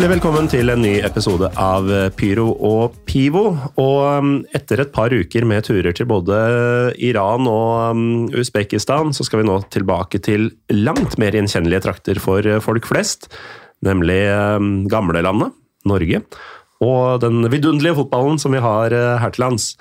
[0.00, 3.42] Hjertelig velkommen til en ny episode av Pyro og Pivo.
[3.82, 6.38] Og um, etter et par uker med turer til både
[7.04, 12.48] Iran og um, Usbekistan, så skal vi nå tilbake til langt mer gjenkjennelige trakter for
[12.64, 13.28] folk flest.
[13.84, 15.52] Nemlig um, gamlelandet,
[15.84, 16.22] Norge.
[16.80, 19.74] Og den vidunderlige fotballen som vi har uh, her til lands.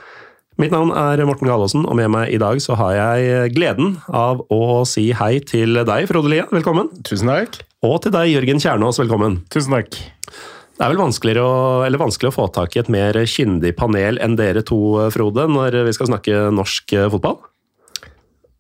[0.60, 4.44] Mitt navn er Morten Galaasen, og med meg i dag så har jeg gleden av
[4.52, 6.52] å si hei til deg, Frode Lia.
[6.52, 6.92] Velkommen.
[7.08, 7.62] Tusen takk.
[7.80, 8.98] Og til deg, Jørgen Kjernås.
[9.00, 9.38] Velkommen.
[9.54, 9.94] Tusen takk.
[9.96, 14.20] Det er vel vanskeligere å, eller vanskelig å få tak i et mer kyndig panel
[14.24, 14.80] enn dere to,
[15.16, 17.38] Frode, når vi skal snakke norsk fotball?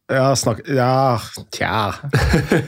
[0.09, 1.19] Ja, snakk Ja,
[1.53, 1.91] tja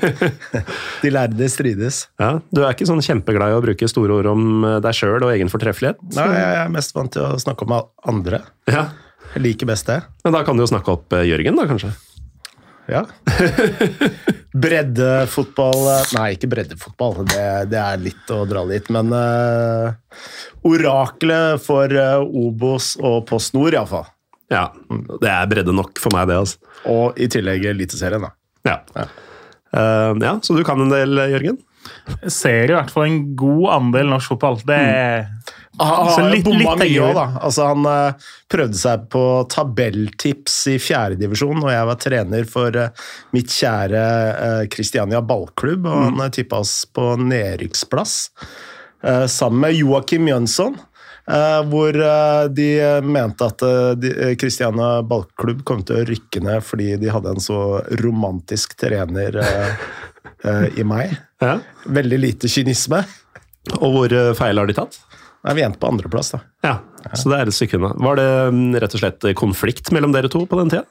[1.02, 2.04] De lærde strides.
[2.22, 5.32] Ja, Du er ikke sånn kjempeglad i å bruke store ord om deg sjøl og
[5.32, 6.04] egen fortreffelighet?
[6.20, 7.80] Nei, jeg er mest vant til å snakke om
[8.12, 8.43] andre.
[8.70, 8.90] Ja.
[9.34, 10.02] Jeg liker best det.
[10.27, 11.96] Men da kan du jo snakke opp Jørgen, da, kanskje?
[12.91, 13.05] Ja.
[14.63, 15.85] breddefotball
[16.17, 17.21] Nei, ikke breddefotball.
[17.23, 18.89] Det, det, er litt å dra litt.
[18.93, 19.93] Men uh,
[20.67, 24.09] oraklet for uh, Obos og Post Nord, iallfall.
[24.51, 24.67] Ja,
[25.21, 26.41] det er bredde nok for meg, det.
[26.43, 26.71] altså.
[26.91, 28.34] Og i tillegg Eliteserien, da.
[28.67, 28.77] Ja.
[28.97, 29.07] Ja.
[29.71, 30.35] Uh, ja.
[30.43, 31.62] Så du kan en del, Jørgen?
[32.12, 34.59] Jeg ser i hvert fall en god andel norsk fotball.
[34.67, 35.60] Det er mm.
[35.80, 37.26] Han har litt, bomma mye òg, da.
[37.48, 43.08] Altså, han uh, prøvde seg på tabelltips i fjerdedivisjon, og jeg var trener for uh,
[43.36, 44.04] mitt kjære
[44.74, 46.22] Kristiania ballklubb, og mm.
[46.26, 48.20] han tippa oss på nedrykksplass.
[49.32, 50.76] sammen med Joakim Jønsson.
[51.30, 53.62] Uh, hvor uh, de mente at
[54.42, 57.60] Kristiania uh, ballklubb kom til å rykke ned fordi de hadde en så
[58.02, 59.38] romantisk trener
[60.77, 61.18] i meg.
[61.42, 61.55] Ja.
[61.90, 62.99] Veldig lite kynisme.
[63.80, 65.00] Og hvor feil har de tatt?
[65.41, 66.41] Nei, Vi endte på andreplass, da.
[66.66, 67.95] Ja, ja, Så det er et stykke unna.
[67.97, 70.85] Var det mm, rett og slett konflikt mellom dere to på den tida?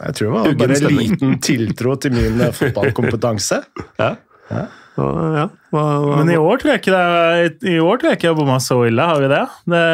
[0.00, 3.64] Jeg tror det var bare en liten tiltro til min fotballkompetanse.
[4.00, 4.14] ja.
[4.50, 4.68] ja.
[5.00, 8.28] Ja, hva, hva, men i år tror jeg ikke det I år tror jeg ikke
[8.32, 9.42] har bomma så ille, har vi det?
[9.70, 9.84] det?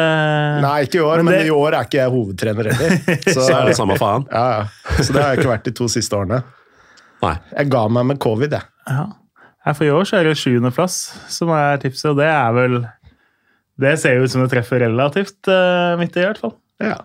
[0.65, 2.97] Nei, ikke i år, men, men det, i år er ikke jeg hovedtrener heller.
[3.35, 4.25] Så, så er det samme faen.
[4.33, 4.97] Ja, ja.
[4.97, 6.41] Så det har jeg ikke vært de to siste årene.
[7.23, 7.35] Nei.
[7.53, 8.69] Jeg ga meg med covid, jeg.
[8.89, 9.05] Ja.
[9.75, 10.97] For i år så er det sjuendeplass
[11.31, 12.77] som er tipset, og det er vel
[13.81, 16.55] Det ser jo ut som det treffer relativt uh, midt i, i hvert fall.
[16.83, 16.97] Ja.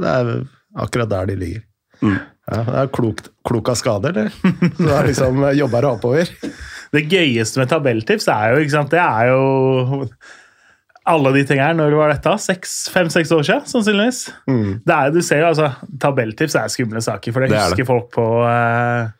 [0.00, 0.34] Det er
[0.82, 1.64] akkurat der de ligger.
[2.02, 2.18] Mm.
[2.50, 4.30] Ja, det er klokt, klok av skade, eller?
[4.78, 6.30] det er liksom jobber deg oppover?
[6.92, 10.08] Det gøyeste med tabelltips er jo, ikke sant, det er jo
[11.08, 11.78] alle de tingene her.
[11.78, 12.58] Når var dette?
[12.94, 14.24] Fem-seks år siden, sannsynligvis.
[14.50, 14.82] Mm.
[14.86, 15.70] Det er, du ser jo, altså,
[16.02, 17.88] Tabelltips er skumle saker, for det, det husker det.
[17.88, 19.10] folk på uh,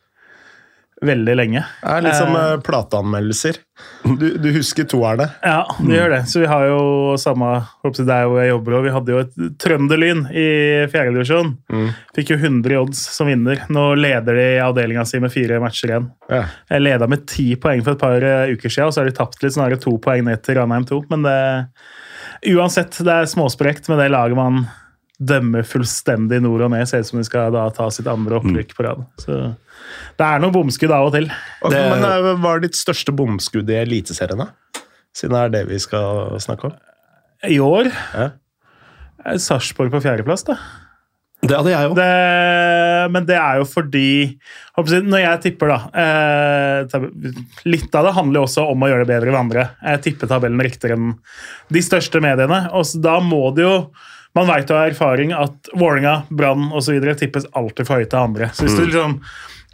[1.05, 1.63] veldig lenge.
[1.81, 3.59] Det er litt som eh, plateanmeldelser.
[4.03, 5.27] Du, du, husker toerne?
[5.41, 5.93] Ja, vi mm.
[5.95, 6.19] gjør det.
[6.29, 6.81] Så vi har jo
[7.19, 7.47] samme
[7.83, 9.33] Det er jo jeg jobber og Vi hadde jo et
[9.63, 10.45] Trønderlyn i
[10.93, 11.53] fjerdedivisjon.
[11.73, 11.89] Mm.
[12.15, 13.65] Fikk jo 100 odds som vinner.
[13.73, 16.11] Nå leder de avdelinga si med fire matcher igjen.
[16.29, 16.45] Ja.
[16.69, 19.17] Jeg leda med ti poeng for et par uh, uker siden, og så har de
[19.17, 21.01] tapt litt, snarere to poeng ned til Ranheim 2.
[21.11, 21.39] Men det,
[22.53, 24.63] uansett, det er småsprekt med det laget man
[25.29, 26.85] dømmer fullstendig nord og ned.
[26.89, 29.03] Ser ut som de skal da ta sitt andre opprykk på rad.
[29.21, 29.39] Så
[30.19, 31.27] det er noen bomskudd av og til.
[31.63, 34.83] Okay, det, men eh, Hva er ditt største bomskudd i Eliteserien, da?
[35.13, 36.79] Siden det er det vi skal snakke om.
[37.43, 37.89] I år?
[38.15, 38.31] Ja.
[39.39, 40.57] Sarpsborg på fjerdeplass, da.
[41.43, 41.99] Det hadde jeg òg.
[43.13, 44.07] Men det er jo fordi
[44.79, 47.09] Når jeg tipper, da eh,
[47.67, 49.67] Litt av det handler jo også om å gjøre det bedre enn andre.
[49.83, 51.11] Jeg tipper tabellen riktigere enn
[51.73, 52.63] de største mediene.
[52.71, 53.75] Og da må det jo
[54.33, 56.99] man vet av erfaring at Vålerenga, Brann osv.
[57.19, 58.49] tippes alltid for høyt av andre.
[58.53, 58.87] Så hvis du mm.
[58.89, 59.19] liksom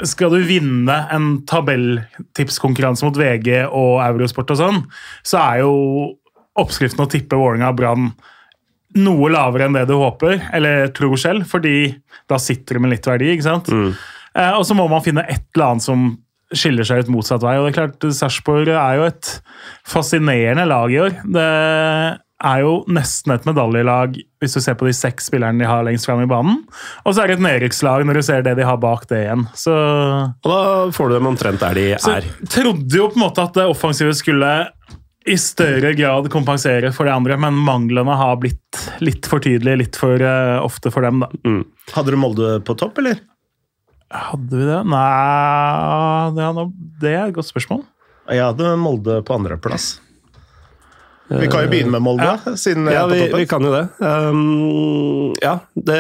[0.08, 4.78] skal du vinne en tabelltipskonkurranse mot VG og Eurosport og sånn,
[5.28, 5.74] så er jo
[6.60, 8.14] oppskriften å tippe Vålerenga Brann
[9.00, 11.92] noe lavere enn det du håper, eller tror selv, fordi
[12.32, 13.34] da sitter du med litt verdi.
[13.36, 13.70] ikke sant?
[13.70, 13.92] Mm.
[14.34, 16.10] Eh, og så må man finne et eller annet som
[16.50, 17.60] skiller seg ut motsatt vei.
[17.60, 19.34] og det er klart, Sarpsborg er jo et
[19.88, 21.20] fascinerende lag i år.
[21.22, 21.50] Det
[22.40, 26.08] er jo nesten et medaljelag hvis du ser på de seks spillerne de har lengst
[26.08, 26.62] fram i banen.
[27.04, 29.46] Og så er det et nedrykkslag når du ser det de har bak det igjen.
[29.60, 30.60] Så, og da
[30.96, 32.30] får du dem omtrent der de så er.
[32.48, 34.54] Trodde jo på en måte at det offensive skulle
[35.30, 40.00] i større grad kompensere for de andre, men manglene har blitt litt for tydelige litt
[40.00, 41.22] for uh, ofte for dem.
[41.26, 41.30] da.
[41.46, 41.66] Mm.
[41.94, 43.20] Hadde du Molde på topp, eller?
[44.10, 44.80] Hadde vi det?
[44.90, 46.62] Nei Det er,
[47.04, 47.84] det er et godt spørsmål.
[48.30, 49.98] Jeg hadde Molde på andreplass.
[51.30, 52.56] Vi kan jo begynne med Molde, ja.
[52.58, 53.86] siden ja, vi, vi, kan jo det.
[54.02, 56.00] Um, ja, det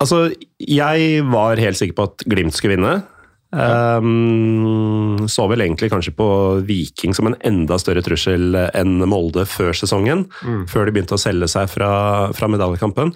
[0.00, 3.02] Altså, jeg var helt sikker på at Glimt skulle vinne.
[3.50, 6.28] Um, så vel egentlig kanskje på
[6.64, 10.24] Viking som en enda større trussel enn Molde før sesongen.
[10.40, 10.62] Mm.
[10.70, 11.90] Før de begynte å selge seg fra,
[12.36, 13.12] fra medaljekampen.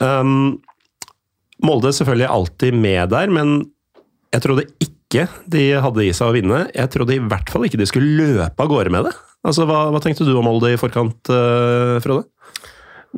[0.00, 0.58] Um,
[1.62, 3.60] Molde selvfølgelig alltid med der, men
[4.32, 6.64] jeg trodde ikke de hadde i seg å vinne.
[6.72, 9.14] Jeg trodde i hvert fall ikke de skulle løpe av gårde med det.
[9.42, 12.28] Altså, hva, hva, tenkte du om Molde i forkant, uh, Frode?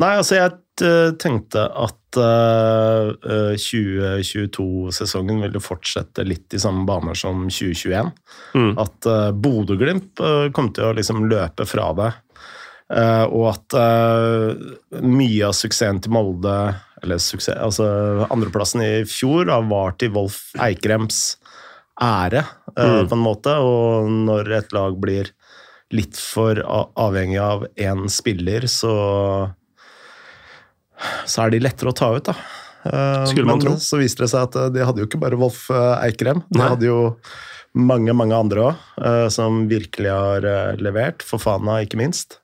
[0.00, 7.44] Nei, altså jeg uh, tenkte at uh, 2022-sesongen ville fortsette litt i samme baner som
[7.46, 8.10] 2021.
[8.56, 8.72] Mm.
[8.82, 10.22] At uh, Bodø-Glimt
[10.56, 12.12] kom til å liksom løpe fra det.
[12.94, 13.74] og at
[15.00, 17.86] mye av suksessen til Molde eller suksess, altså
[18.32, 21.38] Andreplassen i fjor da, var til Wolf Eikrems
[22.00, 22.44] ære,
[22.76, 23.08] mm.
[23.08, 23.56] på en måte.
[23.56, 25.32] Og når et lag blir
[25.94, 26.58] litt for
[26.98, 28.94] avhengig av én spiller, så
[31.26, 32.34] så er de lettere å ta ut, da.
[32.84, 33.74] Eh, Skulle man Men tro.
[33.80, 36.44] så viste det seg at eh, de hadde jo ikke bare Wolf eh, Eikrem.
[36.50, 36.70] De Nei.
[36.74, 36.98] hadde jo
[37.74, 38.82] mange, mange andre òg,
[39.34, 40.44] som virkelig har
[40.78, 41.24] levert.
[41.26, 42.38] Fofana, ikke minst.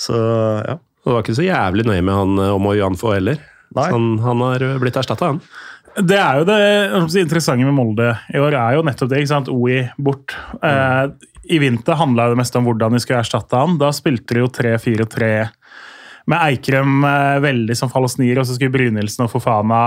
[0.00, 0.78] Så, ja.
[0.80, 3.36] Det var ikke så jævlig nøye med han om Janfo heller.
[3.76, 5.42] Han, han, har blitt erstatta, han.
[5.96, 9.22] Det er jo det interessante med Molde i år, er jo nettopp det.
[9.22, 9.48] ikke sant?
[9.48, 10.36] OI bort.
[10.60, 11.04] Eh,
[11.56, 13.78] I vinter handla det mest om hvordan de skulle erstatte han.
[13.80, 15.30] Da spilte de jo 3-4-3
[16.26, 19.82] med Eikrem eh, veldig som fall og og så skulle Brynildsen og Fofana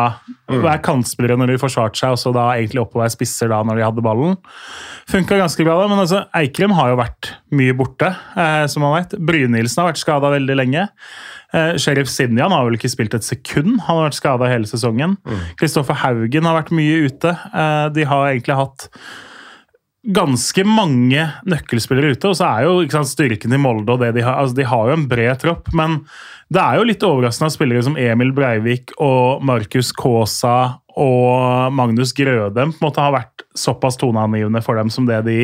[0.48, 0.62] mm.
[0.64, 3.80] være kantspillere når de forsvarte seg, og så da egentlig opp oppover spisser da når
[3.80, 4.38] de hadde ballen.
[5.12, 8.96] Funka ganske bra, da, men altså, Eikrem har jo vært mye borte, eh, som man
[8.96, 9.18] vet.
[9.20, 10.88] Brynildsen har vært skada veldig lenge.
[11.54, 15.18] Eh, Sheriff Sinjan har vel ikke spilt et sekund, han har vært skada hele sesongen.
[15.60, 16.02] Kristoffer mm.
[16.04, 17.34] Haugen har vært mye ute.
[17.34, 18.90] Eh, de har egentlig hatt
[20.10, 22.30] ganske mange nøkkelspillere ute.
[22.32, 24.90] Og så er jo sant, styrken til Molde og det de har altså De har
[24.90, 26.00] jo en bred tropp, men
[26.50, 32.12] det er jo litt overraskende at spillere som Emil Breivik og Markus Kaasa og Magnus
[32.18, 35.38] Grødem på en måte har vært såpass toneangivende for dem som det de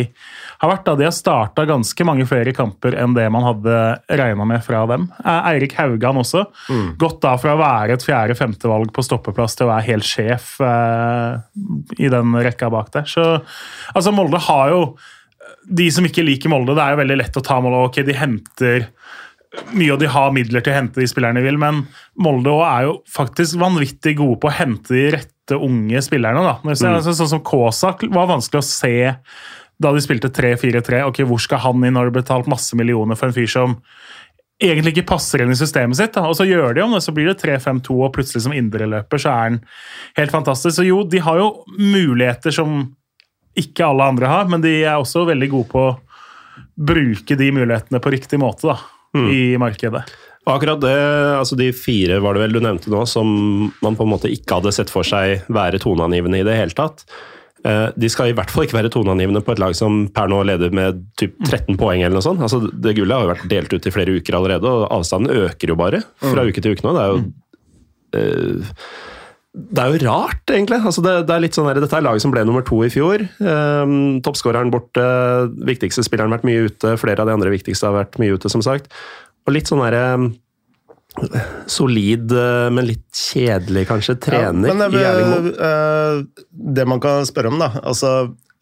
[0.61, 0.85] har vært.
[0.87, 0.95] Da.
[0.99, 3.79] De har starta ganske mange flere kamper enn det man hadde
[4.21, 5.09] regna med fra dem.
[5.25, 6.45] Eirik Haugan også.
[6.69, 6.87] Mm.
[7.01, 11.37] Gått da fra å være et fjerde-femtevalg på stoppeplass til å være helt sjef eh,
[11.99, 13.09] i den rekka bak der.
[13.09, 14.81] Så altså, Molde har jo
[15.65, 17.85] De som ikke liker Molde, det er jo veldig lett å ta Molde.
[17.89, 18.89] Ok, de henter
[19.73, 21.83] mye, og de har midler til å hente de spillerne de vil, men
[22.21, 26.41] Molde er jo faktisk vanvittig gode på å hente de rette unge spillerne.
[26.43, 26.57] da.
[26.63, 26.73] Mm.
[26.73, 28.95] Altså, sånn som Kåsak var vanskelig å se
[29.81, 31.03] da de spilte 3-4-3.
[31.09, 33.75] ok, Hvor skal han inn når det har betalt masse millioner for en fyr som
[34.61, 36.13] egentlig ikke passer inn i systemet sitt?
[36.15, 39.21] da, Og så gjør de om det, så blir det 3-5-2, og plutselig som indreløper
[39.21, 39.59] så er han
[40.17, 40.77] helt fantastisk.
[40.79, 42.95] Så jo, de har jo muligheter som
[43.55, 45.95] ikke alle andre har, men de er også veldig gode på å
[46.75, 48.67] bruke de mulighetene på riktig måte.
[48.67, 48.79] da
[49.15, 49.31] mm.
[49.31, 50.03] i markedet.
[50.45, 50.97] Akkurat det,
[51.39, 53.27] altså De fire var det vel du nevnte nå, som
[53.81, 57.05] man på en måte ikke hadde sett for seg være toneangivende i det hele tatt.
[57.65, 60.43] Eh, de skal i hvert fall ikke være toneangivende på et lag som per nå
[60.45, 61.79] leder med typ 13 mm.
[61.81, 62.03] poeng.
[62.03, 62.43] eller noe sånt.
[62.45, 65.73] Altså, det Gullet har jo vært delt ut i flere uker allerede, og avstanden øker
[65.73, 66.51] jo bare fra mm.
[66.51, 66.95] uke til uke nå.
[66.95, 67.19] Det er jo
[68.15, 68.79] uh,
[69.55, 70.81] det er jo rart, egentlig.
[70.83, 72.89] Altså det, det, er litt sånn her, dette er laget som ble nummer to i
[72.91, 73.21] fjor.
[73.39, 75.05] Um, Toppskåreren borte,
[75.63, 76.95] viktigste spilleren har vært mye ute.
[76.99, 78.91] Flere av de andre viktigste har vært mye ute, som sagt.
[79.47, 80.27] Og litt sånn herre um,
[81.71, 87.27] Solid, uh, men litt kjedelig, kanskje, trener ja, men, i Erling uh, Det man kan
[87.27, 88.11] spørre om, da altså,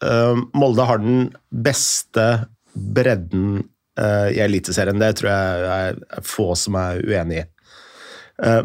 [0.04, 2.28] uh, Molde har den beste
[2.74, 3.62] bredden
[3.94, 4.98] i Eliteserien.
[4.98, 7.42] Det tror jeg er få som er uenig i.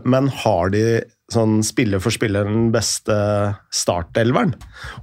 [0.01, 0.81] Men har de
[1.33, 3.15] sånn spiller for spiller den beste
[3.73, 4.55] startelveren.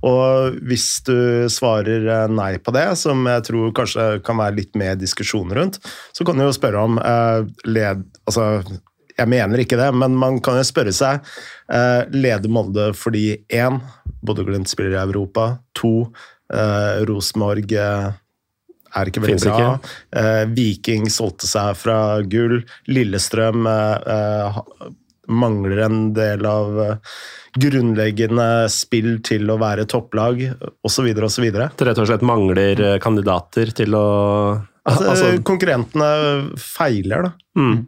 [0.07, 4.77] Og hvis du svarer eh, nei på det, som jeg tror kanskje kan være litt
[4.79, 5.81] mer diskusjon rundt,
[6.17, 8.05] så kan du jo spørre om eh, led...
[8.27, 8.61] Altså,
[9.17, 11.25] jeg mener ikke det, men man kan jo spørre seg
[11.73, 13.79] eh, Leder Molde fordi én,
[14.27, 16.11] Bodø-Glimt spiller i Europa, to,
[16.53, 18.11] eh, Rosenborg eh,
[18.97, 19.73] er ikke veldig bra.
[20.21, 22.61] Eh, Viking solgte seg fra gull.
[22.93, 24.63] Lillestrøm eh, eh
[25.29, 27.17] mangler en del av eh,
[27.57, 30.43] grunnleggende spill til å være topplag,
[30.87, 31.11] osv.
[31.29, 31.49] osv.
[31.57, 34.07] Rett og slett mangler eh, kandidater til å
[34.87, 37.35] altså, altså, Konkurrentene feiler, da.
[37.59, 37.85] Mm.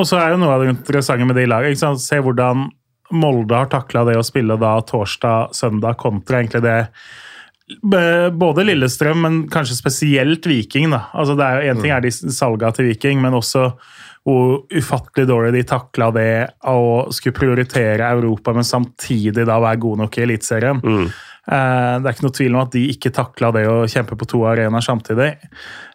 [0.00, 1.94] Og så er jo noe av det interessante med de lagene.
[1.98, 2.68] Se hvordan
[3.10, 6.78] Molde har takla det å spille da torsdag-søndag kontra egentlig det
[8.34, 10.90] både Lillestrøm, men kanskje spesielt Viking.
[10.90, 11.04] da.
[11.14, 13.70] Altså det er jo Én ting er de salga til Viking, men også
[14.30, 16.32] hvor ufattelig dårlig de takla det
[16.70, 20.80] å skulle prioritere Europa, men samtidig da være god nok i Eliteserien.
[20.80, 21.10] Mm.
[21.50, 24.28] Eh, det er ikke noe tvil om at de ikke takla det å kjempe på
[24.30, 25.32] to arenaer samtidig.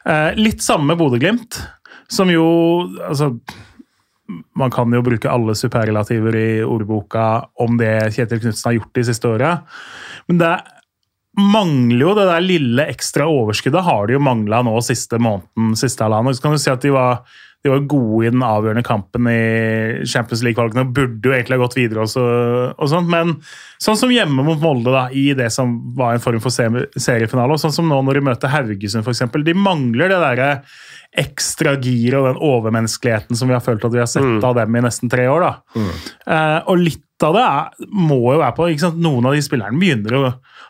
[0.05, 1.61] Eh, litt samme med Bodø-Glimt,
[2.11, 2.47] som jo
[3.07, 3.33] altså,
[4.57, 9.03] Man kan jo bruke alle superrelativer i ordboka om det Kjetil Knutsen har gjort de
[9.05, 9.51] siste åra,
[10.25, 10.53] men det
[11.37, 13.83] mangler jo det der lille ekstra overskuddet.
[13.85, 16.33] har de jo mangla nå siste måneden, siste halvannen.
[16.33, 17.21] Så kan du si at de var
[17.65, 21.63] de var gode i den avgjørende kampen i Champions League-valgene og burde jo egentlig ha
[21.63, 22.03] gått videre.
[22.05, 22.25] Også,
[22.77, 23.31] og sånt, Men
[23.81, 27.61] sånn som hjemme mot Molde, da, i det som var en form for seriefinale, og
[27.61, 30.51] sånn som nå når de møter Haugesund f.eks., de mangler det derre
[31.25, 34.43] ekstra giret og den overmenneskeligheten som vi har følt at vi har sett mm.
[34.45, 35.47] av dem i nesten tre år.
[35.47, 35.81] da.
[35.81, 35.91] Mm.
[36.35, 38.67] Eh, og litt av det er, må jo være på?
[38.99, 40.23] Noen av de spillerne begynner å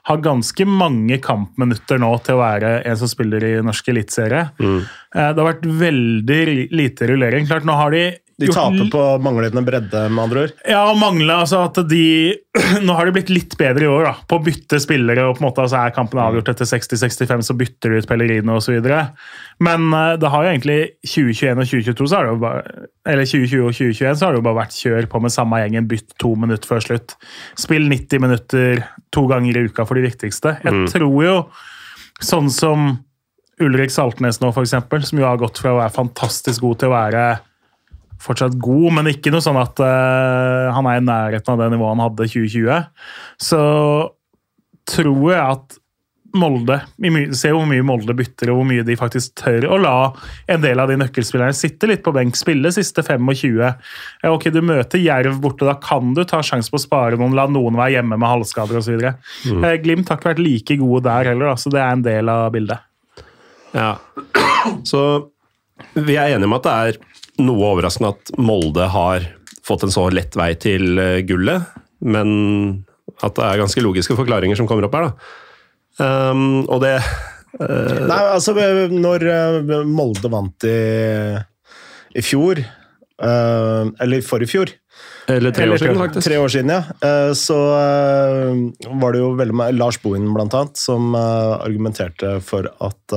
[0.05, 4.43] ha ganske mange kampminutter nå til å være en som spiller i norsk eliteserie.
[4.61, 4.83] Mm.
[4.83, 6.41] Eh, det har vært veldig
[6.75, 7.49] lite rullering.
[7.49, 8.03] Klart, nå har de
[8.35, 10.53] de taper på manglende bredde, med andre ord?
[10.67, 12.35] Ja, manglende, altså at de
[12.85, 15.23] Nå har de blitt litt bedre i år da, på å bytte spillere.
[15.23, 18.57] og på en måte altså Er kampen avgjort etter 60-65, så bytter de ut Pellerino
[18.59, 18.75] osv.
[19.63, 20.77] Men uh, det har jo egentlig
[21.07, 22.75] 2021 og 2022 så har det jo bare,
[23.13, 25.89] eller 2020 og 2021 så har det jo bare vært kjør på med samme gjengen,
[25.95, 27.17] bytt to minutter før slutt.
[27.59, 30.57] Spill 90 minutter to ganger i uka for de viktigste.
[30.65, 30.85] Jeg mm.
[30.91, 31.41] tror jo
[32.23, 32.95] sånn som
[33.63, 36.97] Ulrik Saltnes nå, eksempel, som jo har gått fra å være fantastisk god til å
[36.97, 37.27] være
[38.23, 41.95] fortsatt god, men ikke noe sånn at uh, han er i nærheten av det nivået
[41.95, 42.85] han hadde 2020.
[43.47, 43.63] Så
[44.85, 45.81] tror jeg at
[46.35, 46.77] Molde
[47.35, 49.95] Se hvor mye Molde bytter, og hvor mye de faktisk tør å la
[50.51, 53.61] en del av de nøkkelspillerne sitte litt på benk, spille siste 25.
[53.63, 57.35] Ja, ok, Du møter Jerv borte, da kan du ta sjanse på å spare noen,
[57.37, 58.99] la noen være hjemme med halvskader osv.
[58.99, 59.63] Mm.
[59.63, 62.49] Eh, Glimt har ikke vært like gode der heller, så det er en del av
[62.55, 62.83] bildet.
[63.75, 63.95] Ja,
[64.87, 65.01] så
[65.95, 66.99] vi er enige om at det er
[67.41, 69.25] noe overraskende at Molde har
[69.65, 71.65] fått en så lett vei til eh, gullet,
[72.05, 72.29] men
[73.23, 75.09] at det er ganske logiske forklaringer som kommer opp her.
[75.09, 75.41] da.
[75.95, 78.51] Um, og det uh, Nei, altså
[78.91, 80.73] Når eh, Molde vant i,
[82.19, 82.59] i fjor,
[83.23, 84.73] uh, eller forrige fjor
[85.31, 86.27] Eller tre år siden, faktisk.
[86.27, 87.31] Tre år siden, ja.
[87.33, 93.15] Så var det jo veldig med Lars Bohin, blant annet, som argumenterte for at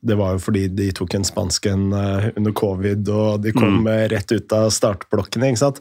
[0.00, 3.80] det var jo fordi de tok en spansk en eh, under covid, og de kom
[3.82, 3.88] mm.
[4.12, 5.50] rett ut av startblokkene.
[5.50, 5.80] ikke sant?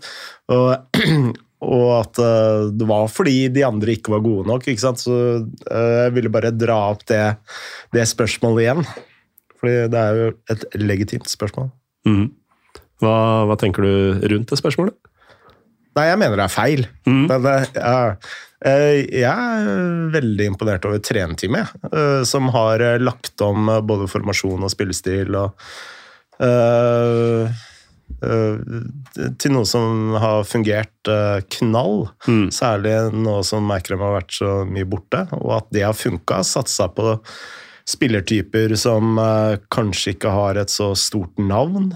[0.54, 0.98] Og,
[1.74, 4.66] og at eh, det var fordi de andre ikke var gode nok.
[4.66, 5.04] ikke sant?
[5.04, 7.22] Så eh, jeg ville bare dra opp det,
[7.94, 8.88] det spørsmålet igjen.
[9.58, 11.70] Fordi det er jo et legitimt spørsmål.
[12.10, 12.26] Mm.
[13.02, 13.14] Hva,
[13.50, 14.98] hva, tenker du rundt det spørsmålet?
[15.98, 16.84] Nei, jeg mener det er feil.
[17.10, 17.24] Mm.
[17.30, 18.34] Men, ja, Eh,
[18.66, 24.74] jeg er veldig imponert over trenerteamet, eh, som har eh, lagt om både formasjon og
[24.74, 25.38] spillestil.
[25.38, 25.54] og
[26.42, 27.66] uh,
[29.38, 31.10] til noe som har fungert
[31.54, 32.08] knall.
[32.26, 32.48] Mm.
[32.56, 36.40] Særlig nå som Meikrem har vært så mye borte, og at det har funka.
[36.48, 37.18] Satsa på
[37.88, 39.20] spillertyper som
[39.70, 41.92] kanskje ikke har et så stort navn.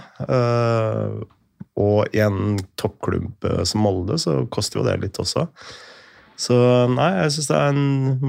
[1.80, 5.48] og i en toppklubb som Molde så koster jo det litt også.
[6.42, 6.56] Så
[6.90, 7.82] nei, jeg syns det har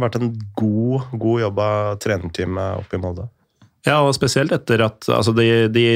[0.02, 3.28] vært en god, god jobb av trenerteamet oppe i Molde.
[3.86, 5.86] Ja, og spesielt etter at altså de, de,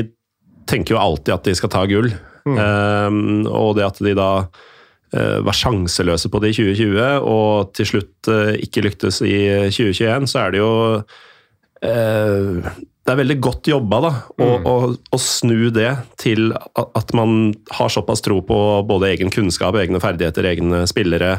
[0.66, 2.08] tenker jo alltid at de skal ta gull.
[2.46, 2.56] Mm.
[2.56, 7.90] Um, og det at de da uh, var sjanseløse på det i 2020, og til
[7.92, 9.36] slutt uh, ikke lyktes i
[9.70, 10.72] 2021, så er det jo
[11.04, 12.74] uh,
[13.06, 14.64] det er veldig godt jobba da, å, mm.
[14.66, 14.74] å,
[15.14, 18.58] å, snu det til at man har såpass tro på
[18.88, 21.36] både egen kunnskap, egne ferdigheter, egne spillere.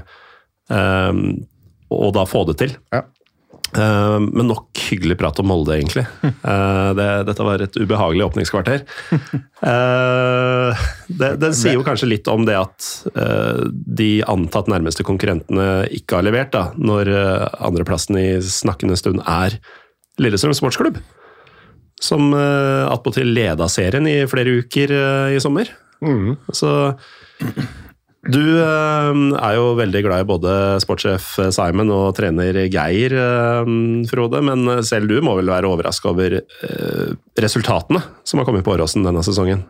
[0.68, 1.46] Um,
[1.94, 2.76] og da få det til.
[2.94, 3.06] Ja.
[3.76, 6.06] Uh, men nok hyggelig prat om Molde, egentlig.
[6.24, 8.86] Uh, det, dette var et ubehagelig åpningskvarter.
[9.60, 12.88] Uh, det, det, sier jo kanskje litt om det at
[14.00, 17.12] de antatt nærmeste konkurrentene ikke har levert, da, når
[17.60, 19.60] andreplassen i snakkende stund er
[20.18, 20.98] Lillestrøm sportsklubb.
[22.02, 24.94] Som attpåtil leda serien i flere uker
[25.34, 25.70] i sommer.
[26.02, 26.36] Mm.
[26.54, 26.70] Så
[28.32, 30.54] du eh, er jo veldig glad i både
[30.84, 33.72] sportssjef Simon og trener Geir, eh,
[34.12, 34.42] Frode.
[34.46, 39.08] Men selv du må vel være overraska over eh, resultatene som har kommet på Åråsen
[39.08, 39.64] denne sesongen?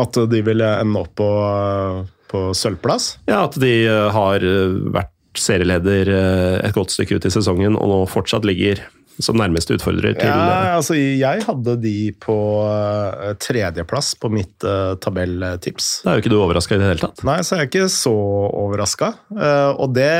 [0.00, 1.30] At de vil ende opp på,
[2.30, 3.14] på sølvplass?
[3.30, 4.42] Ja, at de har
[4.94, 6.10] vært serieleder
[6.62, 8.82] et godt stykke ut i sesongen og nå fortsatt ligger
[9.22, 14.96] som nærmeste utfordrer til ja, altså Jeg hadde de på uh, tredjeplass på mitt uh,
[15.02, 15.90] tabelltips.
[16.04, 17.22] Da er jo ikke du overraska i det hele tatt?
[17.26, 18.14] Nei, så er jeg ikke så
[18.48, 19.12] overraska.
[19.30, 20.10] Uh, og det,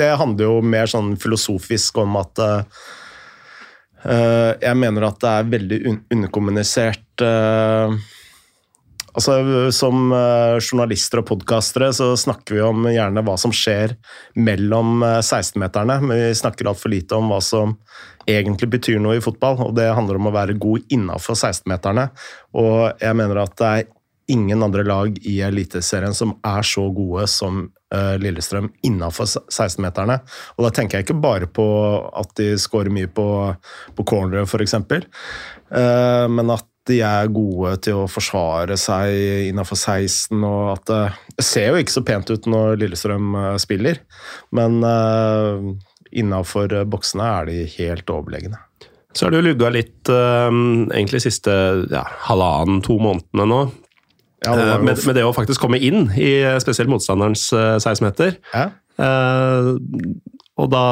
[0.00, 2.44] det, handler jo mer sånn filosofisk om at
[4.04, 7.22] jeg mener at det er veldig un underkommunisert
[9.14, 9.36] Altså,
[9.74, 10.10] Som
[10.58, 13.94] journalister og podkastere så snakker vi om gjerne hva som skjer
[14.34, 17.76] mellom 16-meterne, men vi snakker altfor lite om hva som
[18.26, 22.08] egentlig betyr noe i fotball, og det handler om å være god innafor 16-meterne.
[22.58, 23.92] Og jeg mener at det er
[24.32, 30.18] ingen andre lag i Eliteserien som er så gode som uh, Lillestrøm innafor 16-meterne.
[30.56, 31.66] Og da tenker jeg ikke bare på
[32.16, 33.26] at de skårer mye på,
[33.96, 34.78] på cornere, f.eks.,
[35.74, 41.00] men at de er gode til å forsvare seg innafor 16, og at det,
[41.38, 44.02] det, ser jo ikke så pent ut når Lillestrøm uh, spiller,
[44.56, 45.64] men uh,
[46.14, 48.60] innafor boksene er de helt overlegne.
[49.14, 51.56] Så har det jo lugga litt uh, egentlig siste
[51.88, 53.64] ja, halvannen-to månedene nå.
[54.44, 58.34] Ja, det med, med, det å faktisk komme inn i spesielt motstanderens 16-meter.
[58.52, 58.66] Ja.
[60.60, 60.82] og da,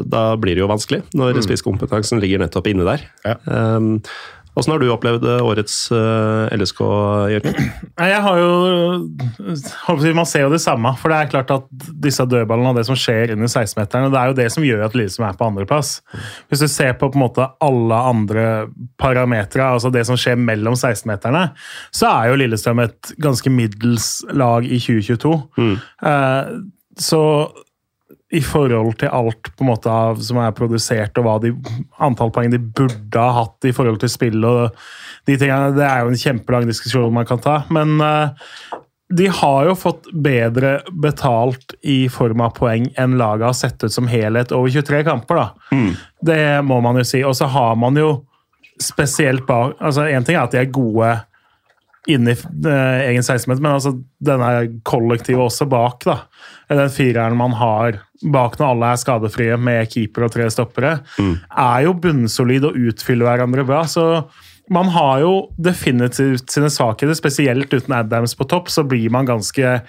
[0.00, 1.42] da, blir det jo vanskelig, når mm.
[1.44, 3.04] spisskompetansen ligger nettopp inne der.
[3.26, 3.36] Ja.
[3.44, 3.98] Um,
[4.54, 6.80] Åssen har du opplevd eh, årets eh, LSK,
[7.32, 7.70] Jørgen?
[8.12, 10.92] Jeg har jo Man ser jo det samme.
[11.00, 14.30] For det er klart at disse dødballene og det som skjer under 16-meterne, det er
[14.30, 15.94] jo det som gjør at Lillestrøm er på andreplass.
[16.52, 18.44] Hvis du ser på på en måte alle andre
[19.00, 21.48] parametere, altså det som skjer mellom 16-meterne,
[21.94, 25.34] så er jo Lillestrøm et ganske middels lag i 2022.
[25.56, 25.76] Mm.
[26.04, 26.42] Uh,
[27.00, 27.22] så
[28.32, 31.52] i forhold til alt på en måte av, som er produsert, og hva de,
[32.00, 34.78] antall poeng de burde ha hatt i forhold til spill og
[35.28, 35.74] de tingene.
[35.76, 37.58] Det er jo en kjempelang diskusjon man kan ta.
[37.72, 38.32] Men uh,
[39.12, 43.92] de har jo fått bedre betalt i form av poeng enn laget har sett ut
[43.92, 45.42] som helhet over 23 kamper.
[45.42, 45.76] da.
[45.76, 45.90] Mm.
[46.32, 47.20] Det må man jo si.
[47.28, 48.14] Og så har man jo
[48.80, 51.12] spesielt bak altså Én ting er at de er gode
[52.10, 53.92] inni uh, egen 16-meter, men altså
[54.24, 56.00] denne kollektivet også bak.
[56.08, 56.16] da.
[56.72, 61.34] Den fireren man har bak når alle er skadefrie, med keeper og tre stoppere, mm.
[61.64, 63.84] er jo bunnsolid og utfyller hverandre bra.
[63.90, 64.06] så
[64.72, 69.80] man har jo definitivt sine svakheter, spesielt uten Adams på topp, så blir man ganske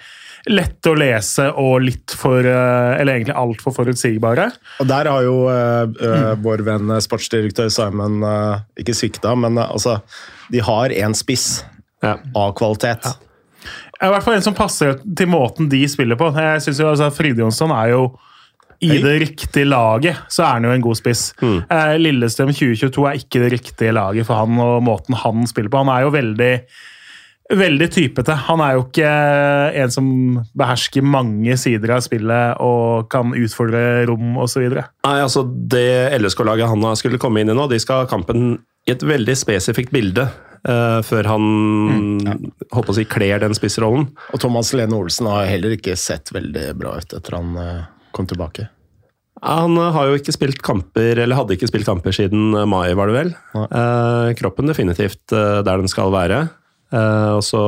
[0.50, 4.50] lett å lese og litt for eh, Eller egentlig altfor forutsigbare.
[4.82, 6.42] Og der har jo uh, mm.
[6.44, 10.00] vår venn sportsdirektør Simon uh, ikke svikta, men altså
[10.52, 11.62] De har én spiss
[12.04, 12.18] ja.
[12.36, 13.08] av kvalitet.
[13.08, 13.23] Ja.
[14.02, 16.32] I hvert fall en som passer til måten de spiller på.
[16.34, 18.06] Jeg synes jo altså, Fride Jonsson er jo
[18.84, 21.28] i det riktige laget så er han jo en god spiss.
[21.42, 21.60] Mm.
[21.72, 25.82] Eh, Lillestrøm 2022 er ikke det riktige laget for han og måten han spiller på.
[25.84, 26.52] Han er jo veldig,
[27.62, 28.36] veldig typete.
[28.48, 29.12] Han er jo ikke
[29.82, 30.08] en som
[30.58, 34.66] behersker mange sider av spillet og kan utfordre rom osv.
[34.74, 38.92] Nei, altså det LSK-laget han skulle komme inn i nå, de skal ha kampen i
[38.92, 40.28] et veldig spesifikt bilde.
[40.64, 42.34] Uh, før han mm, ja.
[42.72, 44.06] holdt å si kler den spissrollen.
[44.32, 47.84] Og Thomas Lene Olsen har heller ikke sett veldig bra ut etter han uh,
[48.16, 48.70] kom tilbake.
[49.44, 53.12] Han uh, har jo ikke spilt kamper, eller hadde ikke spilt kamper siden mai, var
[53.12, 53.32] det vel.
[54.40, 56.46] kroppen definitivt der den skal være.
[56.94, 57.64] og så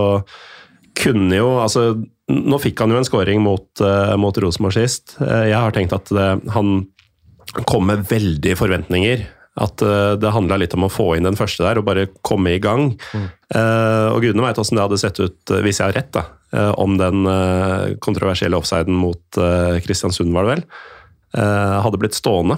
[0.96, 1.90] kunne jo altså
[2.26, 3.68] Nå fikk han jo en scoring mot,
[4.18, 5.12] mot Rosenborg sist.
[5.20, 6.80] jeg har tenkt at det, han
[7.70, 9.22] kom med veldig forventninger
[9.56, 12.52] at uh, det handla litt om å få inn den første der og bare komme
[12.56, 12.90] i gang.
[13.16, 13.26] Mm.
[13.54, 16.26] Uh, og gudene veit åssen det hadde sett ut, uh, hvis jeg har rett, da,
[16.78, 17.26] om den
[18.00, 19.38] kontroversielle offsiden mot
[19.84, 20.60] Kristiansund, var det vel,
[21.82, 22.54] hadde blitt stående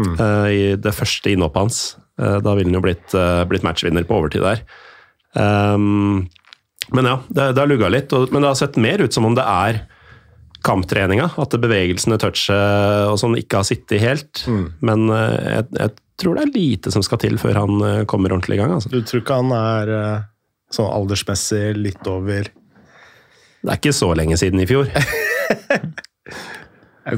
[0.00, 0.14] mm.
[0.48, 1.76] i det første innhoppet hans.
[2.16, 3.14] da ville han jo blitt,
[3.52, 4.64] blitt, matchvinner på overtid der.
[5.36, 6.24] Um,
[6.96, 9.28] men ja, det, det har lugga litt, og, men det har sett mer ut som
[9.28, 9.82] om det er
[10.66, 11.28] kamptreninga.
[11.38, 14.42] At bevegelsene, touchet og sånn ikke har sittet helt.
[14.48, 14.66] Mm.
[14.88, 18.58] Men jeg, jeg, tror det er lite som skal til før han eh, kommer ordentlig
[18.58, 18.74] i gang.
[18.76, 18.92] Altså.
[18.92, 20.26] Du tror ikke han er eh,
[20.74, 24.90] sånn aldersmessig litt over Det er ikke så lenge siden i fjor.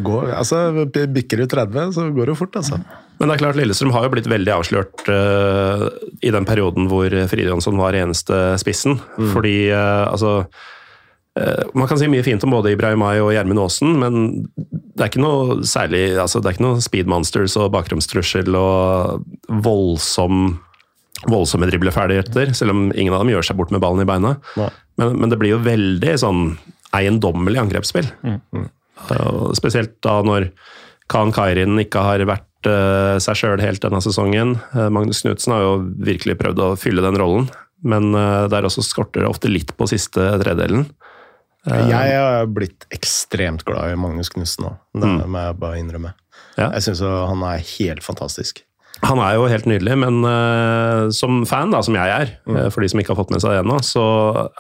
[0.08, 2.78] går, altså, Bikker du 30, så går det jo fort, altså.
[3.20, 5.90] Men det er klart, Lillestrøm har jo blitt veldig avslørt uh,
[6.24, 8.96] i den perioden hvor Fride Jonsson var eneste spissen.
[9.18, 9.26] Mm.
[9.34, 10.38] Fordi uh, altså
[11.74, 14.16] man kan si mye fint om både Ibrahimay og Gjermund Aasen, men
[15.00, 19.22] det er ikke noe særlig altså Det er ikke noe speed monsters og bakromstrussel og
[19.64, 20.58] voldsom,
[21.24, 24.34] voldsomme dribleferdigheter, selv om ingen av dem gjør seg bort med ballen i beina.
[25.00, 26.44] Men, men, det blir jo veldig sånn
[26.96, 28.10] eiendommelig angrepsspill.
[28.26, 28.38] Mm.
[28.52, 28.68] Mm.
[29.56, 30.50] Spesielt da når
[31.10, 34.58] Khan Kairin ikke har vært uh, seg sjøl helt denne sesongen.
[34.74, 35.74] Uh, Magnus Knutsen har jo
[36.04, 37.48] virkelig prøvd å fylle den rollen,
[37.80, 40.84] men der også skorter det ofte litt på siste tredelen.
[41.68, 44.72] Eh, jeg har blitt ekstremt glad i Magnus Knutsen nå.
[44.96, 45.22] Det mm.
[45.28, 46.14] må jeg bare innrømme.
[46.56, 46.70] Ja.
[46.76, 48.64] Jeg syns han er helt fantastisk.
[49.06, 52.56] Han er jo helt nydelig, men uh, som fan, da, som jeg er, mm.
[52.56, 54.04] uh, for de som ikke har fått med seg det ennå, så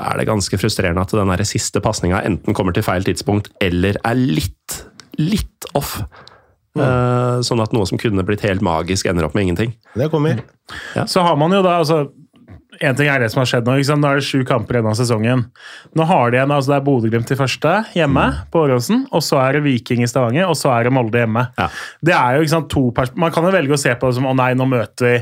[0.00, 4.16] er det ganske frustrerende at den siste pasninga enten kommer til feil tidspunkt eller er
[4.16, 4.78] litt,
[5.20, 5.98] litt off.
[6.78, 6.80] Mm.
[6.80, 9.74] Uh, sånn at noe som kunne blitt helt magisk, ender opp med ingenting.
[9.98, 10.40] Det kommer.
[10.96, 11.04] Ja.
[11.10, 12.06] Så har man jo da altså
[12.80, 13.74] en ting er det som har skjedd nå.
[13.76, 15.42] Nå er det sju kamper igjen av sesongen.
[15.96, 18.38] Nå har de en, altså Det er Bodø-Glimt til første, hjemme mm.
[18.52, 19.04] på Åråsen.
[19.12, 21.44] Og så er det Viking i Stavanger, og så er det Molde hjemme.
[21.60, 21.68] Ja.
[22.08, 22.86] Det er jo ikke sant, to
[23.20, 25.20] Man kan jo velge å se på det som å nei, nå møter vi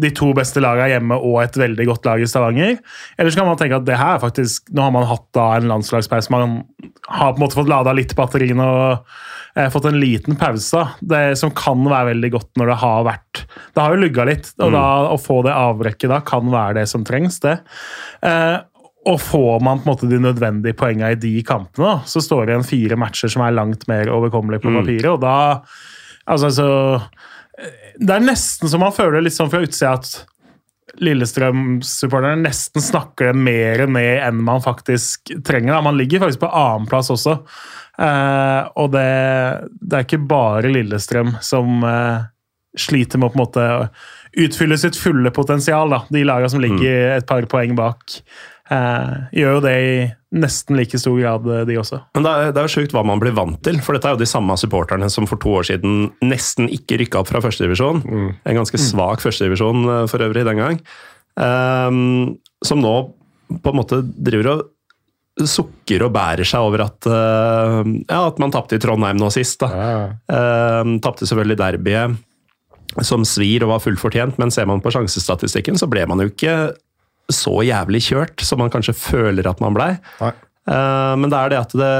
[0.00, 2.78] de to beste lagene hjemme og et veldig godt lag i Stavanger.
[3.18, 5.68] Eller så kan man tenke at det her faktisk, nå har man hatt da en
[5.72, 6.32] landslagspause.
[6.32, 6.62] Man
[7.10, 9.18] har på en måte fått lada litt batteriene og
[9.72, 13.82] fått en liten pause, det som kan være veldig godt når det har vært Det
[13.82, 17.06] har jo lugga litt, og da, å få det avbrekket da kan være det som
[17.06, 17.56] trengs, det.
[18.26, 18.58] Eh,
[19.10, 22.46] og får man på en måte de nødvendige poengene i de kampene, da, så står
[22.46, 25.38] det igjen fire matcher som er langt mer overkommelige på papiret, og da
[26.30, 26.66] Altså, så
[27.98, 30.12] Det er nesten så man føler litt sånn fra utsida at
[31.00, 35.76] Lillestrøm-supporterne nesten snakker det mer ned enn man faktisk trenger.
[35.76, 35.82] Da.
[35.86, 37.36] Man ligger faktisk på annenplass også.
[38.00, 39.08] Eh, og det,
[39.80, 42.28] det, er ikke bare Lillestrøm som eh,
[42.78, 43.66] sliter med å på en måte
[44.40, 45.90] utfylle sitt fulle potensial.
[45.92, 46.04] Da.
[46.12, 48.16] De lagene som ligger et par poeng bak,
[48.70, 49.92] eh, gjør jo det i
[50.40, 52.00] nesten like stor grad, eh, de også.
[52.14, 54.16] Men det er, det er jo sjukt hva man blir vant til, for dette er
[54.16, 58.04] jo de samme supporterne som for to år siden nesten ikke rykka opp fra førstedivisjon.
[58.06, 58.28] Mm.
[58.46, 60.84] En ganske svak førstedivisjon eh, for øvrig den gang.
[61.40, 62.36] Um,
[62.66, 62.94] som nå
[63.62, 64.64] på en måte driver og
[65.48, 69.62] sukker og bærer seg over at, uh, ja, at man tapte i Trondheim nå sist.
[69.62, 69.70] da.
[69.70, 70.02] Ja.
[70.26, 72.18] Uh, tapte selvfølgelig derbyet,
[73.06, 76.30] som svir og var fullt fortjent, men ser man på sjansestatistikken, så ble man jo
[76.32, 76.56] ikke
[77.30, 79.92] så jævlig kjørt som man kanskje føler at man blei.
[80.20, 81.92] Uh, men det er det at det,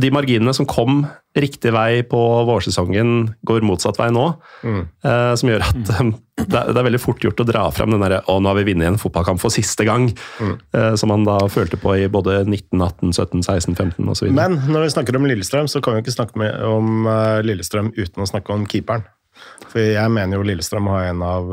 [0.00, 4.26] de marginene som kom riktig vei på vårsesongen, går motsatt vei nå.
[4.62, 4.82] Mm.
[5.04, 6.12] Eh, som gjør at mm.
[6.38, 8.58] det, er, det, er, veldig fort gjort å dra fram den derre 'Å, nå har
[8.60, 10.54] vi vunnet en fotballkamp for siste gang', mm.
[10.78, 14.30] Eh, som man da følte på i både 19, 18, 17, 16, 15 osv.
[14.34, 17.10] Men når vi snakker om Lillestrøm, så kan vi ikke snakke om
[17.44, 19.06] Lillestrøm uten å snakke om keeperen.
[19.72, 21.52] For jeg mener jo Lillestrøm har en av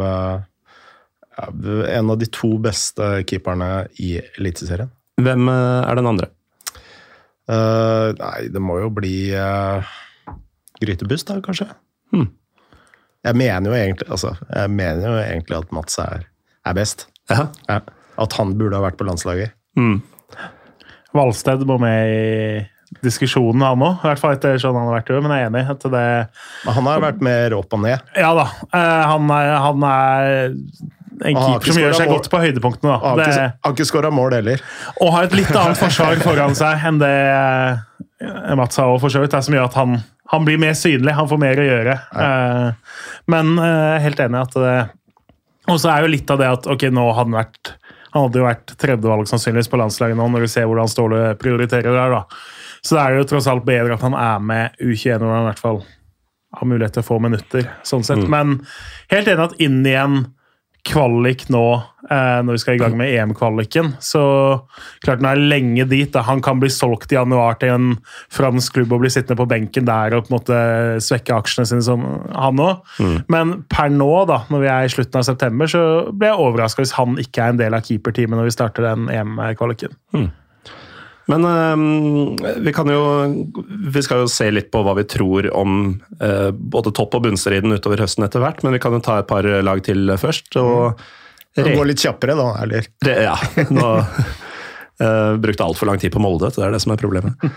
[1.41, 4.91] en av de to beste keeperne i Eliteserien.
[5.21, 6.29] Hvem eh, er den andre?
[7.51, 9.83] Uh, nei, det må jo bli uh,
[10.79, 11.67] grytebuss, da, kanskje.
[12.15, 12.29] Hmm.
[13.27, 16.23] Jeg mener jo egentlig altså, jeg mener jo egentlig at Mats er,
[16.65, 17.05] er best.
[17.29, 17.49] Ja.
[17.67, 17.81] Ja.
[18.21, 19.53] At han burde ha vært på landslaget.
[19.77, 19.99] Hmm.
[21.15, 24.01] Valsted må med i diskusjonen, han òg.
[24.01, 25.63] I hvert fall etter sånn han har vært, men jeg er enig.
[25.75, 26.07] at det...
[26.65, 28.11] Men han har vært mer opp og ned?
[28.19, 28.47] Ja da.
[28.71, 30.47] Uh, han, er, han er
[31.21, 32.15] en keeper som gjør seg mål.
[32.17, 32.93] godt på høydepunktene.
[32.93, 32.99] Da.
[33.01, 34.63] Har ikke, har ikke skåra mål heller.
[35.01, 39.21] Og har et litt annet forsvar foran seg enn det eh, Mats har for så
[39.23, 39.99] vidt, som gjør at han,
[40.33, 41.13] han, blir mer synlig.
[41.17, 41.99] Han får mer å gjøre.
[42.15, 42.31] Ja.
[42.31, 42.97] Eh,
[43.31, 44.75] men uh, helt enig at det
[45.69, 47.75] Og så er jo litt av det at ok, nå hadde han vært
[48.11, 51.95] han hadde jo vært tredjevalg sannsynligvis på landslaget nå, når du ser hvordan Ståle prioriterer
[51.95, 52.11] der.
[52.11, 52.25] da.
[52.83, 55.47] Så det er jo tross alt bedre at han er med U21 hvor han i
[55.47, 55.79] hvert fall
[56.57, 57.69] har mulighet til å få minutter.
[57.87, 58.25] sånn sett.
[58.25, 58.33] Mm.
[58.33, 58.57] Men
[59.13, 60.17] helt enig at inn igjen
[60.87, 61.65] kvalik nå
[62.09, 63.93] eh, når vi skal i gang med EM-kvaliken.
[64.03, 64.21] Så
[65.05, 66.09] klart den er lenge dit.
[66.13, 66.23] Da.
[66.27, 67.87] Han kan bli solgt i januar til en
[68.33, 70.59] fransk klubb og bli sittende på benken der og på en måte
[71.05, 72.81] svekke aksjene sine som han òg.
[72.97, 73.17] Mm.
[73.31, 76.83] Men per nå, da, når vi er i slutten av september, så blir jeg overraska
[76.83, 79.97] hvis han ikke er en del av keeperteamet når vi starter den EM-kvaliken.
[80.17, 80.29] Mm.
[81.29, 83.01] Men øh, vi kan jo
[83.93, 85.81] Vi skal jo se litt på hva vi tror om
[86.17, 89.29] øh, både topp- og bunnstriden utover høsten etter hvert, men vi kan jo ta et
[89.29, 90.55] par lag til først.
[90.61, 90.97] og
[91.57, 91.73] mm.
[91.75, 92.87] Gå litt kjappere, da, eller?
[93.05, 93.35] Ja.
[93.69, 97.49] Nå uh, brukte altfor lang tid på Molde, det er det som er problemet.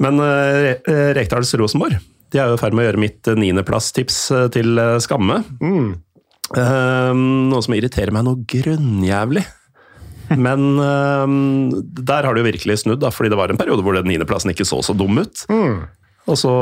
[0.00, 0.70] Men øh,
[1.18, 1.98] Rekdals Rosenborg
[2.30, 4.18] de er jo i ferd med å gjøre mitt niendeplasstips
[4.54, 5.40] til skamme.
[5.58, 5.88] Mm.
[6.54, 7.10] Uh,
[7.50, 9.42] noe som irriterer meg noe grønnjævlig.
[10.38, 13.96] Men uh, der har det jo virkelig snudd, da, fordi det var en periode hvor
[13.96, 15.46] den niendeplassen ikke så så dum ut.
[15.50, 15.80] Mm.
[16.30, 16.52] Og så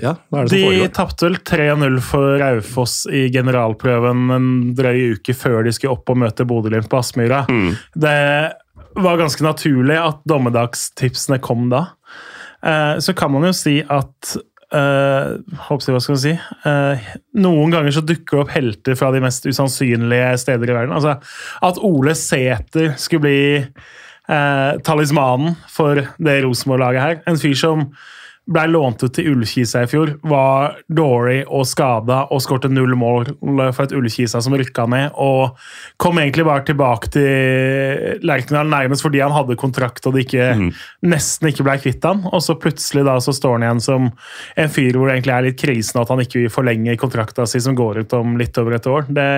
[0.00, 0.80] Ja, hva er det som foregår?
[0.80, 6.10] De tapte vel 3-0 for Raufoss i generalprøven en drøy uke før de skulle opp
[6.10, 7.44] og møte Bodø-Glimt på Aspmyra.
[7.50, 7.76] Mm.
[8.06, 8.18] Det
[9.00, 11.84] var ganske naturlig at dommedagstipsene kom da.
[12.66, 14.34] Eh, så kan man jo si at
[14.70, 16.30] Uh, hva skal man si
[16.62, 17.06] uh,
[17.42, 20.94] Noen ganger så dukker det opp helter fra de mest usannsynlige steder i verden.
[20.94, 21.16] Altså,
[21.66, 23.40] At Ole Sæter skulle bli
[24.30, 27.18] uh, talismanen for det Rosenborg-laget her.
[27.26, 27.88] En fyr som
[28.50, 33.28] ble lånt ut til Ullkisa i fjor, var dårlig og skada og skårte null mål
[33.70, 35.14] for et Ullkisa som rykka ned.
[35.22, 35.58] Og
[36.00, 40.70] kom egentlig bare tilbake til Lerkendal nærmest fordi han hadde kontrakt og det ikke, mm.
[41.12, 42.24] nesten ikke ble kvitt han.
[42.30, 45.46] Og så plutselig da så står han igjen som en fyr hvor det egentlig er
[45.46, 48.78] litt krisen at han ikke vil forlenge kontrakta si som går ut om litt over
[48.80, 49.06] et år.
[49.14, 49.28] Det,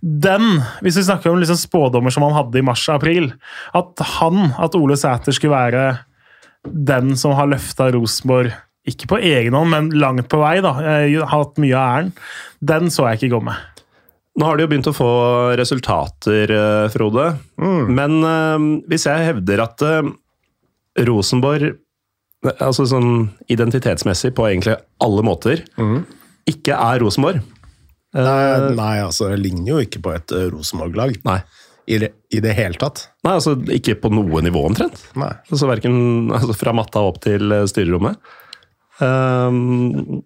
[0.00, 3.30] den, hvis vi snakker om liksom spådommer som han hadde i mars-april,
[3.76, 5.86] at han, at Ole Sæter skulle være
[6.72, 8.52] den som har løfta Rosenborg,
[8.86, 12.12] ikke på egen hånd, men langt på vei, da, har hatt mye av æren,
[12.62, 13.64] den så jeg ikke gå med.
[14.36, 15.10] Nå har de jo begynt å få
[15.56, 17.30] resultater, eh, Frode.
[17.56, 17.82] Mm.
[17.96, 20.12] Men uh, hvis jeg hevder at uh,
[21.08, 21.78] Rosenborg,
[22.52, 26.02] altså sånn identitetsmessig på egentlig alle måter, mm.
[26.52, 31.16] ikke er Rosenborg uh, nei, nei, altså det ligner jo ikke på et Rosenborg-lag.
[31.26, 31.40] Nei
[31.86, 33.06] i det, i det hele tatt?
[33.26, 34.98] Nei, altså ikke på noe nivå omtrent.
[35.18, 35.30] Nei.
[35.50, 38.18] Altså Verken altså, fra matta opp til eh, styrerommet.
[38.96, 40.22] Um,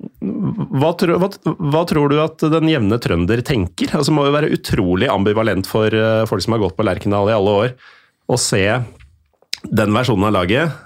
[0.79, 3.91] hva, tro, hva, hva, tror du at den jevne trønder tenker?
[3.99, 7.35] Altså, må jo være utrolig ambivalent for uh, folk som har gått på Lerkendal i
[7.35, 7.75] alle år,
[8.31, 8.63] å se
[9.67, 10.79] den versjonen av laget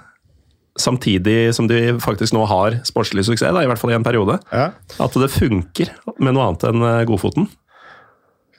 [0.75, 4.39] samtidig som de faktisk nå har sportslig suksess, da, i hvert fall i en periode.
[4.51, 4.71] Ja.
[4.99, 7.47] At det funker med noe annet enn uh, Godfoten.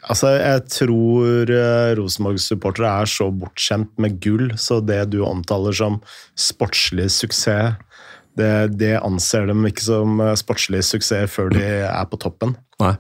[0.07, 5.99] Altså, Jeg tror uh, Rosenborg-supportere er så bortskjemt med gull, så det du omtaler som
[6.38, 7.81] sportslig suksess,
[8.37, 12.55] det, det anser dem ikke som uh, sportslig suksess før de er på toppen.
[12.83, 12.95] Nei.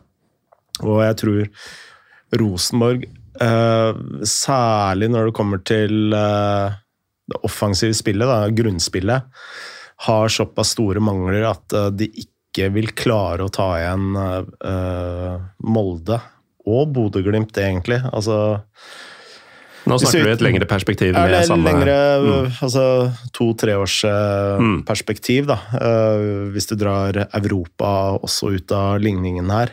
[0.82, 3.06] Og jeg tror Rosenborg,
[3.38, 3.92] uh,
[4.26, 9.34] særlig når det kommer til det offensive spillet, da, grunnspillet,
[10.06, 14.10] har såpass store mangler at de ikke vil klare å ta igjen
[15.64, 16.18] Molde
[16.66, 18.00] og Bodø-Glimt, egentlig.
[18.12, 18.58] Altså
[19.86, 21.14] nå snakker du i et lengre perspektiv.
[21.14, 21.70] med ja, samme...
[21.70, 22.46] lengre, mm.
[22.66, 22.84] altså
[23.38, 25.50] To-treårsperspektiv, mm.
[25.52, 25.56] da.
[25.78, 29.68] Uh, hvis du drar Europa også ut av ligningen her,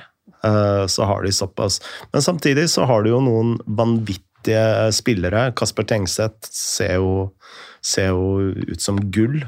[0.46, 1.82] uh, så har de såpass
[2.14, 5.54] Men samtidig så har du jo noen vanvittige spillere.
[5.58, 7.34] Kasper Tengseth ser jo,
[7.82, 9.42] ser jo ut som gull.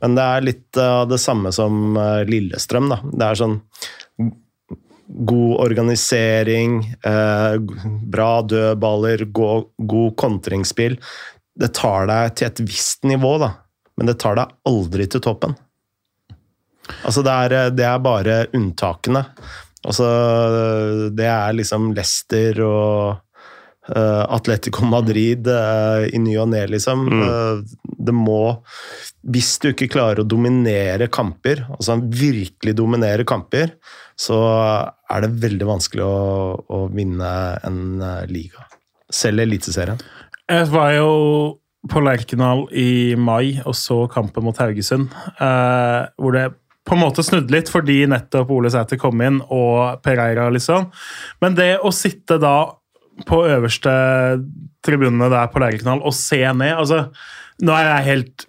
[0.00, 2.98] Men det er litt av det samme som eh, Lillestrøm, da.
[3.10, 3.60] Det er sånn
[5.08, 7.56] god organisering, eh,
[8.02, 10.98] bra dødballer, god, god kontringsspill.
[11.56, 13.52] Det tar deg til et visst nivå, da,
[13.96, 15.56] men det tar deg aldri til toppen.
[17.02, 19.24] Altså, det er, det er bare unntakene.
[19.86, 20.06] Altså,
[21.14, 23.26] det er liksom Leicester og
[23.94, 27.06] uh, Atletico Madrid uh, i ny og ne, liksom.
[27.10, 27.22] Mm.
[27.22, 28.40] Uh, det må
[29.26, 33.76] Hvis du ikke klarer å dominere kamper, altså virkelig dominere kamper,
[34.18, 34.38] så
[35.12, 36.16] er det veldig vanskelig å,
[36.66, 37.30] å vinne
[37.66, 38.66] en uh, liga.
[39.12, 40.00] Selv Eliteserien.
[40.50, 41.10] Jeg var jo
[41.90, 46.48] på Lerkendal i mai og så kampen mot Haugesund, eh, hvor det
[46.86, 50.88] på en måte snudde litt fordi nettopp Ole Sæter kom inn og Pereira, liksom.
[51.42, 52.56] Men det å sitte da
[53.26, 53.92] på øverste
[54.86, 57.06] tribunene der på Lerkendal og se ned altså,
[57.64, 58.42] Nå er jeg helt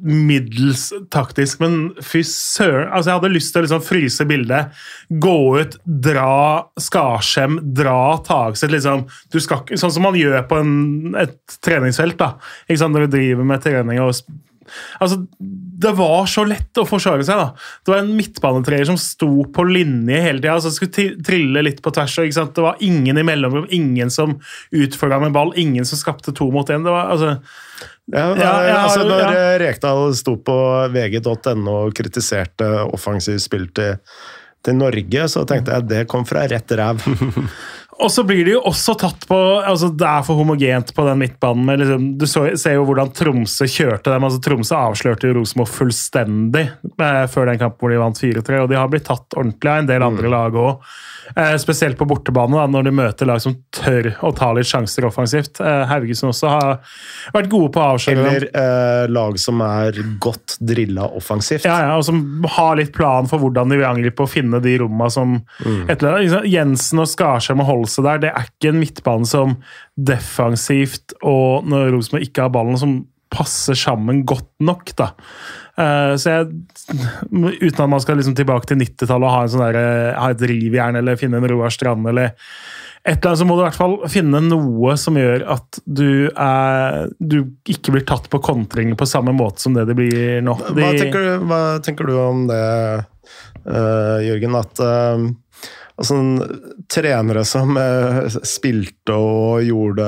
[0.00, 4.82] middels taktisk, men fy søren altså Jeg hadde lyst til å liksom fryse bildet,
[5.22, 6.34] gå ut, dra
[6.80, 10.76] Skarsheim, dra Tagset liksom, Skal, Sånn som man gjør på en,
[11.20, 12.34] et treningsfelt, da,
[12.68, 14.14] ikke sant, når du driver med trening og
[15.00, 15.26] Altså,
[15.80, 17.38] Det var så lett å forsvare seg.
[17.40, 17.52] da.
[17.84, 20.58] Det var en midtbanetreer som sto på linje hele tida.
[20.58, 22.18] Altså, skulle trille litt på tvers.
[22.18, 22.54] ikke sant?
[22.54, 24.38] Det var ingen imellom, ingen som
[24.70, 26.84] utfordra med ball, ingen som skapte to mot én.
[26.86, 27.40] Altså,
[28.12, 29.48] ja, ja, ja, altså, når ja.
[29.62, 30.56] Rekdal sto på
[30.90, 34.00] vg.no og kritiserte offensivt spill til,
[34.64, 37.04] til, Norge, så tenkte jeg at det kom fra rett ræv.
[38.02, 41.22] og så blir det jo også tatt på altså Det er for homogent på den
[41.22, 41.70] midtbanen.
[41.82, 44.26] Liksom, du så, ser jo hvordan Tromsø kjørte dem.
[44.26, 48.64] altså Tromsø avslørte jo Rosenborg fullstendig eh, før den kampen hvor de vant 4-3.
[48.64, 50.34] Og de har blitt tatt ordentlig av en del andre mm.
[50.34, 50.92] lag òg.
[51.36, 55.06] Eh, spesielt på bortebane, da, når de møter lag som tør å ta litt sjanser
[55.06, 55.60] offensivt.
[55.62, 56.96] Eh, Haugesund også har
[57.34, 61.68] vært gode på å avsløre Eller eh, lag som er godt drilla offensivt.
[61.68, 62.22] Ja, ja, og som
[62.56, 65.84] har litt plan for hvordan de vil angripe og finne de rommene som mm.
[65.92, 66.18] etter,
[66.50, 69.56] Jensen og Skarsheim og Holse der, det er ikke en midtbane som
[70.00, 74.92] defensivt og når Rosenborg ikke har ballen, som passer sammen godt nok.
[74.98, 75.12] da.
[75.78, 76.50] Uh, så jeg,
[77.30, 80.30] Uten at man skal liksom tilbake til 90-tallet og ha, en sånn der, eh, ha
[80.34, 82.34] et rivjern eller finne en Roar Strand eller
[83.00, 86.28] et eller annet, så må du i hvert fall finne noe som gjør at du,
[86.28, 87.38] er, du
[87.70, 90.58] ikke blir tatt på kontringer på samme måte som det det blir nå.
[90.66, 92.60] De, hva, tenker du, hva, tenker du, om det,
[93.64, 94.58] uh, Jørgen?
[94.60, 95.30] At uh,
[96.00, 96.18] altså,
[96.90, 100.06] trenere som uh, spilte og gjorde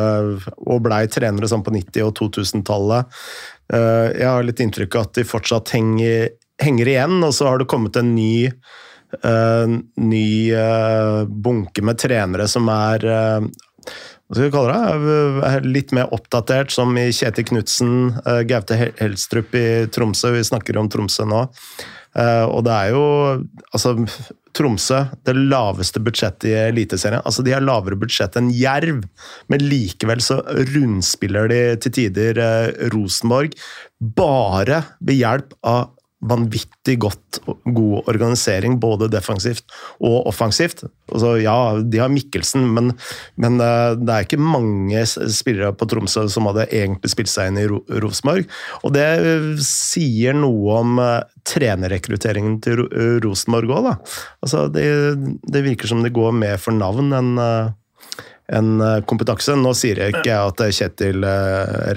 [0.56, 3.18] og blei trenere sånn på 90- og 2000-tallet
[3.74, 7.60] uh, Jeg har litt inntrykk av at de fortsatt henger, henger, igjen, og så har
[7.60, 8.48] det kommet en ny,
[9.24, 10.26] uh, ny
[11.28, 13.06] bunke med trenere som er
[14.32, 15.56] hva skal vi kalle det?
[15.68, 17.90] Litt mer oppdatert, som i Kjetil Knutsen,
[18.48, 20.30] Gaute Helstrup i Tromsø.
[20.32, 21.42] Vi snakker om Tromsø nå.
[22.22, 23.02] Og det er jo
[23.74, 23.92] Altså,
[24.56, 27.22] Tromsø, det laveste budsjettet i Eliteserien.
[27.24, 29.02] Altså, de har lavere budsjett enn Jerv,
[29.52, 30.40] men likevel så
[30.74, 33.56] rundspiller de til tider eh, Rosenborg
[34.18, 35.90] bare ved hjelp av
[36.22, 39.64] vanvittig godt god organisering, både defensivt
[39.98, 40.84] og offensivt.
[41.10, 42.92] Altså, ja, de har Mikkelsen, men,
[43.40, 47.60] men, eh, det er ikke mange spillere på Tromsø som hadde egentlig spilt seg inn
[47.62, 47.66] i
[48.02, 48.46] Rosenborg.
[48.86, 49.06] Og det
[49.66, 52.84] sier noe om uh, trenerrekrutteringen til
[53.24, 53.94] Rosenborg òg, da.
[54.44, 54.86] Altså, det,
[55.42, 57.32] det, virker som det går mer for navn enn
[58.52, 59.56] en eh, kompetanse.
[59.58, 61.24] Nå sier jeg ikke at Kjetil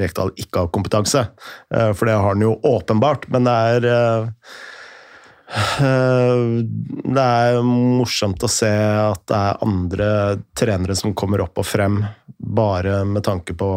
[0.02, 1.28] Rekdal ikke har kompetanse,
[1.70, 3.92] for det har han jo åpenbart, men det er
[5.56, 6.64] Eh,
[7.16, 10.10] det er morsomt å se at det er andre
[10.58, 12.02] trenere som kommer opp og frem,
[12.38, 13.70] bare med tanke på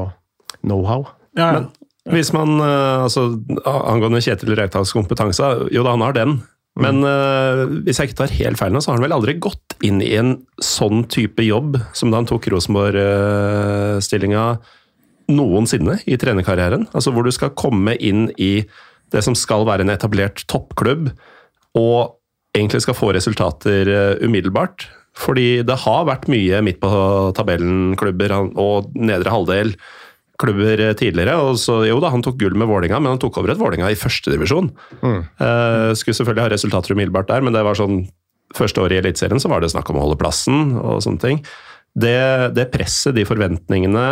[0.62, 1.06] know-how.
[1.38, 1.66] Ja,
[2.08, 3.28] hvis man, eh, altså
[3.68, 6.38] Angående Kjetil Reitals kompetanse, jo da, han har den.
[6.78, 9.74] Men uh, hvis jeg ikke tar helt feil nå, så har han vel aldri gått
[9.84, 14.44] inn i en sånn type jobb som da han tok Rosenborg-stillinga
[15.34, 16.86] noensinne i trenerkarrieren.
[16.94, 18.62] Altså hvor du skal komme inn i
[19.12, 21.10] det som skal være en etablert toppklubb,
[21.78, 21.98] og
[22.56, 24.86] egentlig skal få resultater uh, umiddelbart.
[25.18, 26.90] Fordi det har vært mye midt på
[27.34, 29.74] tabellen-klubber og nedre halvdel
[30.38, 31.34] klubber tidligere.
[31.42, 33.90] og så, jo da, Han tok gull med Vålinga, men han tok over et Vålinga
[33.90, 34.70] i førstedivisjon.
[35.02, 35.20] Mm.
[35.40, 38.04] Uh, skulle selvfølgelig ha resultater umiddelbart der, men det var sånn
[38.56, 41.42] første året i Eliteserien så var det snakk om å holde plassen og sånne ting.
[41.98, 44.06] Det, det presset, de forventningene,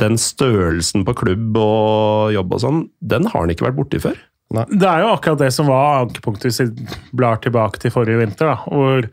[0.00, 4.18] den størrelsen på klubb og jobb og sånn, den har han ikke vært borti før.
[4.56, 4.64] Nei.
[4.72, 8.50] Det er jo akkurat det som var ankepunktet hvis vi blar tilbake til forrige vinter.
[8.50, 9.06] da, hvor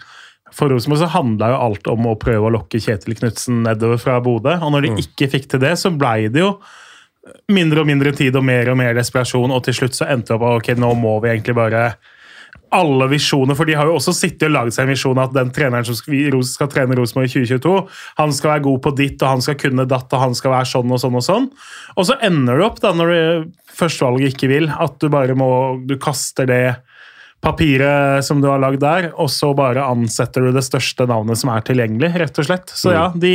[0.56, 4.20] for Rosenborg så handla jo alt om å prøve å lokke Kjetil Knutsen nedover fra
[4.24, 4.56] Bodø.
[4.58, 5.00] Og når de mm.
[5.06, 6.54] ikke fikk til det, så blei det jo
[7.52, 10.38] mindre og mindre tid og mer og mer desperasjon, og til slutt så endte det
[10.38, 11.90] opp ok, nå må vi egentlig bare
[12.76, 15.52] alle visjoner, for de har jo også sittet og laget seg en visjon at den
[15.56, 17.76] treneren som skal, skal trene Rosenborg i 2022,
[18.18, 20.70] han skal være god på ditt, og han skal kunne datt, og han skal være
[20.74, 21.48] sånn og sånn og sånn.
[21.96, 23.14] Og så ender det opp, da, når
[23.78, 25.50] førstevalget ikke vil, at du bare må
[25.88, 26.64] Du kaster det
[27.48, 31.54] papiret som du har lagd der, og så bare ansetter du det største navnet som
[31.54, 32.74] er tilgjengelig, rett og slett.
[32.76, 33.20] Så ja, mm.
[33.24, 33.34] de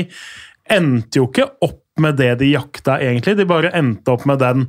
[0.72, 3.37] endte jo ikke opp med det de jakta, egentlig.
[3.40, 4.66] De bare endte opp med den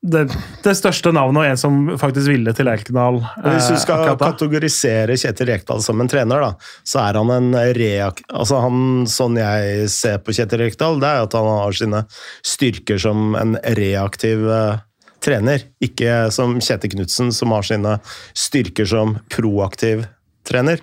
[0.00, 0.30] det,
[0.64, 3.18] det, største navnet og en som faktisk ville til Lerkendal.
[3.44, 7.50] Hvis du skal eh, kategorisere Kjetil Rekdal som en trener, da, så er han en
[7.76, 8.22] reak...
[8.32, 12.04] Altså han, sånn jeg ser på Kjetil Rekdal, det er at han har sine
[12.40, 14.80] styrker som en reaktiv uh,
[15.22, 15.66] trener.
[15.84, 17.98] Ikke som Kjetil Knutsen, som har sine
[18.36, 20.06] styrker som proaktiv
[20.48, 20.82] trener.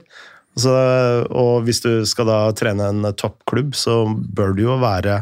[0.58, 0.72] Så,
[1.38, 5.20] og hvis du skal da trene en toppklubb, så bør du jo være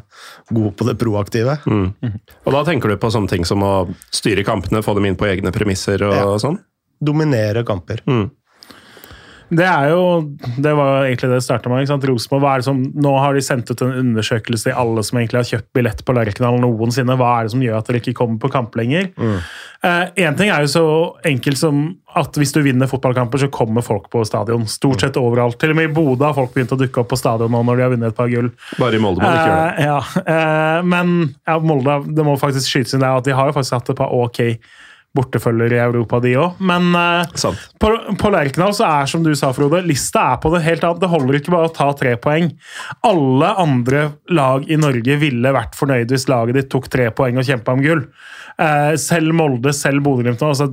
[0.55, 1.57] god på det proaktive.
[1.67, 1.89] Mm.
[2.45, 3.73] Og da tenker du på sånne ting som å
[4.15, 6.29] styre kampene, få dem inn på egne premisser og, ja.
[6.39, 6.61] sånn?
[7.03, 7.99] Dominere kamper.
[8.07, 8.29] Mm.
[9.49, 10.05] Det er jo,
[10.57, 11.89] det var egentlig det det starta med.
[12.09, 15.49] Rosenborg, er som, Nå har de sendt ut en undersøkelse til alle som egentlig har
[15.51, 17.17] kjøpt billett på Lerkendal noensinne.
[17.19, 19.11] Hva er det som gjør at dere ikke kommer på kamp lenger?
[19.13, 19.43] Én mm.
[19.83, 20.85] eh, ting er jo så
[21.29, 24.63] enkelt som at hvis du vinner fotballkamper, så kommer folk på stadion.
[24.71, 25.59] Stort sett overalt.
[25.61, 27.77] Til og med i Bodø har folk begynt å dukke opp på stadion nå når
[27.77, 28.49] de har vunnet et par gull.
[28.79, 29.75] Bare i Molde må de ikke gjøre det.
[29.75, 33.51] Eh, ja, eh, men ja, Molde det må faktisk skytes inn der at de har
[33.51, 34.41] jo faktisk hatt et par ok
[35.15, 36.61] bortefølger i Europa, de òg.
[36.65, 37.49] Men uh,
[37.81, 41.01] på, på Lerkendal så er som du sa, Frode, lista er på det helt annet.
[41.03, 42.51] Det holder ikke bare å ta tre poeng.
[43.07, 47.47] Alle andre lag i Norge ville vært fornøyd hvis laget ditt tok tre poeng og
[47.47, 48.03] kjempa om gull.
[48.55, 50.43] Uh, selv Molde, selv Bodø-Glimt.
[50.45, 50.69] Altså,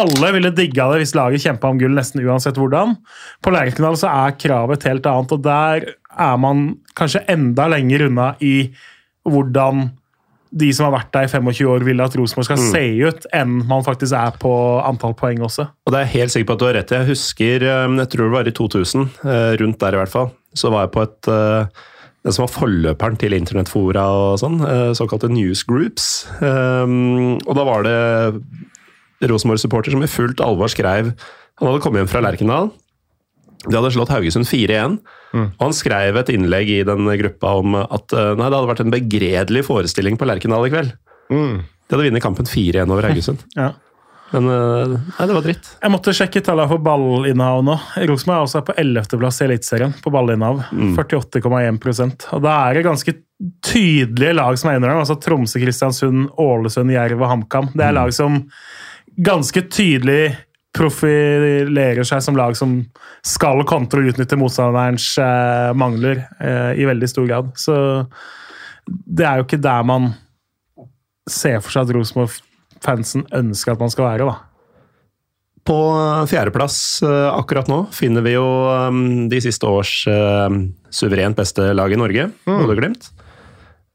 [0.00, 2.96] alle ville digga det hvis laget kjempa om gull, nesten uansett hvordan.
[3.44, 6.66] På Lerkendal så er kravet et helt annet, og der er man
[6.98, 8.54] kanskje enda lenger unna i
[9.28, 9.90] hvordan
[10.50, 12.66] de som har vært der i 25 år, vil at Rosenborg skal mm.
[12.72, 15.68] se ut, enn man faktisk er på antall poeng også.
[15.86, 16.98] Og det er jeg helt sikker på at du har rett i.
[16.98, 20.32] Jeg husker, um, jeg tror det var i 2000, uh, rundt der i hvert fall,
[20.58, 21.86] så var jeg på et uh,
[22.20, 24.58] det som var forløperen til internettfora og sånn,
[24.92, 26.26] såkalte newsgroups.
[26.44, 27.94] Um, og da var det
[29.24, 31.14] Rosenborg-supporter som i fullt alvor skrev
[31.60, 32.70] Han hadde kommet hjem fra Lerkendal.
[33.66, 34.96] De hadde slått Haugesund 4-1.
[35.34, 35.44] Mm.
[35.50, 38.82] Og han skrev et innlegg i den gruppa om at eh, nei, det hadde vært
[38.86, 40.96] en begredelig forestilling på Lerkendal i kveld.
[41.30, 41.60] Mm.
[41.60, 43.46] De hadde vunnet kampen 4-1 over Haugesund.
[43.58, 43.72] ja.
[44.30, 45.68] Men eh, nei, det var dritt.
[45.82, 47.74] Jeg måtte sjekke tallene for ballinnehav nå.
[48.06, 50.60] Rosenborg er også på 11.-plass i Eliteserien på ballinnehav.
[50.70, 50.92] Mm.
[50.98, 53.16] 48,1% Og da er det ganske
[53.66, 55.00] tydelige lag som er inne der.
[55.02, 57.72] Altså Tromsø, Kristiansund, Ålesund, Jerv og HamKam.
[57.74, 57.98] Det er mm.
[57.98, 58.38] lag som
[59.30, 60.22] ganske tydelig
[60.76, 62.76] profilerer seg som lag som
[63.26, 67.50] skal kontre og utnytte motstanderens eh, mangler eh, i veldig stor grad.
[67.58, 67.74] Så
[68.86, 70.12] det er jo ikke der man
[71.30, 74.30] ser for seg at Rosenborg-fansen ønsker at man skal være.
[74.30, 74.38] da.
[75.66, 75.78] På
[76.30, 80.48] fjerdeplass eh, akkurat nå finner vi jo um, de siste års uh,
[80.94, 82.54] suverent beste lag i Norge, mm.
[82.62, 83.10] Bodø-Glimt.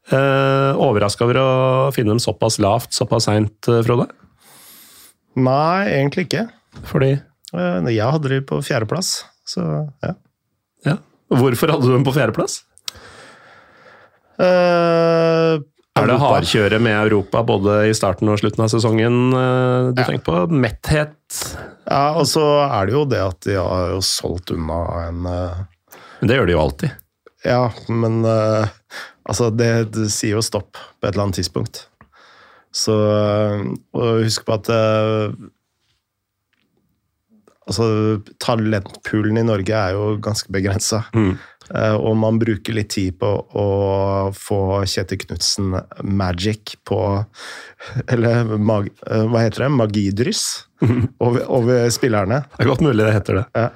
[0.06, 1.48] Uh, Overraska over å
[1.96, 4.06] finne dem såpass lavt såpass seint, Frode?
[5.36, 6.46] Nei, egentlig ikke.
[6.84, 9.64] Fordi eh, Jeg hadde de på fjerdeplass, så
[10.04, 10.14] ja.
[10.86, 10.96] ja.
[11.32, 12.60] Hvorfor hadde du dem på fjerdeplass?
[14.36, 15.62] Uh,
[15.96, 20.10] er det hardkjøret med Europa både i starten og slutten av sesongen uh, du ja.
[20.10, 20.42] tenker på?
[20.52, 21.16] Metthet?
[21.88, 25.64] Ja, og så er det jo det at de har jo solgt unna en uh,
[26.20, 27.02] Men det gjør de jo alltid.
[27.46, 31.84] Ja, men altså, det, det, sier jo stopp på et eller annet tidspunkt.
[32.74, 34.70] Så og husk på at
[37.66, 37.86] Altså,
[38.42, 41.02] talentpoolen i Norge er jo ganske begrensa.
[41.16, 41.34] Mm.
[41.74, 43.66] Eh, og man bruker litt tid på å
[44.36, 45.74] få Kjetil Knutsen
[46.06, 47.00] magic på
[48.12, 49.72] Eller mag, eh, hva heter det?
[49.74, 50.46] Magidryss
[51.18, 52.44] over, over spillerne.
[52.54, 53.46] Det er godt mulig det heter det.
[53.58, 53.68] Ja.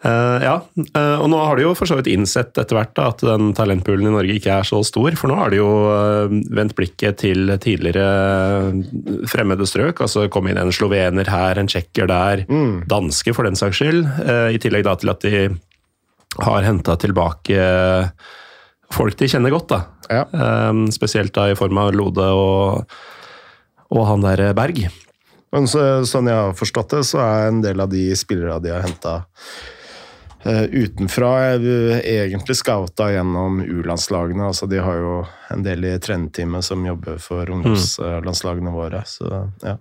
[0.00, 0.54] Eh, ja,
[0.96, 3.50] uh, og nå har de jo for så vidt innsett etter hvert da, at den
[3.56, 5.12] talentpoolen i Norge ikke er så stor.
[5.20, 8.72] For nå har de jo uh, vendt blikket til tidligere
[9.28, 10.00] fremmede strøk.
[10.06, 12.86] altså Kom inn en slovener her, en tsjekker der, Mm.
[12.88, 14.06] danske for den saks skyld.
[14.54, 15.42] I tillegg da til at de
[16.40, 17.58] har henta tilbake
[18.90, 19.68] folk de kjenner godt.
[19.68, 19.80] da.
[20.10, 20.24] Ja.
[20.90, 22.94] spesielt da i form av Lode og,
[23.90, 24.88] og han der Berg.
[25.52, 28.72] Men så, sånn jeg har forstått det, så er en del av de spillere de
[28.74, 29.79] har henta uh,
[30.46, 34.46] utenfra, er egentlig scouta gjennom U-landslagene.
[34.48, 35.18] Altså, de har jo
[35.52, 39.04] en del i trenerteamet som jobber for ungdomslandslagene våre.
[39.04, 39.28] Så
[39.60, 39.76] ja.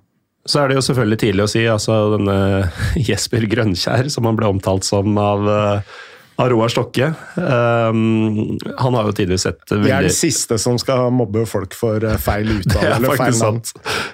[0.49, 2.37] Så er det jo selvfølgelig tidlig å si, altså denne
[3.09, 5.97] Jesper Grønkjær, som han ble omtalt som av, eh,
[6.39, 7.09] av Roar Stokke.
[7.35, 11.75] Um, han har jo tidligere sett Vi er det de siste som skal mobbe folk
[11.75, 13.59] for eh, feil uttale er eller feil navn.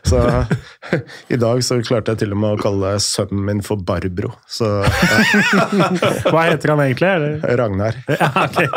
[0.10, 0.22] Så
[1.36, 4.34] i dag så klarte jeg til og med å kalle sønnen min for Barbro.
[4.50, 5.68] Så ja,
[6.32, 7.12] Hva heter han egentlig?
[7.14, 7.38] Eller?
[7.62, 8.00] Ragnar.
[8.10, 8.68] Ja, okay.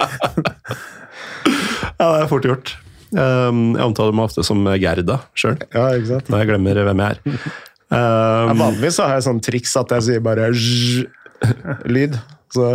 [1.99, 2.75] Ja, det er fort gjort.
[3.17, 6.29] Um, jeg omtaler meg ofte som Gerda sjøl, Ja, sant?
[6.29, 7.25] når jeg glemmer hvem jeg er.
[7.33, 7.57] Ja,
[7.89, 12.19] Um, vanligvis har jeg sånn triks at jeg sier bare zj-lyd.
[12.53, 12.67] Så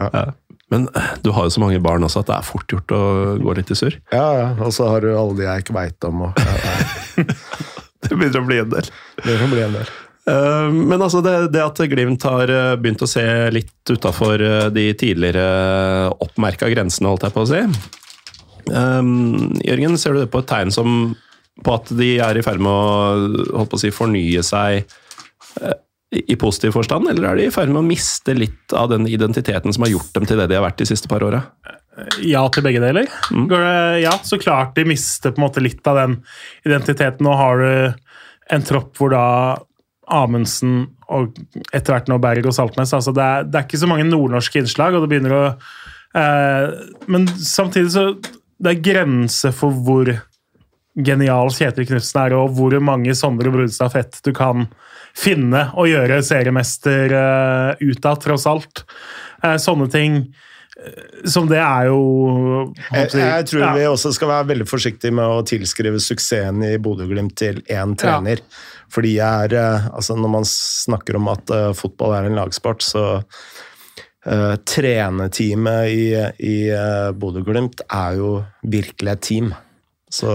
[0.00, 0.08] ja.
[0.12, 0.24] ja.
[0.72, 0.86] Men
[1.20, 3.02] du har jo så mange barn også at det er fort gjort å
[3.42, 3.98] gå litt i surr.
[4.14, 4.46] ja, ja.
[4.64, 6.28] Og så har du alle de jeg ikke veit om.
[6.28, 7.26] Og, ja.
[8.02, 8.88] Det begynner å bli en del.
[9.22, 9.90] Det kan bli en del.
[10.26, 13.22] Uh, Men altså det, det at Glimt har uh, begynt å se
[13.54, 14.42] litt utafor
[14.74, 15.44] de tidligere
[16.24, 17.60] oppmerka grensene, holdt jeg på å si.
[18.72, 21.12] Um, Jørgen, ser du det på et tegn som
[21.62, 24.88] på at de er i ferd med å, å si, fornye seg
[26.12, 29.72] i positiv forstand, eller er de i ferd med å miste litt av den identiteten
[29.72, 31.40] som har gjort dem til det de har vært de siste par åra?
[32.24, 33.08] Ja til begge deler.
[33.32, 33.48] Mm.
[34.00, 36.18] ja, så klart de mister på en måte litt av den
[36.68, 37.24] identiteten.
[37.24, 39.24] Nå har du en tropp hvor da
[40.12, 40.82] Amundsen
[41.12, 41.36] og
[41.72, 44.60] etter hvert nå Berg og Saltnes altså det, er, det er ikke så mange nordnorske
[44.60, 45.42] innslag, og det begynner å
[46.18, 46.72] eh,
[47.12, 48.04] Men samtidig så
[48.58, 50.10] Det er grenser for hvor
[50.92, 54.66] genial Kjetil Knutsen er, og hvor mange Sondre Brudstad Fett du kan
[55.16, 58.84] finne og gjøre seriemester uh, ut av, tross alt.
[59.42, 62.02] Eh, sånne ting eh, som det er jo
[62.92, 63.72] Jeg, jeg tror Ja.
[63.74, 68.44] vi også skal være veldig forsiktige med å tilskrive suksessen i Bodø-Glimt til én trener.
[68.92, 72.84] Fordi jeg er, eh, altså når man snakker om at eh, fotball er en lagsport,
[72.84, 73.22] så
[74.22, 76.06] uh, Trenerteamet i,
[76.38, 78.32] i uh, Bodø-Glimt er jo
[78.62, 79.54] virkelig et team.
[80.12, 80.30] Så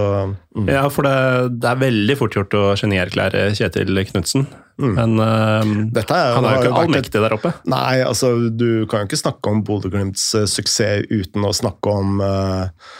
[0.52, 0.66] mm.
[0.68, 4.48] Ja, for det, det er veldig fort gjort å genierklære Kjetil Knutsen.
[4.78, 7.52] Men uh, Dette er, han er jo ikke allmektig der oppe.
[7.70, 12.20] Nei, altså du kan jo ikke snakke om Bodø-Glimts uh, suksess uten å snakke om
[12.22, 12.90] uh,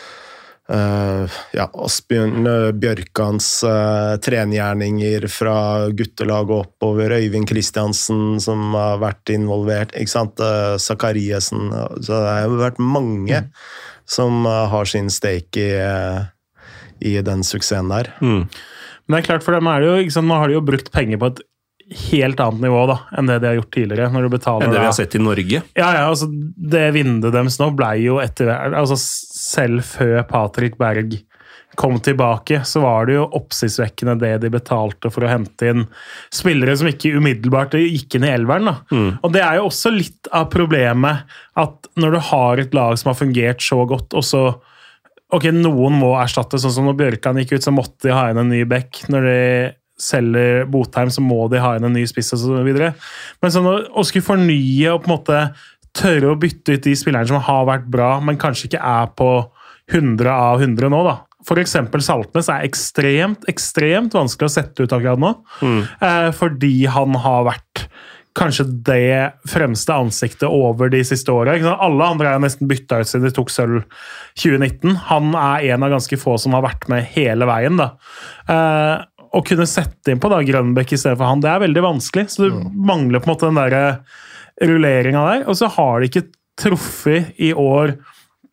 [0.69, 2.45] uh ja, Asbjørn
[2.77, 3.47] Bjørkans
[4.21, 5.55] trengjerninger fra
[5.97, 7.15] guttelaget oppover.
[7.17, 9.95] Øyvind Kristiansen som har vært involvert.
[9.97, 10.43] ikke sant?
[10.77, 11.71] Zakariassen.
[11.97, 13.41] Så det har jo vært mange
[14.09, 18.13] som eh, har sin stake i, i den suksessen der.
[18.21, 18.45] Mm.
[19.09, 20.91] Men det er klart, for dem er det jo, sant, nå har de jo brukt
[20.93, 21.43] penger på et
[21.89, 24.11] helt annet nivå da, enn det de har gjort tidligere.
[24.13, 25.61] når du betaler Enn det vi har sett i Norge.
[25.73, 31.17] Ja, ja, altså Det vinduet deres nå ble jo etter altså Selv før Patrick Berg
[31.79, 35.85] kom tilbake, så var det jo oppsiktsvekkende det de betalte for å hente inn
[36.33, 38.67] spillere som ikke umiddelbart gikk inn i elveren.
[38.67, 38.73] da.
[39.23, 43.13] Og Det er jo også litt av problemet at når du har et lag som
[43.13, 44.43] har fungert så godt, og så
[45.29, 48.39] Ok, noen må erstatte, sånn som når Bjørkan gikk ut, så måtte de ha inn
[48.41, 49.03] en ny back.
[49.13, 49.41] Når de
[49.99, 52.57] selger Botheim, så må de ha inn en ny spiss osv.
[52.63, 55.41] Men sånn å, å skulle fornye og på en måte
[55.97, 59.31] tørre å bytte ut de spillerne som har vært bra, men kanskje ikke er på
[59.89, 61.17] 100 av 100 nå, da.
[61.39, 61.75] F.eks.
[62.05, 65.33] Saltnes er ekstremt, ekstremt vanskelig å sette ut akkurat nå.
[66.03, 67.85] Eh, fordi han har vært
[68.37, 71.55] kanskje det fremste ansiktet over de siste åra.
[71.57, 73.81] Alle andre er nesten bytta ut siden de tok sølv
[74.39, 74.93] 2019.
[75.09, 77.79] Han er en av ganske få som har vært med hele veien.
[77.79, 77.89] da.
[78.47, 78.93] Eh,
[79.35, 82.25] å kunne sette inn på da Grønbekk i stedet for han, det er veldig vanskelig.
[82.33, 83.99] Så du mangler på en måte den der
[84.69, 85.43] rulleringa der.
[85.49, 86.27] Og så har de ikke
[86.59, 87.95] truffet i år,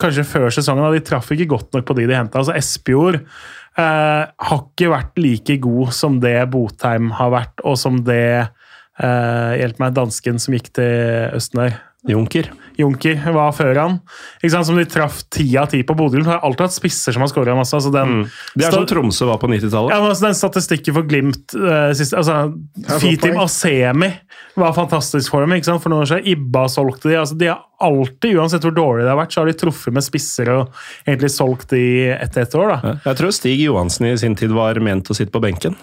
[0.03, 0.85] kanskje før sesongen.
[0.85, 2.43] da, De traff ikke godt nok på de de henta.
[2.43, 8.03] Altså Espejord eh, har ikke vært like god som det Botheim har vært, og som
[8.07, 11.81] det eh, Hjelp meg, dansken som gikk til Østen der.
[12.07, 12.53] Junker.
[12.77, 13.99] Junker var før han.
[14.41, 14.69] Ikke sant?
[14.69, 16.21] Som de traff ti av ti på Bodø.
[16.27, 17.75] Har alltid hatt spisser som har skåra masse.
[17.77, 18.35] Altså den, mm.
[18.55, 19.95] Det er som Tromsø var på 90-tallet.
[19.95, 22.53] Ja, altså den statistikken for Glimt uh, siste, altså,
[23.01, 24.13] Fitim Asemi
[24.57, 25.57] var fantastisk for dem.
[25.57, 25.85] ikke sant?
[25.85, 27.19] For noen år siden Ibba solgte de.
[27.21, 30.05] altså De har alltid, uansett hvor dårlig det har vært, så har de truffet med
[30.05, 31.85] spisser og egentlig solgt de
[32.17, 32.73] etter et år.
[32.77, 32.97] da.
[33.05, 35.77] Jeg tror Stig Johansen i sin tid var ment å sitte på benken.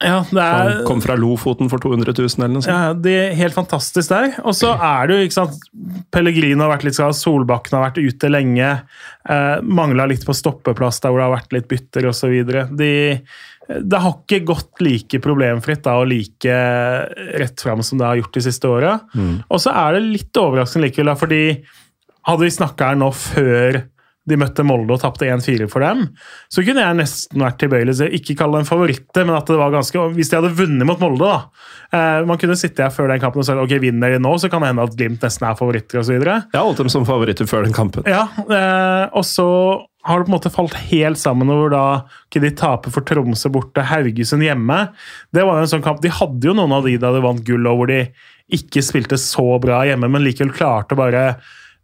[0.00, 2.72] Ja, det er, Han kom fra Lofoten for 200 000 eller noe sånt.
[2.72, 4.32] Ja, det er Helt fantastisk der.
[4.48, 5.58] Og så er det jo, ikke sant
[6.14, 8.70] Pellegrino har vært litt skada, Solbakken har vært ute lenge.
[9.28, 12.32] Eh, Mangla litt på stoppeplass der hvor det har vært litt bytter osv.
[12.80, 12.94] De,
[13.68, 16.56] det har ikke gått like problemfritt da, og like
[17.44, 18.96] rett fram som det har gjort de siste åra.
[19.12, 19.36] Mm.
[19.46, 21.42] Og så er det litt overraskende likevel, da, fordi
[22.28, 23.82] hadde vi snakka her nå før
[24.28, 26.04] de møtte Molde og tapte 1-4 for dem,
[26.52, 29.72] så kunne jeg nesten vært tilbøyelig til ikke kalle dem favoritter, men at det var
[29.72, 33.22] ganske Hvis de hadde vunnet mot Molde, da eh, Man kunne sitte her før den
[33.22, 35.56] kampen og sagt ok, vinner de nå, så kan det hende at Glimt nesten er
[35.56, 36.18] favoritter osv.
[36.20, 38.04] Jeg holdt dem som favoritter før den kampen.
[38.10, 39.48] Ja, eh, og så
[40.06, 41.84] har det på en måte falt helt sammen over da
[42.28, 44.78] ikke de taper for Tromsø borte, Haugesund hjemme.
[45.32, 47.42] Det var jo en sånn kamp, De hadde jo noen av de da de vant
[47.44, 48.02] gull, og hvor de
[48.56, 51.24] ikke spilte så bra hjemme, men likevel klarte å bare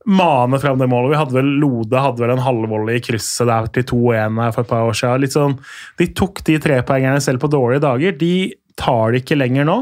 [0.07, 1.13] mane fram det målet.
[1.13, 4.71] Vi hadde vel Lode hadde vel en halvvolley i krysset der til 2-1 for et
[4.71, 5.25] par år siden.
[5.25, 5.59] Litt sånn,
[5.99, 8.15] de tok de trepoengerne selv på dårlige dager.
[8.21, 8.37] De
[8.79, 9.81] tar det ikke lenger nå.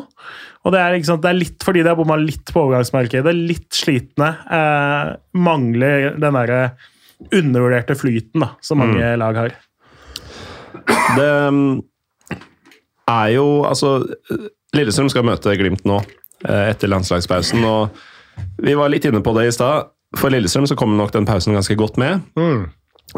[0.65, 3.37] Og det er, liksom, det er litt fordi de har bomma litt på overgangsmarkedet.
[3.37, 4.31] Litt slitne.
[4.49, 6.61] Eh, mangler den derre
[7.35, 9.19] undervurderte flyten da, som mange mm.
[9.21, 9.59] lag har.
[11.15, 11.69] Det mm,
[13.13, 13.97] er jo Altså,
[14.75, 17.61] Lillestrøm skal møte Glimt nå eh, etter landslagspausen.
[17.69, 21.27] og Vi var litt inne på det i stad for Lillestrøm så kommer nok den
[21.29, 22.25] pausen ganske godt med.
[22.39, 22.67] Mm.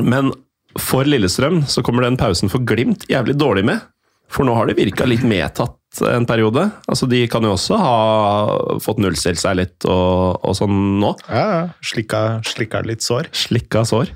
[0.05, 0.33] Men
[0.81, 3.85] for Lillestrøm så kommer den pausen for Glimt jævlig dårlig med.
[4.33, 6.67] For nå har de virka litt medtatt en periode.
[6.91, 11.13] Altså, De kan jo også ha fått nullstilt seg litt og, og, sånn nå.
[11.31, 11.61] Ja, ja.
[11.85, 13.31] Slikka, slikka litt sår.
[13.37, 14.11] Slikka sår.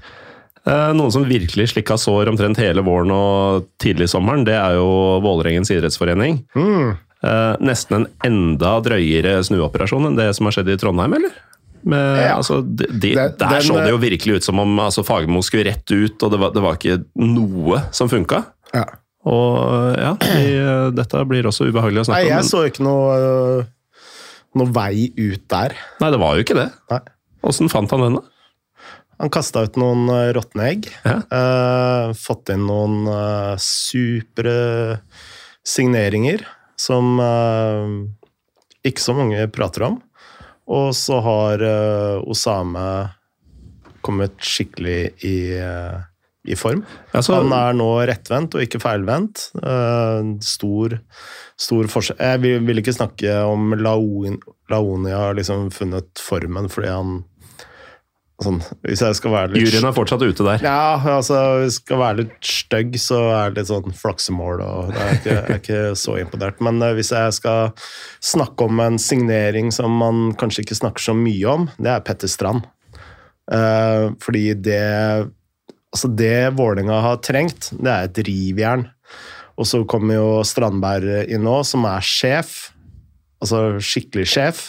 [0.68, 4.90] Eh, noen som virkelig slikka sår omtrent hele våren og tidlig sommeren, det er jo
[5.24, 6.42] Vålerengens idrettsforening.
[6.58, 6.98] Mm.
[7.20, 11.38] Eh, nesten en enda drøyere snuoperasjon enn det som har skjedd i Trondheim, eller?
[11.82, 12.32] Men, ja.
[12.36, 15.68] altså, de, de, den, der så det jo virkelig ut som om altså, Fagermo skulle
[15.70, 18.42] rett ut, og det var, det var ikke noe som funka.
[18.74, 18.86] Ja.
[19.28, 20.44] Og ja, de,
[20.96, 22.28] dette blir også ubehagelig å snakke om.
[22.30, 23.64] Nei, jeg så ikke noe,
[24.56, 25.76] noe, vei ut der.
[26.00, 26.68] Nei, det var jo ikke det.
[27.44, 28.26] Åssen fant han den, da?
[29.20, 30.88] Han kasta ut noen uh, råtne egg.
[31.04, 31.18] Ja.
[31.28, 34.54] Uh, fått inn noen uh, supre
[35.60, 36.46] signeringer
[36.80, 38.00] som uh,
[38.88, 39.98] ikke så mange prater om.
[40.70, 42.84] Og så har uh, Osame
[44.06, 45.98] kommet skikkelig i, uh,
[46.46, 46.84] i form.
[47.12, 49.48] Altså, han er nå rettvendt og ikke feilvendt.
[49.58, 50.94] Uh, stor,
[51.60, 54.38] stor forskjell Jeg vil, vil, ikke snakke om Laonia
[54.70, 57.16] Laoni har liksom funnet formen fordi han
[58.40, 59.66] Sånn, hvis jeg skal være litt...
[59.66, 60.62] Juryen er fortsatt ute der.
[60.64, 64.62] Ja, altså, hvis jeg skal være litt stygg, så er det litt sånn flaksemål.
[64.64, 66.62] og det er ikke, Jeg er ikke så imponert.
[66.64, 67.74] Men uh, hvis jeg skal
[68.24, 72.32] snakke om en signering som man kanskje ikke snakker så mye om, det er Petter
[72.32, 72.64] Strand.
[73.50, 74.80] Uh, fordi det
[75.90, 78.84] Altså, det Vålerenga har trengt, det er et rivjern.
[79.58, 82.70] Og så kommer jo Strandberg inn nå, som er sjef.
[83.42, 84.60] Altså skikkelig sjef.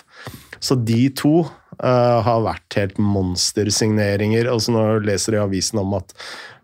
[0.57, 1.43] Så de to
[1.84, 4.49] uh, har vært helt monstersigneringer.
[4.51, 6.15] Altså når du leser i avisen om at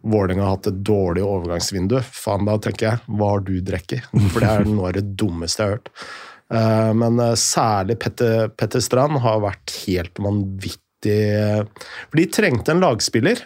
[0.07, 4.05] Vålerenga har hatt et dårlig overgangsvindu, faen da tenker jeg, hva har du drukket?
[4.31, 5.93] For det er noe av det dummeste jeg har hørt.
[6.47, 12.79] Uh, men uh, særlig Petter, Petter, Strand har vært helt vanvittig for De trengte en
[12.81, 13.37] lagspiller.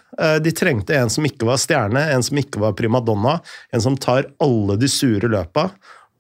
[0.41, 3.34] De trengte en som ikke var stjerne, en som ikke var primadonna.
[3.76, 5.65] En som tar alle de sure løpa.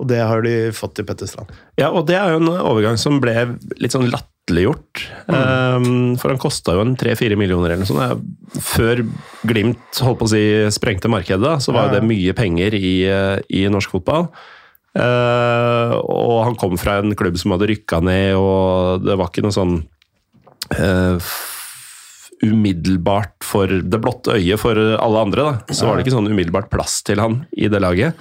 [0.01, 1.53] Og det har de fått til Petter Strand.
[1.79, 3.35] Ja, og det er jo en overgang som ble
[3.79, 5.11] litt sånn latt latterliggjort.
[5.27, 5.35] Mm.
[5.35, 8.25] Um, for han kosta jo en tre-fire millioner eller noe sånt.
[8.61, 9.03] Før
[9.47, 13.05] Glimt holdt på å si sprengte markedet, så var det mye penger i,
[13.49, 14.27] i norsk fotball.
[14.91, 19.45] Uh, og han kom fra en klubb som hadde rykka ned, og det var ikke
[19.45, 19.77] noe sånn
[20.75, 21.31] uh,
[22.41, 25.45] umiddelbart for det blotte øyet for alle andre.
[25.47, 28.17] da, Så var det ikke sånn umiddelbart plass til han i det laget.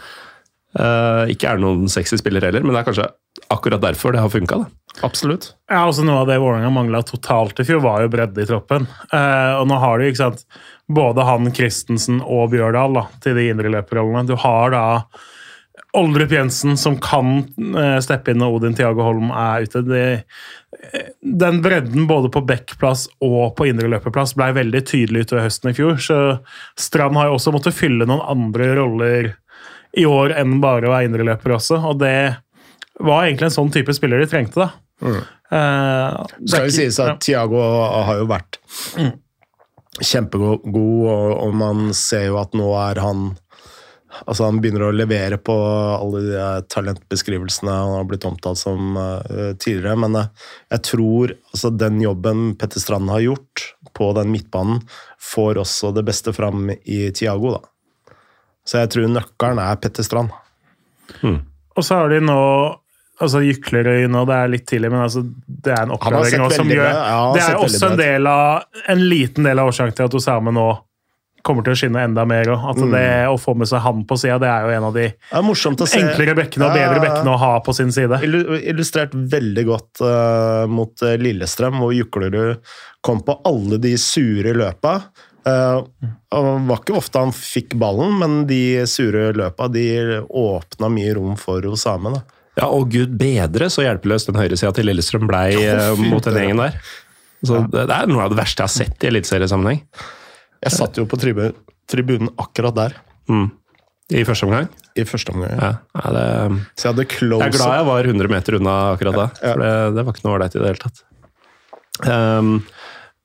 [0.78, 3.08] Uh, ikke er det noen sexy spiller heller, men det er kanskje
[3.48, 4.64] akkurat derfor det har funka.
[5.06, 5.52] Absolutt.
[5.70, 8.88] Ja, også Noe av det Vålerenga mangla totalt i fjor, var jo bredde i troppen.
[9.12, 10.46] Eh, og nå har du ikke sant,
[10.90, 14.26] både han Christensen og Bjørdal da, til de indreløperrollene.
[14.28, 14.84] Du har da
[15.96, 17.40] Oldrup Jensen som kan
[17.78, 19.82] eh, steppe inn når Odin Tiago Holm er ute.
[19.86, 20.04] De,
[21.20, 25.98] den bredden både på backplass og på indreløperplass ble veldig tydelig utover høsten i fjor.
[26.02, 26.20] Så
[26.78, 29.32] Strand har jo også måttet fylle noen andre roller
[29.98, 31.80] i år enn bare å være indreløper også.
[31.90, 32.14] Og det
[33.00, 34.66] var egentlig en sånn type spiller de trengte.
[34.66, 34.70] da.
[35.00, 35.20] Mm.
[35.50, 37.18] Uh, Skal jo sies at ja.
[37.24, 37.60] Tiago
[38.06, 38.60] har jo vært
[39.00, 39.12] mm.
[39.98, 43.30] kjempegod, og, og man ser jo at nå er han
[44.26, 49.52] Altså Han begynner å levere på alle de talentbeskrivelsene han har blitt omtalt som uh,
[49.54, 49.94] tidligere.
[50.02, 54.82] Men uh, jeg tror altså, den jobben Petter Strand har gjort på den midtbanen,
[55.22, 57.54] får også det beste fram i Tiago.
[57.54, 58.16] da.
[58.66, 60.34] Så jeg tror nøkkelen er Petter Strand.
[61.22, 61.40] Mm.
[61.78, 62.40] Og så har de nå
[63.20, 66.86] altså Jyklerøy nå, det er litt tidlig, men altså, det er en oppgradering som gjør
[66.88, 70.54] ja, Det er også en, del av, en liten del av årsaken til at Osame
[70.56, 70.68] nå
[71.46, 72.50] kommer til å skinne enda mer.
[72.52, 72.90] Og at mm.
[72.94, 75.06] det Å få med seg han på sida, det er jo en av de
[76.00, 78.20] enklere bekkene og bedre bekkene å ha på sin side.
[78.26, 82.60] Illustrert veldig godt uh, mot uh, Lillestrøm, hvor Juklerud
[83.04, 84.98] kom på alle de sure løpa.
[85.40, 85.80] Uh,
[86.30, 91.64] var ikke ofte han fikk ballen, men de sure løpa de åpna mye rom for
[91.72, 92.18] Osame.
[92.18, 92.39] da.
[92.58, 96.64] Ja, og gud bedre så hjelpeløst den høyresida til Lillestrøm blei uh, mot den gjengen
[96.64, 96.80] der.
[97.46, 99.80] Så det, det er noe av det verste jeg har sett i eliteseriesammenheng.
[100.60, 101.56] Jeg satt jo på tribunen,
[101.88, 102.98] tribunen akkurat der.
[103.30, 103.48] Mm.
[104.10, 104.66] I første omgang?
[104.98, 105.70] I første omgang, ja.
[105.94, 106.24] ja det,
[106.74, 109.26] Så jeg Jeg er glad jeg var 100 meter unna akkurat da.
[109.38, 109.52] Ja.
[109.52, 111.02] For det, det, var ikke noe ålreit i det hele tatt.
[112.00, 112.52] Um,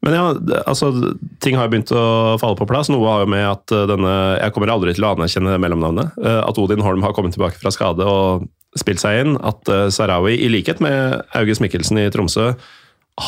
[0.05, 0.25] men ja,
[0.69, 0.91] altså,
[1.41, 2.91] ting har begynt å falle på plass.
[2.93, 6.19] Noe har jo med at eh, denne Jeg kommer aldri til å anerkjenne mellomnavnet.
[6.21, 8.45] Uh, at Odin Holm har kommet tilbake fra skade og
[8.79, 9.35] spilt seg inn.
[9.45, 12.53] At uh, Sarawi, i likhet med August Mikkelsen i Tromsø,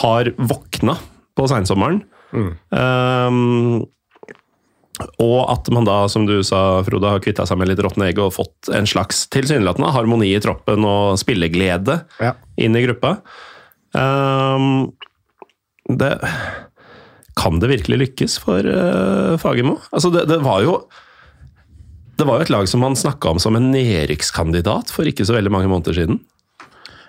[0.01, 0.97] har våkna
[1.37, 2.01] på seinsommeren.
[2.35, 2.51] Mm.
[2.75, 3.85] Um,
[5.21, 8.19] og at man da, som du sa, Frode, har kvitta seg med litt råtne egg
[8.21, 12.33] og fått en slags tilsynelatende harmoni i troppen og spilleglede ja.
[12.57, 13.19] inn i gruppa.
[13.93, 14.89] Um,
[15.87, 16.17] det
[17.37, 19.77] Kan det virkelig lykkes for uh, Fagermo?
[19.91, 20.79] Altså, det, det, var jo
[22.17, 25.37] det var jo et lag som man snakka om som en nedrykkskandidat for ikke så
[25.37, 26.19] veldig mange måneder siden.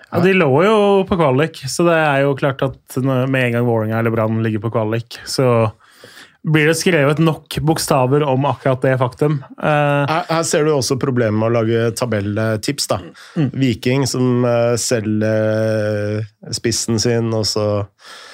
[0.09, 3.67] Ja, De lå jo på kvalik, så det er jo klart at med en gang
[3.67, 5.69] Vålerenga eller Brann ligger på kvalik, så
[6.41, 9.41] blir det skrevet nok bokstaver om akkurat det faktum.
[9.59, 12.87] Uh, her, her, ser du også problemet med å lage tabelltips.
[12.89, 13.01] da.
[13.35, 13.49] Mm.
[13.59, 17.67] Viking som uh, selger uh, spissen sin, og så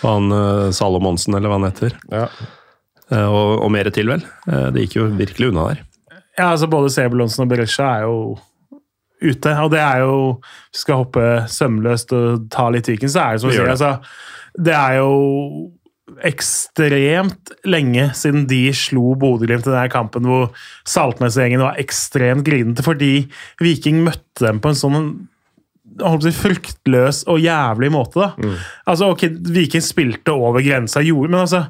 [0.04, 1.98] Han uh, Salomonsen, eller hva han heter.
[2.14, 2.30] Ja.
[3.10, 4.24] Og, og, mer til, vel.
[4.74, 5.84] det gikk jo virkelig unna der.
[6.38, 8.18] Ja, altså Både Sebulonsen og Berisha er jo
[9.24, 9.56] ute.
[9.64, 13.36] Og det er jo Hvis vi skal hoppe sømløst og ta litt Viken, så er
[13.36, 13.72] det som du sier.
[13.72, 13.96] Altså,
[14.56, 15.72] det er jo
[16.26, 20.52] ekstremt lenge siden de slo Bodø-Glimt i denne kampen hvor
[20.88, 23.26] Saltnes-gjengen var ekstremt grinete fordi
[23.60, 25.10] Viking møtte dem på en sånn
[26.22, 28.22] si, fruktløs og jævlig måte.
[28.22, 28.30] da.
[28.38, 28.56] Mm.
[28.86, 29.26] Altså, ok,
[29.56, 31.66] Viking spilte over grensa, gjorde, men altså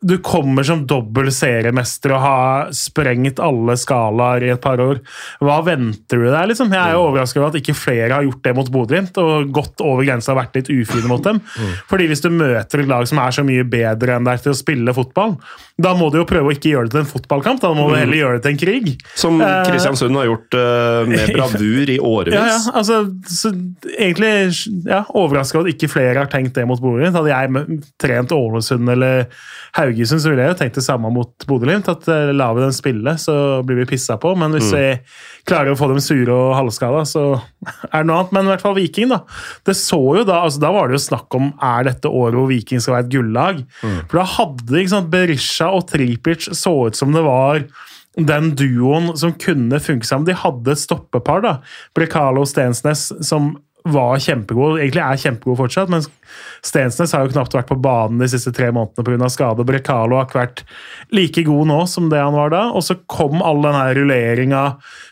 [0.00, 5.02] du kommer som dobbel seriemester og har sprengt alle skalaer i et par år.
[5.44, 6.50] Hva venter du deg?
[6.50, 6.72] liksom?
[6.72, 9.84] Jeg er jo overraska over at ikke flere har gjort det mot Bodø-Glimt og gått
[9.84, 11.42] over grensa og vært litt ufine mot dem.
[11.90, 14.60] Fordi hvis du møter et lag som er så mye bedre enn deg til å
[14.60, 15.36] spille fotball,
[15.80, 17.94] da må du jo prøve å ikke gjøre det til en fotballkamp, da må du
[17.94, 18.00] mm.
[18.02, 18.90] heller gjøre det til en krig.
[19.16, 22.36] Som eh, Kristiansund har gjort uh, med bravur i årevis.
[22.36, 23.52] Ja, ja, altså, så,
[23.96, 24.32] egentlig
[24.88, 27.16] ja, overraska at ikke flere har tenkt det mot Bodø-Glimt.
[27.16, 29.28] Hadde jeg trent Ålesund eller
[29.76, 31.90] Haugesund, så ville jeg jo tenkt det samme mot Bodø-Glimt.
[31.92, 33.34] At uh, lar vi dem spille, så
[33.66, 34.32] blir vi pissa på.
[34.38, 34.76] Men hvis mm.
[34.78, 37.24] vi klarer å få dem sure og halvskada, så
[37.92, 38.34] er det noe annet.
[38.36, 39.22] Men i hvert fall Viking, da.
[39.66, 42.50] Det så jo Da altså, da var det jo snakk om er dette året hvor
[42.50, 43.62] Viking skal være et gullag.
[43.82, 44.00] Mm.
[44.10, 47.64] For da hadde ikke sant, Berisha og Tripic så ut som det var
[48.18, 50.26] den duoen som kunne funke sammen.
[50.28, 51.56] De hadde et stoppepar, da.
[51.96, 53.54] Brekalo og Stensnes, som
[53.88, 56.04] var kjempegod, egentlig er kjempegod fortsatt, men
[56.64, 59.30] Stensnes har jo knapt vært på banen de siste tre månedene pga.
[59.32, 59.64] skade.
[59.66, 60.62] Brekalo har ikke vært
[61.16, 62.62] like god nå som det han var da.
[62.76, 64.62] Og så kom all den her rulleringa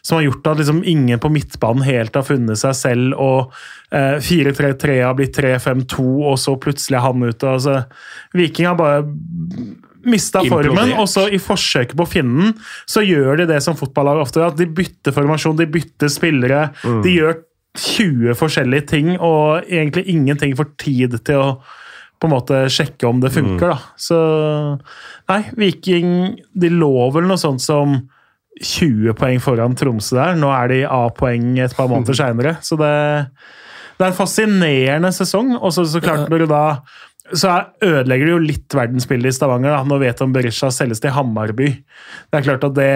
[0.02, 3.56] som har gjort at liksom ingen på midtbanen helt har funnet seg selv, og
[3.90, 7.56] eh, 4-3-3 har blitt 3-5-2, og så plutselig er han ute.
[7.56, 7.82] Altså,
[8.36, 9.04] Viking har bare
[10.08, 12.56] mista formen, og så i forsøket på å finne den,
[12.88, 14.54] så gjør de det som fotballag ofte gjør.
[14.54, 16.68] At de bytter formasjon, de bytter spillere.
[16.84, 17.00] Mm.
[17.04, 17.38] De gjør
[17.78, 21.50] 20 forskjellige ting, og egentlig ingenting får tid til å
[22.18, 23.70] på en måte sjekke om det funker.
[23.70, 23.74] Mm.
[23.76, 23.78] da.
[23.94, 24.18] Så
[25.30, 26.08] nei, Viking
[26.50, 27.94] de lå vel noe sånt som
[28.58, 30.38] 20 poeng foran Tromsø der.
[30.38, 32.56] Nå er de A-poeng et par måneder seinere.
[32.64, 32.90] Så det,
[33.94, 35.54] det, er en fascinerende sesong.
[35.60, 36.64] Og så, så klart, når du da
[37.36, 37.50] så
[37.84, 39.74] ødelegger det jo litt verdensbildet i Stavanger.
[39.74, 39.82] da.
[39.84, 41.68] Nå vet om Berisha selges til Hammarby.
[42.30, 42.88] Det er klart at det,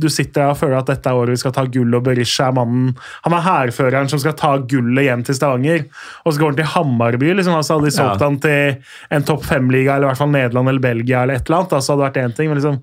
[0.00, 2.56] Du sitter og føler at dette er året vi skal ta gull, og Berisha er
[2.58, 2.92] mannen
[3.24, 5.86] Han er hærføreren som skal ta gullet hjem til Stavanger,
[6.24, 7.32] og så går han til Hammarby.
[7.34, 8.28] liksom, altså Hadde de solgt ja.
[8.28, 11.62] han til en topp fem-liga, eller i hvert fall Nederland eller Belgia, eller et eller
[11.62, 12.48] annet, da, så hadde det vært én ting.
[12.48, 12.80] men liksom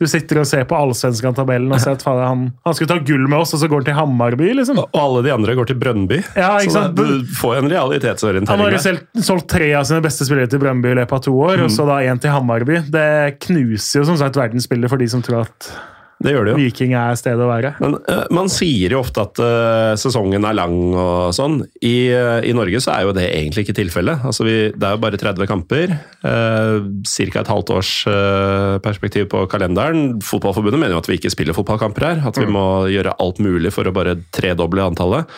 [0.00, 3.26] du sitter og ser på Allsvenskan-tabellen og ser at faen, han, han skulle ta gull
[3.28, 4.80] med oss, og så går han til Hammarby, liksom.
[4.80, 6.22] Og alle de andre går til Brønnby.
[6.38, 6.96] Ja, ikke så sant?
[6.96, 8.48] du får en realitetsorientering.
[8.54, 11.24] Han har jo selv solgt tre av sine beste spillere til Brønnby i løpet av
[11.28, 12.80] to år, og så da én til Hammarby.
[12.88, 13.06] Det
[13.44, 15.72] knuser jo som sagt verdensbildet for de som tror at
[16.20, 16.58] Det gjør det jo.
[16.60, 17.70] Viking er stedet å være.
[17.80, 21.62] Men uh, Man sier jo ofte at uh, sesongen er lang og sånn.
[21.80, 24.26] I, uh, I Norge så er jo det egentlig ikke tilfellet.
[24.28, 25.94] Altså vi, det er jo bare 30 kamper.
[26.20, 27.40] Uh, Ca.
[27.40, 27.94] et halvt års
[28.84, 30.18] perspektiv på kalenderen.
[30.24, 32.22] Fotballforbundet mener jo at vi ikke spiller fotballkamper her.
[32.28, 35.30] At vi må gjøre alt mulig for å bare tredoble antallet.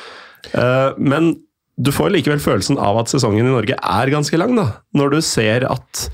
[0.99, 1.35] Men
[1.79, 4.67] du får likevel følelsen av at sesongen i Norge er ganske lang, da.
[4.99, 6.07] Når du ser at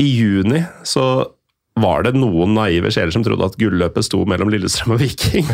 [0.00, 1.06] i juni så
[1.80, 5.48] var det noen naive sjeler som trodde at gulløpet sto mellom Lillestrøm og Viking.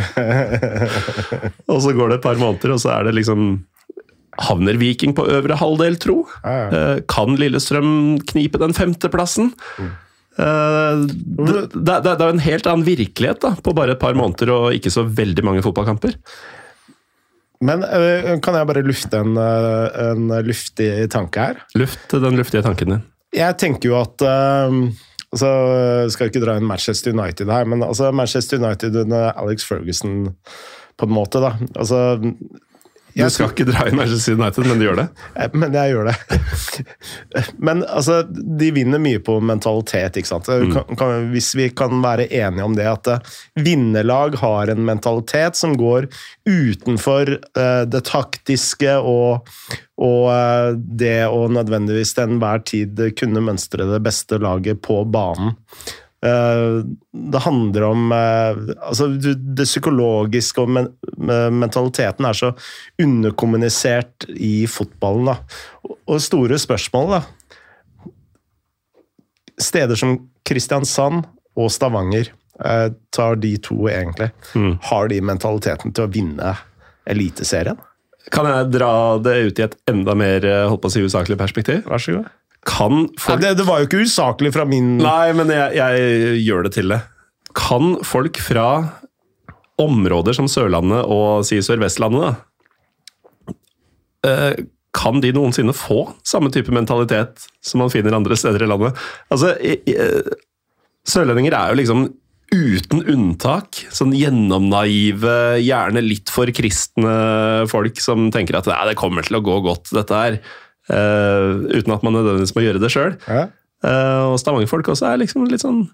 [1.70, 3.54] og så går det et par måneder, og så er det liksom
[4.40, 6.20] Havner Viking på øvre halvdel, tro?
[6.44, 9.50] Eh, Kan Lillestrøm knipe den femteplassen?
[9.80, 14.16] Eh, Det, det, det er jo en helt annen virkelighet da, på bare et par
[14.16, 16.16] måneder og ikke så veldig mange fotballkamper.
[17.64, 21.64] Men øh, kan jeg bare lufte en, øh, en luftig tanke her?
[21.76, 23.02] Luft den luftige tanken din.
[23.36, 24.24] Jeg tenker jo at
[25.34, 25.50] altså,
[26.12, 30.34] Skal ikke dra inn Manchester United her, men altså, Manchester United under Alex Ferguson,
[30.98, 31.54] på en måte, da.
[31.74, 32.18] Altså,
[33.28, 35.06] Du skal ikke dra inn Manchester United, men du gjør det.
[35.34, 36.16] Eh, Men jeg gjør det.
[37.68, 38.20] Men altså,
[38.60, 40.48] de vinner mye på mentalitet, ikke sant.
[40.48, 43.30] Kan, kan, hvis vi kan være enige om det, at eh,
[43.66, 46.08] vinnerlag har en mentalitet som går
[46.48, 49.48] utenfor eh, det taktiske og,
[50.00, 55.56] og det å nødvendigvis til enhver tid kunne mønstre det beste laget på banen.
[56.20, 56.82] Eh,
[57.32, 60.90] det handler om eh, altså Det psykologiske og men,
[61.56, 62.50] mentaliteten er så
[63.00, 65.30] underkommunisert i fotballen.
[65.32, 65.36] Da.
[66.04, 67.22] Og- store spørsmål, da.
[69.60, 71.24] Steder som Kristiansand
[71.56, 72.28] og Stavanger,
[72.64, 74.30] eh, tar de to egentlig,
[74.82, 76.56] har de mentaliteten til å vinne
[77.06, 77.78] Eliteserien?
[78.30, 81.38] Kan jeg dra det ut i et enda mer eh, holdt på å si, usaklig
[81.40, 81.82] perspektiv?
[81.88, 82.28] Vær så god.
[82.68, 86.66] Kan Nei, det, det var jo ikke usaklig fra min Nei, men jeg, jeg gjør
[86.66, 87.00] det til det.
[87.56, 88.66] Kan folk fra
[89.80, 92.36] områder som Sørlandet og si Sør-Vestlandet,
[93.48, 93.54] da,
[94.28, 94.61] eh,
[94.92, 98.98] kan de noensinne få samme type mentalitet som man finner andre steder i landet?
[99.32, 100.34] Altså, eh,
[101.08, 102.08] Sørlendinger er jo liksom
[102.50, 107.12] uten unntak sånn gjennomnaive, gjerne litt for kristne
[107.70, 110.40] folk som tenker at "Nei, det kommer til å gå godt, dette her.
[110.88, 113.16] Eh, uten at man nødvendigvis må gjøre det sjøl.
[113.28, 113.48] Ja.
[113.84, 115.86] Eh, og Stavanger-folk også er liksom litt sånn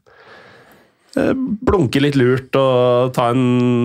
[1.16, 1.34] uh,
[1.66, 3.44] Blunke litt lurt og ta en,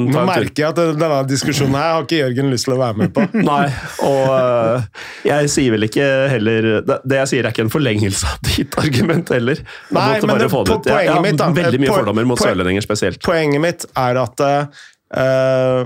[0.10, 2.98] Nå en merker jeg at denne diskusjonen her har ikke Jørgen lyst til å være
[3.04, 3.28] med på.
[3.52, 3.68] Nei,
[4.08, 4.90] og eh,
[5.30, 9.32] jeg sier vel ikke heller Det, jeg sier, er ikke en forlengelse av ditt argument
[9.38, 9.62] heller.
[9.62, 10.76] Jeg Nei, men det- po- ut.
[10.90, 13.22] Jeg, jeg har mitt, da, veldig mye po- fordommer mot sørlendinger spesielt.
[13.26, 15.86] Poenget mitt er at eh,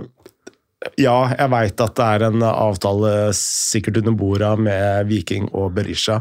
[1.01, 6.19] Ja, jeg veit at det er en avtale sikkert under borda med Viking og Berisha,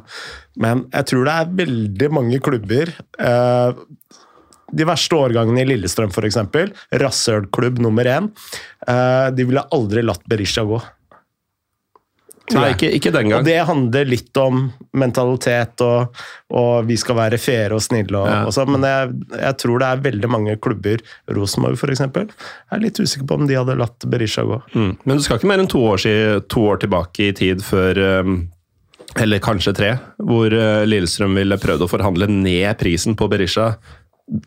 [0.61, 3.83] men jeg tror det er veldig mange klubber eh,
[4.75, 6.39] De verste årgangene i Lillestrøm, f.eks.
[7.03, 8.31] Rasshølklubb nummer én.
[8.89, 10.81] eh, de ville aldri latt Berisha gå.
[12.53, 14.66] Nei, ikke, ikke den Og det handler litt om
[15.01, 16.18] mentalitet, og,
[16.53, 18.18] og vi skal være faire og snille.
[18.20, 18.42] Og, Ja.
[18.45, 21.01] og så, men jeg, jeg tror det er veldig mange klubber,
[21.32, 24.61] Rosenborg f.eks., er litt usikker på om de hadde latt Berisha gå.
[24.74, 24.92] Mm.
[25.05, 26.05] Men du skal ikke mer enn to år,
[26.53, 28.34] to år tilbake i tid før eh,
[29.24, 33.72] Eller kanskje tre, hvor eh, Lillestrøm ville prøvd å forhandle ned prisen på Berisha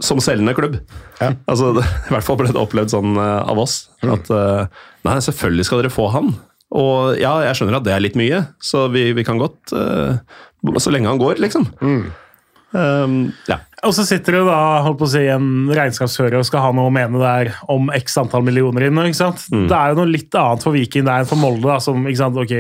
[0.02, 0.80] som selgende klubb.
[1.22, 1.32] Ja.
[1.50, 1.70] Altså,
[2.10, 3.88] I hvert fall ble det opplevd sånn eh, av oss.
[4.06, 4.68] At eh,
[5.08, 6.34] nei, selvfølgelig skal dere få han.
[6.76, 10.20] Og ja, jeg skjønner at det er litt mye, så vi, vi kan godt uh,
[10.84, 11.70] Så lenge han går, liksom.
[12.76, 13.62] Um, ja.
[13.88, 16.90] Og så sitter det da holdt på å si, en regnskapsfører og skal ha noe
[16.90, 19.00] å mene der om x antall millioner inn.
[19.06, 19.46] ikke sant?
[19.48, 21.68] Det er jo noe litt annet for Viking der enn for Molde.
[21.70, 22.56] da, som, ikke sant, ok,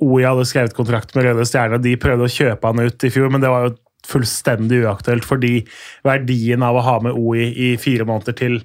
[0.00, 3.30] OI hadde skrevet kontrakt med Røde Stjerne, de prøvde å kjøpe han ut i fjor,
[3.32, 3.78] men det var jo
[4.10, 5.60] fullstendig uaktuelt fordi
[6.06, 8.62] verdien av å ha med OI i fire måneder til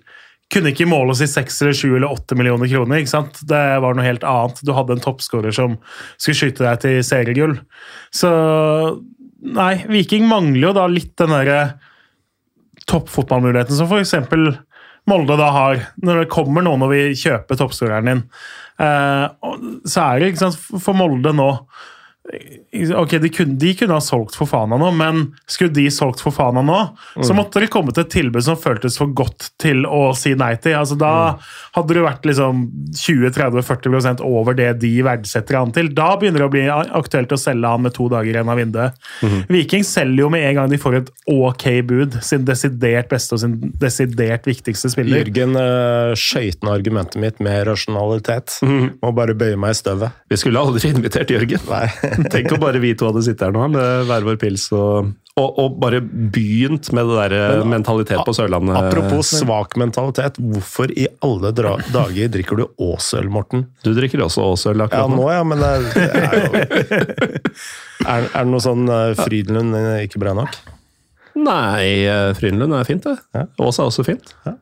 [0.53, 3.01] kunne ikke måles i seks eller sju eller åtte millioner kroner.
[3.01, 3.39] ikke sant?
[3.49, 4.61] Det var noe helt annet.
[4.61, 5.77] Du hadde en toppskårer som
[6.17, 7.57] skulle skyte deg til seriegull.
[8.13, 8.29] Så
[9.45, 11.59] nei, Viking mangler jo da litt den derre
[12.89, 14.13] toppfotballmuligheten som f.eks.
[15.09, 18.23] Molde da har når det kommer noen og vil kjøpe toppskåreren din.
[18.81, 19.25] Eh,
[19.85, 21.49] så er det ikke sant, for Molde nå
[22.95, 26.34] Ok, de kunne, de kunne, ha solgt for Fana nå, men skulle de solgt for
[26.34, 26.78] Fana nå,
[27.15, 27.23] mm.
[27.23, 30.73] så måtte det til et tilbud som føltes for godt til å si nei til.
[30.80, 31.43] Altså, da mm.
[31.78, 32.63] hadde det vært liksom
[32.97, 35.91] 20-30-40% over det de verdsetter han til.
[35.95, 38.97] Da begynner det å bli aktuelt å selge han med to dager igjen av vinduet.
[39.21, 39.38] Mm.
[39.53, 43.43] Viking selger jo med en gang de får et ok bud, sin desidert beste og
[43.45, 45.21] sin desidert viktigste spiller.
[45.21, 48.57] Jørgen uh, skøyt argumentet mitt med rasjonalitet.
[48.65, 48.97] Mm.
[49.03, 50.21] Må bare bøye meg i støvet.
[50.32, 51.61] Vi skulle aldri invitert Jørgen.
[51.69, 52.14] Nei.
[52.34, 55.59] Tenk om bare vi to hadde sittet her nå med hver vår pils og, og,
[55.61, 58.78] og bare begynt med det der Men, mentalitet på Sørlandet.
[58.80, 63.68] Apropos svak mentalitet, hvorfor i alle dager drikker du Åsøl, Morten?
[63.86, 65.20] Du drikker også Åsøl akkurat nå?
[65.20, 66.53] Ja, nå ja, men det, er jo
[68.05, 70.57] er, er, det noe sånn eh, Frydenlund ikke bra nok?
[71.36, 73.18] Nei, eh, Frydenlund er fint, det.
[73.36, 73.43] Ja.
[73.59, 74.32] Ås er også fint.
[74.47, 74.55] Ja.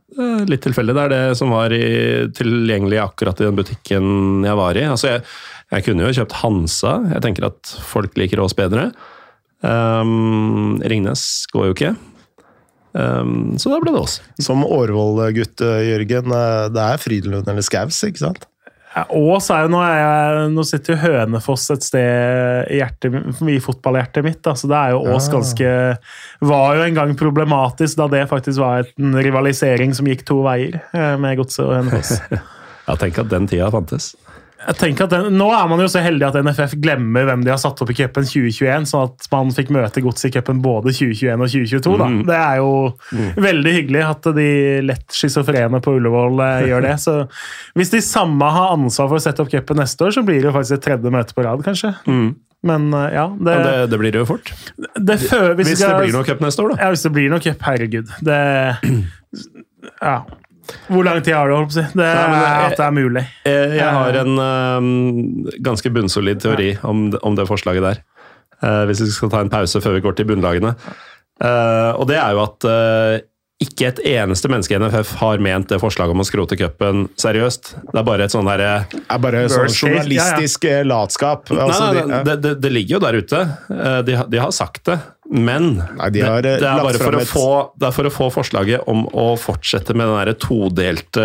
[0.49, 0.95] Litt tilfeldig.
[0.97, 1.85] Det er det som var i,
[2.33, 4.07] tilgjengelig akkurat i den butikken
[4.45, 4.85] jeg var i.
[4.89, 5.23] Altså, jeg,
[5.73, 6.95] jeg kunne jo kjøpt Hansa.
[7.15, 8.91] Jeg tenker at folk liker Ås bedre.
[9.63, 11.93] Um, Ringnes går jo ikke.
[12.93, 14.19] Um, så da ble det Ås.
[14.43, 16.33] Som Årvoll-gutt, Jørgen.
[16.37, 18.45] Eh, det er Frydenlund eller Skaus, ikke sant?
[18.93, 23.15] Ås er jo nå, er jeg, nå sitter jo Hønefoss et sted i, hjertet,
[23.49, 24.41] i fotballhjertet mitt.
[24.45, 24.53] Da.
[24.59, 25.71] Så det er jo Ås ganske
[26.45, 30.77] Var jo en gang problematisk da det faktisk var en rivalisering som gikk to veier
[30.93, 32.19] eh, med Godset og Hønefoss.
[32.87, 34.11] ja, tenk at den tida fantes
[34.63, 37.51] jeg tenker at den, Nå er man jo så heldig at NFF glemmer hvem de
[37.51, 40.93] har satt opp i cupen 2021, sånn at man fikk møte Godset i cupen både
[40.95, 41.97] 2021 og 2022.
[41.99, 42.07] Da.
[42.13, 42.21] Mm.
[42.29, 43.27] Det er jo mm.
[43.47, 44.47] veldig hyggelig at de
[44.87, 46.95] lett schizofrene på Ullevål eh, gjør det.
[47.03, 47.17] Så
[47.79, 50.49] hvis de samme har ansvar for å sette opp cupen neste år, så blir det
[50.51, 51.95] jo faktisk et tredje møte på rad, kanskje.
[52.07, 52.29] Mm.
[52.63, 54.53] Men eh, ja, det, ja det, det, blir det jo fort.
[54.77, 56.85] Det, før, hvis, hvis det blir noe cup neste år, da.
[56.85, 58.15] Ja, hvis det blir noe cup, herregud.
[58.23, 58.39] Det
[60.03, 60.21] Ja.
[60.87, 61.85] Hvor lang tid har du holdt på å si?
[61.97, 63.23] Det, Nei, at det er mulig.
[63.47, 68.01] Jeg, jeg har en um, ganske bunnsolid teori om, om, det forslaget der.
[68.63, 70.75] Uh, hvis vi skal ta en pause før vi går til bunnlagene.
[71.43, 73.15] Uh, og det er jo at uh,
[73.61, 77.73] ikke et eneste menneske i NFF har ment det forslaget om å skrote cupen seriøst.
[77.91, 78.71] Det er bare et sånn derre
[79.21, 80.87] Bare sånn journalistisk ja, ja.
[80.89, 81.51] latskap.
[81.53, 83.43] Altså, nei, nei, det, det, det, ligger jo der ute.
[84.07, 84.97] De, de har sagt det.
[85.33, 87.47] Men Nei, de har, det, det, er bare for å, få,
[87.79, 91.23] det er for å få forslaget om å fortsette med den derre todelte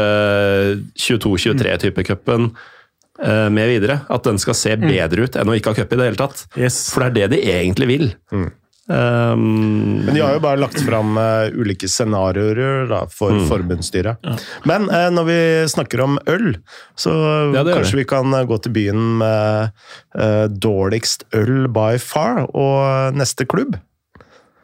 [0.97, 4.01] 22-23-type-cupen uh, med videre.
[4.09, 4.87] At den skal se mm.
[4.87, 6.47] bedre ut enn å ikke ha cup i det hele tatt.
[6.57, 6.87] Yes.
[6.95, 8.09] For det er det de egentlig vil.
[8.33, 8.49] Mm.
[8.89, 13.43] Um, Men de har jo bare lagt fram uh, ulike scenarioer for mm.
[13.51, 14.22] forbundsstyret.
[14.24, 14.36] Ja.
[14.68, 16.55] Men uh, når vi snakker om øl,
[16.97, 17.12] så
[17.53, 23.45] ja, kanskje vi kan uh, gå til byen med dårligst øl by far og neste
[23.49, 23.76] klubb?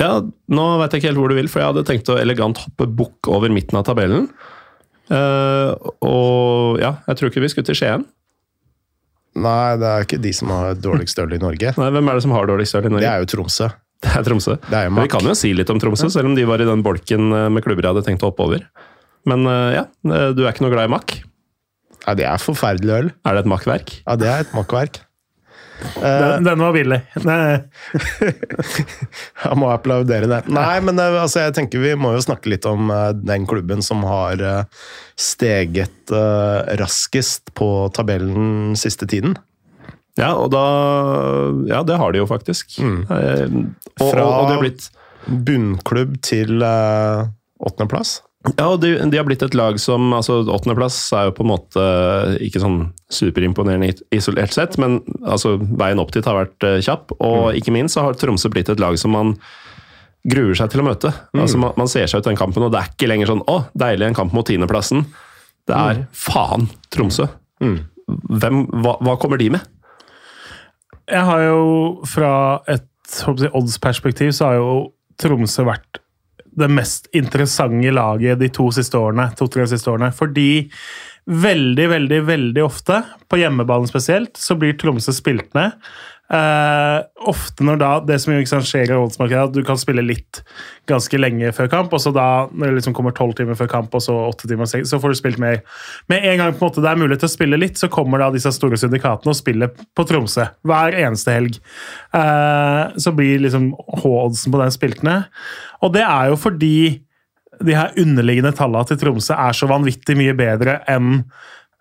[0.01, 2.64] Ja, nå vet jeg ikke helt hvor du vil, for jeg hadde tenkt å elegant
[2.64, 4.27] hoppe bukk over midten av tabellen.
[5.12, 8.09] og ja, jeg tror ikke vi skulle til Skien.
[9.35, 11.75] Nei, det er ikke de som har dårligst øl i Norge.
[11.79, 13.05] Nei, Hvem er det som har dårligst øl i Norge?
[13.05, 13.70] Det er jo Tromsø.
[14.05, 14.57] Det er Tromsø.
[14.68, 16.84] Det er vi kan jo si litt om Tromsø, selv om de var i den
[16.84, 18.66] bolken eh, med klubber jeg hadde tenkt å hoppe over.
[19.28, 21.16] Men eh, ja, eh, du er ikke noe glad i makk?
[22.05, 23.11] Ja, det er forferdelig øl.
[23.24, 23.96] Er det et makkverk?
[24.05, 25.00] Ja, det er et makkverk.
[25.98, 27.00] Den, den, var billig.
[29.44, 30.38] jeg må applaudere det.
[30.55, 32.92] Nei, men altså, jeg tenker vi må jo snakke litt om
[33.26, 34.40] den klubben som har
[35.18, 36.14] steget
[36.80, 39.34] raskest på tabellen siste tiden.
[40.21, 40.65] Ja, og da
[41.71, 42.79] Ja, det har de jo faktisk.
[42.79, 43.01] Mm.
[43.11, 43.57] Eh,
[44.01, 44.91] og, Fra og, og blitt
[45.27, 47.27] bunnklubb til eh,
[47.65, 48.21] åttendeplass?
[48.45, 51.51] Ja, og de, de, har blitt et lag som altså Åttendeplass er jo på en
[51.55, 51.85] måte
[52.45, 57.15] ikke sånn superimponerende isolert sett, men altså, veien opp dit har vært uh, kjapp.
[57.17, 57.61] Og mm.
[57.61, 59.33] ikke minst så har Tromsø blitt et lag som man
[60.29, 61.15] gruer seg til å møte.
[61.33, 61.41] Mm.
[61.41, 63.57] Altså, man, man, ser seg ut den kampen, og det er ikke lenger sånn 'Å,
[63.81, 65.07] deilig, en kamp mot tiendeplassen'.
[65.65, 66.07] Det er mm.
[66.12, 67.31] faen Tromsø.
[67.65, 67.79] Mm.
[68.45, 69.65] Hvem, hva, hva kommer de med?
[71.11, 71.64] Jeg har jo
[72.09, 72.32] fra
[72.70, 72.88] et
[73.52, 74.70] odds-perspektiv så har jo
[75.20, 76.00] Tromsø vært
[76.55, 79.28] det mest interessante laget de to siste årene.
[79.38, 80.11] To-tre siste årene.
[80.14, 80.66] Fordi
[81.26, 83.00] veldig, veldig, veldig ofte,
[83.30, 85.76] på hjemmebane spesielt, så blir Tromsø spilt ned.
[86.35, 90.41] Uh, ofte når da, Det som sant, skjer i voldsmarkedet, at du kan spille litt
[90.91, 93.95] ganske lenge før kamp, og så da når det liksom kommer tolv timer før kamp,
[93.95, 95.62] og så åtte timer, så får du spilt mer.
[96.11, 98.20] Med en gang på en måte det er mulighet til å spille litt, så kommer
[98.20, 101.62] da disse store syndikatene og spiller på Tromsø hver eneste helg.
[102.11, 103.70] Uh, så blir liksom
[104.03, 105.30] H-oddsen på den spilt ned.
[105.87, 106.76] Og det er jo fordi
[107.62, 111.20] de her underliggende tallene til Tromsø er så vanvittig mye bedre enn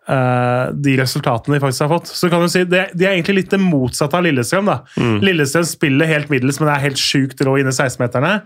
[0.04, 2.10] Uh, de resultatene de faktisk har fått.
[2.12, 4.68] Så kan du si, De, de er egentlig litt det motsatte av Lillestrøm.
[4.68, 4.82] da.
[5.00, 5.18] Mm.
[5.24, 8.38] Lillestrøm spiller helt middels, men er helt sjukt rå inne i 16-meterne.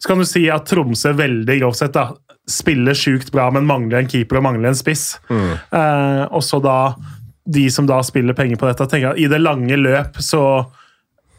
[0.00, 2.08] Så kan du si at Tromsø veldig grovt sett da,
[2.48, 5.12] spiller sjukt bra, men mangler en keeper og mangler en spiss.
[5.28, 5.50] Mm.
[5.74, 6.78] Uh, og så da
[7.44, 10.42] de som da spiller penger på dette, tenker at i det lange løp så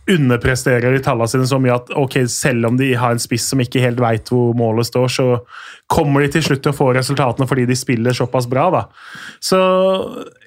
[0.10, 3.62] underpresterer i tallene sine så mye at ok, selv om de har en spiss som
[3.64, 5.28] ikke helt veit hvor målet står, så
[5.92, 8.68] kommer de til slutt til å få resultatene fordi de spiller såpass bra.
[8.74, 8.84] da.
[9.44, 9.60] Så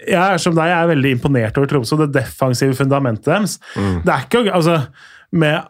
[0.02, 3.56] jeg er som deg, jeg er veldig imponert over Tromsø, det defensive fundamentet deres.
[3.76, 3.96] Mm.
[4.04, 4.80] Det er ikke, altså,
[5.36, 5.64] Med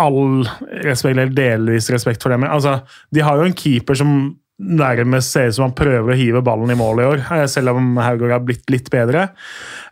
[0.00, 0.46] all
[0.86, 2.78] respekt, eller delvis respekt for dem, altså,
[3.12, 4.12] de har jo en keeper som
[4.60, 7.72] nærmest ser ut som han prøver å hive ballen i mål i år, eh, selv
[7.74, 9.30] om Haugård har blitt litt bedre.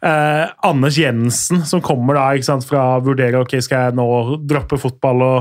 [0.04, 4.08] Eh, Anders Jensen, som kommer da sant, fra å vurdere ok, skal jeg nå
[4.48, 5.38] droppe fotball og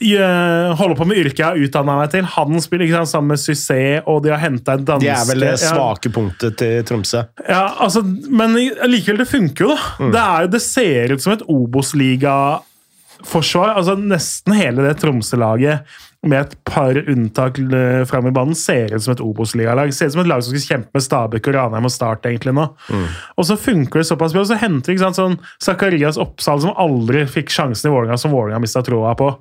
[0.00, 2.28] uh, holde på med yrket jeg har utdanna meg til.
[2.36, 5.28] Han spiller ikke sant, sammen med Succé, og de har henta en danske De er
[5.28, 6.14] vel det svake ja.
[6.14, 7.24] punktet til Tromsø.
[7.48, 9.90] Ja, altså, Men likevel, det funker jo, da.
[9.98, 10.12] Mm.
[10.12, 12.36] Det, er, det ser ut som et Obos-liga
[13.28, 13.76] forsvar.
[13.78, 15.86] altså Nesten hele det Tromsø-laget
[16.22, 19.90] med et par unntak eh, fram i banen, ser ut som et Obos-ligalag.
[19.94, 22.54] Ser ut som et lag som skal kjempe med Stabæk og Ranheim og Start egentlig
[22.54, 22.68] nå.
[22.94, 23.08] Mm.
[23.42, 24.44] Og så funker det såpass bra.
[24.44, 28.62] Og så henter ikke sånn Zakarias Oppsal, som aldri fikk sjansen i Vålerenga, som Vålerenga
[28.62, 29.32] mista tråda på.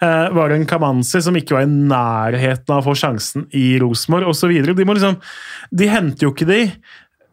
[0.00, 4.32] Eh, var en Kamanzi som ikke var i nærheten av å få sjansen i Rosenborg,
[4.32, 4.56] osv.
[4.70, 5.20] De, må liksom,
[5.76, 6.62] de henter jo ikke de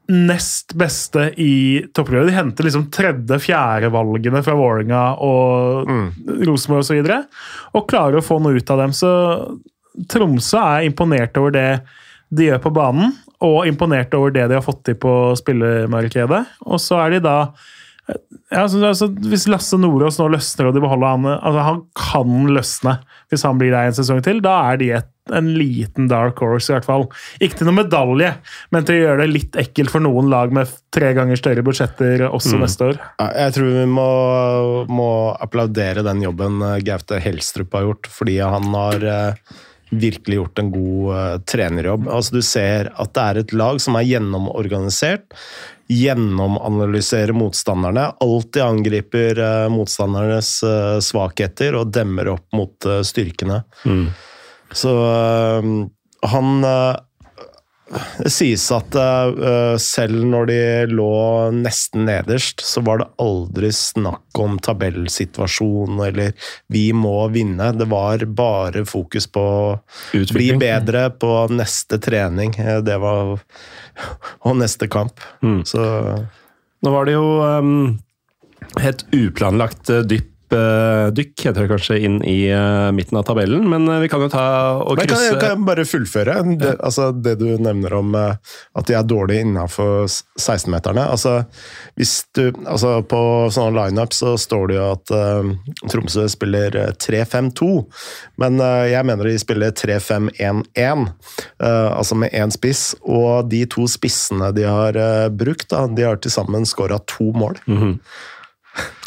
[0.07, 2.29] nest beste i topprøret.
[2.29, 6.07] De henter liksom tredje-fjerde-valgene fra Vålerenga og mm.
[6.47, 6.99] Rosenborg osv.
[7.01, 8.95] Og, så og klarer å få noe ut av dem.
[8.95, 9.11] Så
[10.11, 11.69] Tromsø er imponert over det
[12.29, 16.43] de gjør på banen, og imponert over det de har fått til på spillemarkedet.
[16.67, 17.37] Og så er de da
[18.07, 22.97] altså, altså, Hvis Lasse Nordås nå løsner og de beholder han altså, Han kan løsne
[23.27, 24.37] hvis han blir der en sesong til.
[24.39, 27.05] Da er de et en liten dark horse, i hvert fall.
[27.43, 28.31] Ikke til noen medalje,
[28.71, 32.27] men til å gjøre det litt ekkelt for noen lag med tre ganger større budsjetter
[32.29, 32.63] også mm.
[32.63, 33.01] neste år.
[33.25, 34.09] Jeg tror vi må,
[34.87, 35.11] må,
[35.43, 39.57] applaudere den jobben eh, Gaute Helstrup har gjort, fordi han har uh,
[39.89, 42.07] virkelig gjort en god uh, trenerjobb.
[42.11, 45.35] Altså, du ser at det er et lag som er gjennomorganisert.
[45.88, 48.09] Gjennomanalyserer motstanderne.
[48.23, 50.57] Alltid angriper uh, motstandernes
[51.07, 53.61] svakheter og demmer opp mot styrkene.
[53.88, 54.09] Mm.
[54.75, 55.88] Så uh,
[56.27, 56.97] han uh,
[57.88, 60.59] det sies at uh, selv når de
[60.91, 61.11] lå
[61.55, 66.33] nesten nederst, så var det aldri snakk om tabellsituasjon eller
[66.67, 67.71] 'vi må vinne'.
[67.79, 72.55] Det var bare fokus på å bli bedre på neste trening.
[72.83, 73.39] Det var
[74.45, 75.19] Og neste kamp.
[75.41, 75.63] Mm.
[75.65, 75.81] Så
[76.85, 77.97] Nå var det jo um,
[78.77, 83.99] helt uplanlagt dypp dykk heter det kanskje, inn i uh, midten av tabellen, men uh,
[83.99, 84.43] vi kan jo ta
[84.79, 88.37] og krysse Men kan, kan jeg bare fullføre det, altså, det du nevner om uh,
[88.77, 91.03] at de er dårlige innenfor 16-meterne?
[91.03, 91.33] Altså,
[91.97, 93.21] altså, på
[93.53, 95.13] sånne lineup så står det jo at
[95.91, 97.69] Tromsø spiller 3-5-2,
[98.41, 101.05] men jeg mener de spiller 3-5-1-1,
[101.59, 102.89] altså med én spiss.
[103.03, 104.97] Og de to spissene de har
[105.33, 107.59] brukt, da, de har til sammen skåra to mål.
[107.67, 107.95] Mm -hmm.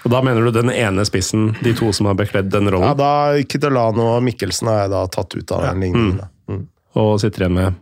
[0.04, 2.88] Og Da mener du den ene spissen, de to som har bekledd den rollen?
[2.88, 6.22] Ja, da Kitolano og Mikkelsen har jeg da tatt ut av den ligningen.
[6.48, 6.56] Mm.
[6.56, 6.64] Mm.
[7.00, 7.76] Og sitter igjen med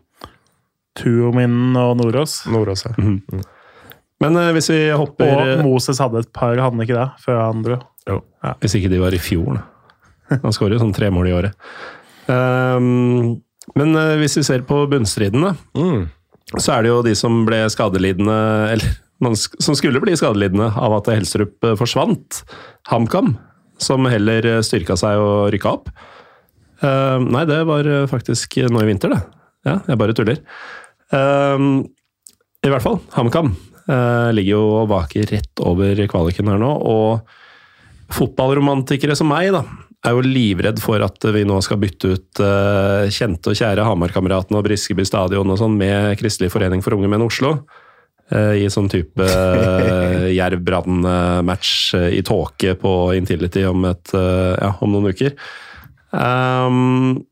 [0.99, 2.41] Tuomin og Nordås.
[2.51, 2.95] Nordås, ja.
[2.99, 3.20] Mm.
[3.22, 3.47] mm.
[4.18, 7.07] Men uh, hvis vi hopper Og eh, Moses hadde et par, hadde han ikke det?
[7.22, 7.78] Før han dro.
[8.09, 8.55] Ja.
[8.62, 9.66] Hvis ikke de var i fjor, da.
[10.43, 11.68] Han skårer jo sånn tre mål i året.
[12.26, 13.39] Um,
[13.78, 16.03] men uh, hvis vi ser på bunnstriden, da, mm.
[16.59, 18.36] så er det jo de som ble skadelidende
[18.74, 18.99] Eller
[19.58, 22.42] som skulle bli skadelidende av at Helstrup eh, forsvant.
[22.90, 23.34] HamKam,
[23.82, 25.90] som heller eh, styrka seg og rykka opp.
[26.78, 29.18] Uh, nei, det var faktisk nå i vinter, det.
[29.66, 30.38] Ja, jeg bare tuller.
[31.10, 33.48] I hvert fall, HamKam
[34.36, 36.68] ligger jo og vaker rett over kvaliken her nå.
[36.86, 39.64] Og fotballromantikere som meg, da,
[40.06, 42.42] er jo livredd for at vi nå skal bytte ut
[43.10, 47.26] kjente og kjære Hamarkameratene og Briskeby stadion og sånn med Kristelig forening for unge menn
[47.26, 47.56] Oslo.
[48.29, 54.93] Eh, i sånn type uh, Jerv-Brann-match uh, i tåke på Intility om, et, ja, om
[54.93, 55.33] noen uker.
[56.12, 57.22] Um,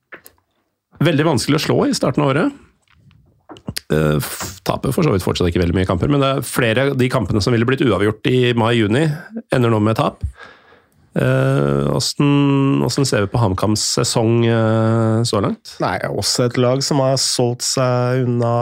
[1.05, 2.63] veldig vanskelig å slå i starten av året.
[3.93, 4.17] Uh,
[4.67, 7.13] taper for så vidt fortsatt ikke veldig mye kamper, men det er flere av de
[7.13, 9.05] kampene som ville blitt uavgjort i mai-juni,
[9.53, 10.25] ender nå med tap.
[11.17, 15.77] Åssen uh, ser vi på HamKams sesong uh, så langt?
[15.85, 18.57] Nei, også et lag som har solgt seg unna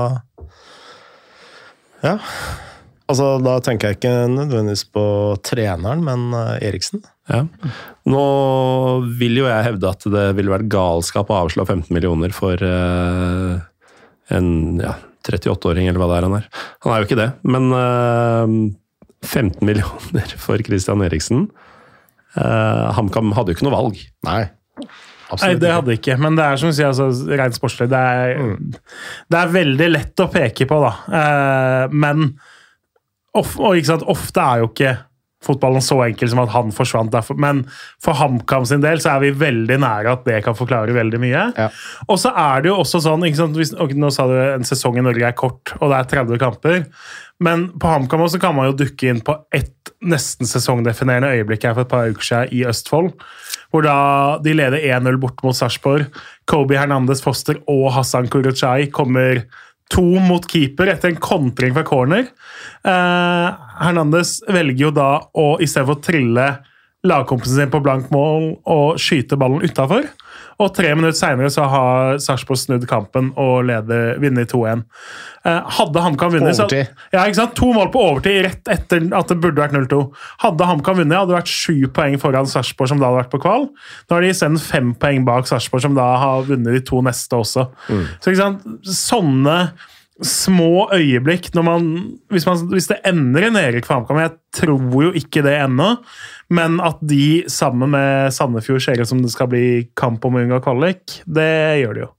[2.05, 2.19] ja.
[3.05, 5.05] Altså, da tenker jeg ikke nødvendigvis på
[5.45, 7.03] treneren, men uh, Eriksen.
[7.29, 7.43] Ja.
[8.09, 8.23] Nå
[9.21, 13.61] vil jo jeg hevde at det ville vært galskap å avslå 15 millioner for uh,
[14.33, 14.49] en
[14.81, 14.97] ja,
[15.29, 16.49] 38-åring, eller hva det er han er.
[16.87, 18.57] Han er jo ikke det, men uh, eh,
[19.29, 21.49] 15 millioner for Christian Eriksen
[22.35, 23.99] HamKam hadde jo ikke noe valg.
[24.27, 24.41] Nei.
[25.41, 27.09] Nei, det hadde ikke, men det er som du sier, altså,
[27.39, 28.77] rent sportslig det er, mm.
[29.33, 30.93] det er veldig lett å peke på, da.
[31.21, 32.29] Eh, men
[33.35, 34.95] of, og, sant, ofte er jo ikke
[35.45, 37.39] fotballen så enkel som at han forsvant derfor.
[37.41, 37.65] Men
[38.03, 41.45] for HamKam sin del så er vi veldig nære at det kan forklare veldig mye.
[41.59, 41.69] Ja.
[42.09, 43.59] Og så er det jo også sånn sant?
[43.61, 46.41] Hvis, og Nå sa du en sesong i Norge er kort, og det er 30
[46.43, 46.83] kamper.
[47.45, 51.77] Men på HamKam også kan man jo dukke inn på ett nesten sesongdefinerende øyeblikk her
[51.77, 53.13] for et par uker siden i Østfold.
[53.75, 53.99] Hvor da
[54.39, 56.07] de leder 1-0 bort mot Sarpsborg.
[56.47, 59.43] Kobe Hernandez Foster og Hassan Kuruchai kommer
[59.91, 62.29] to mot keeper etter en kontring fra corner.
[62.87, 66.47] Eh, Hernandez velger jo da å i stedet for å trille
[67.05, 70.07] lagkompisen sin på blank mål og skyte ballen utafor.
[70.63, 74.85] Og tre minutter seinere så har Sarpsborg snudd kampen og leder, vinner 2-1.
[75.45, 76.93] Eh, hadde HamKam vunnet så, Overtid.
[77.15, 77.57] ja, ikke sant?
[77.59, 80.03] To mål på overtid rett etter at det burde vært 0-2.
[80.45, 83.43] Hadde HamKam vunnet, hadde det vært sju poeng foran Sarpsborg, som da hadde vært på
[83.43, 83.67] kval.
[84.07, 87.41] Nå har de isteden fem poeng bak Sarpsborg, som da har vunnet de to neste
[87.41, 87.67] også.
[88.23, 88.65] Så ikke sant?
[88.87, 89.59] Sånne
[90.23, 91.87] små øyeblikk når man
[92.31, 95.89] hvis, man hvis det ender i nedrykk for HamKam Jeg tror jo ikke det ennå,
[96.53, 99.67] men at de sammen med Sandefjord ser ut som det skal bli
[99.99, 102.11] kamp om å unngå kvalik, det gjør de jo.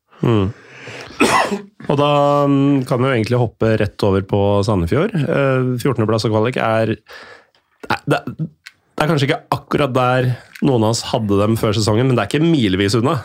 [1.86, 2.12] Og da
[2.50, 5.14] mm, kan vi jo egentlig hoppe rett over på Sandefjord.
[5.14, 10.32] Eh, 14.-plass og kvalik er det, det, det er kanskje ikke akkurat der
[10.66, 13.20] noen av oss hadde dem før sesongen, men det er ikke milevis unna.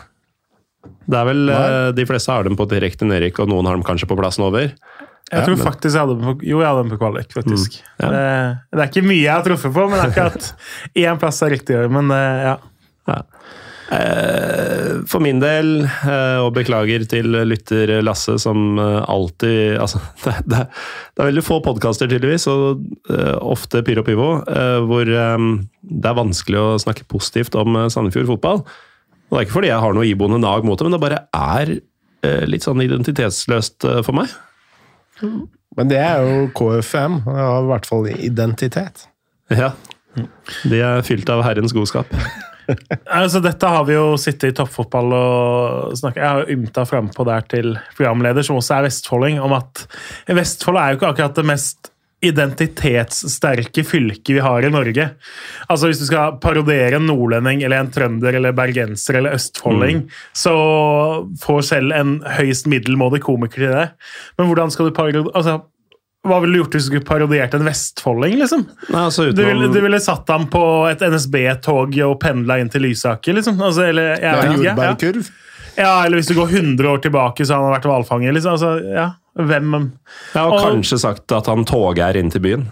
[0.81, 1.63] Det er vel Nei.
[1.97, 4.69] De fleste har dem på direkte nedrykk, og noen har dem kanskje på plassen over.
[5.31, 7.79] Jeg tror faktisk jeg hadde den på, jo, jeg hadde den på kvalik, faktisk.
[8.01, 8.09] ja.
[8.11, 8.23] det,
[8.75, 10.49] det er ikke mye jeg har truffet på, men det er ikke at
[11.05, 11.77] én plass er riktig.
[11.93, 12.55] Men eh, ja.
[13.11, 13.19] Ja.
[13.91, 20.65] Eh, For min del, eh, og beklager til lytter Lasse, som alltid altså, det, det,
[20.67, 22.83] det er veldig få podkaster, tydeligvis, og
[23.39, 24.29] ofte Pyro Pivo,
[24.89, 28.65] hvor det er vanskelig å snakke positivt om Sandefjord fotball.
[29.31, 31.25] Og det er ikke fordi jeg har noe iboende nag mot det, men det bare
[31.31, 31.77] er
[32.51, 34.31] litt sånn identitetsløst for meg.
[35.77, 37.21] Men det er jo KFM.
[37.25, 39.05] Det har i hvert fall identitet.
[39.51, 39.71] Ja.
[40.67, 42.11] De er fylt av herrens godskap.
[43.11, 47.25] Altså, dette har vi jo sittet i toppfotball og snakket Jeg har jo ymta frampå
[47.27, 49.81] der til programleder, som også er vestfolding, om at
[50.29, 51.90] Vestfold er jo ikke akkurat det mest
[52.21, 55.07] identitetssterke fylket vi har i Norge.
[55.67, 60.03] Altså Hvis du skal parodiere en nordlending eller en trønder eller bergenser eller østfolding,
[60.37, 60.53] så
[61.41, 63.87] får selv en høyst middelmådig komiker til det.
[64.37, 65.63] Men hvordan skal du parodiere altså,
[66.21, 68.37] Hva ville du gjort hvis du skulle parodiert en vestfolding?
[68.43, 68.67] liksom?
[68.93, 72.85] Nei, altså Du ville, du ville satt ham på et NSB-tog og pendla inn til
[72.85, 73.57] Lysaker, liksom?
[73.57, 75.23] Altså, eller, ja, ikke, ja.
[75.79, 78.37] ja, eller hvis du går 100 år tilbake, så har han vært hvalfanger.
[78.37, 78.59] Liksom.
[78.59, 79.09] Altså, ja.
[79.39, 79.91] Hvem
[80.35, 82.67] Ja, og Og- kanskje sagt at han toger inn til byen.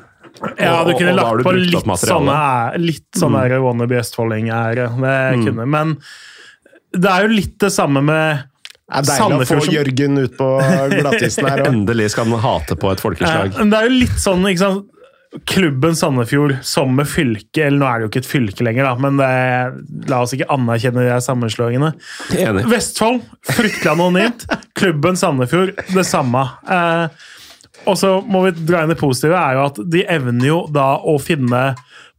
[0.59, 2.29] Ja, du kunne og og, lagt du på litt sånn
[2.79, 3.63] litt sånn mm.
[3.63, 4.85] wannabe østfolding-ære.
[4.99, 5.65] Det kunne.
[5.67, 5.97] Men
[6.93, 8.45] det er jo litt det samme med
[8.89, 10.47] Det er deilig å få som- Jørgen ut på
[10.99, 11.61] glattisen her.
[11.63, 11.67] Og.
[11.67, 13.51] Endelig skal han hate på et folkeslag.
[13.53, 14.87] Ja, men det er jo litt sånn, ikke sant
[15.45, 18.95] Klubben Sandefjord som med fylke Eller nå er det jo ikke et fylke lenger, da,
[18.97, 19.27] men det,
[20.09, 21.91] la oss ikke anerkjenne de sammenslåingene.
[22.33, 22.63] Enig.
[22.71, 24.47] Vestfold, fryktelig anonymt.
[24.79, 26.41] Klubben Sandefjord, det samme.
[26.65, 27.05] Eh,
[27.85, 30.87] og så må vi dra inn det positive, er jo at de evner jo da
[30.97, 31.61] å finne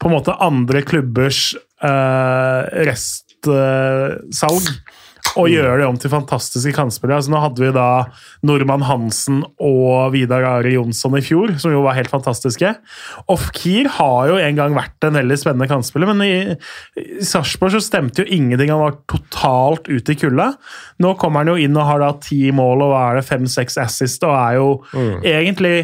[0.01, 1.41] på en måte andre klubbers
[1.83, 4.71] eh, restsalg.
[5.41, 7.21] Og gjøre det om til fantastiske kantspillere.
[7.21, 7.87] Altså, nå hadde vi da
[8.47, 12.75] Normann Hansen og Vidar Are Jonsson i fjor, som jo var helt fantastiske.
[13.33, 16.35] Ofkir har jo en gang vært en veldig spennende kantspiller, men i,
[17.01, 18.73] i Sarpsborg så stemte jo ingenting.
[18.75, 20.53] Han var totalt ute i kulda.
[21.03, 23.81] Nå kommer han jo inn og har da ti mål og hva er det, fem-seks
[23.83, 24.71] assist, og er jo
[25.27, 25.77] egentlig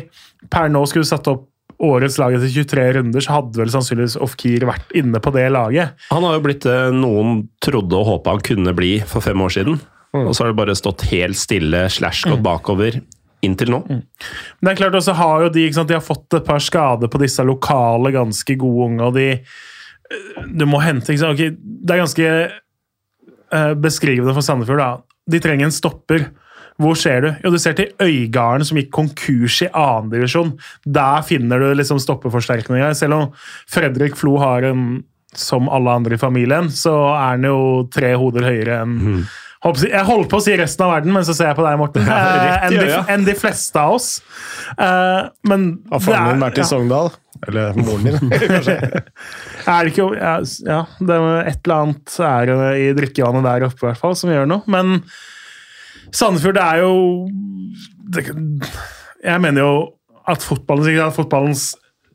[0.53, 1.49] Per nå skulle satt opp
[1.83, 5.97] årets lag etter 23 runder, så hadde vel sannsynligvis Ofkir vært inne på det laget.
[6.13, 9.53] Han har jo blitt det noen trodde og håpa han kunne bli for fem år
[9.59, 9.81] siden.
[10.17, 13.01] Og så har det bare stått helt stille slash gått bakover
[13.45, 13.81] inntil nå.
[13.89, 14.05] Men
[14.65, 17.21] det er klart også har jo de, sant, de har fått et par skader på
[17.21, 19.29] disse lokale, ganske gode unge, og de
[20.57, 22.27] Du må hente ikke sant, Okay, Det er ganske
[23.53, 24.79] eh, beskrivende for Sandefjord.
[24.79, 24.91] da.
[25.29, 26.29] De trenger en stopper.
[26.83, 27.29] Hvor ser du?
[27.45, 30.55] Jo, du ser til Øygarden, som gikk konkurs i annendivisjon.
[30.85, 32.93] Der finner du liksom stoppeforsterkninger.
[32.99, 33.31] Selv om
[33.73, 35.03] Fredrik Flo har en
[35.37, 37.57] som alle andre i familien, så er han jo
[37.93, 39.27] tre hoder høyere enn
[39.77, 41.77] si- Jeg holdt på å si resten av verden, men så ser jeg på deg,
[41.81, 42.07] Morten.
[42.09, 44.21] Ja, Eh, enn, de, enn de fleste av oss.
[44.79, 46.65] Eh, men Har faren din vært i.
[46.69, 47.11] Sogndal?
[47.49, 48.77] Eller moren din, kanskje?
[49.67, 53.89] Er det ikke ja, det er et eller annet er i drikkevannet der oppe, i
[53.91, 54.63] hvert fall, som gjør noe.
[54.71, 55.03] Men
[56.17, 56.95] Sandefjord, det er jo
[58.15, 58.23] det,
[59.25, 59.73] Jeg mener jo
[60.27, 61.65] at fotballens, at fotballens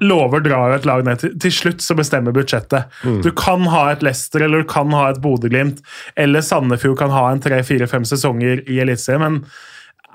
[0.02, 1.19] lover drar jo et lag ned.
[1.22, 2.90] Til, til slutt så bestemmer budsjettet.
[3.22, 5.84] Du kan ha et Leicester eller du kan ha et Bodø-Glimt,
[6.18, 9.44] eller Sandefjord kan ha en tre-fire-fem sesonger i Eliteserien, men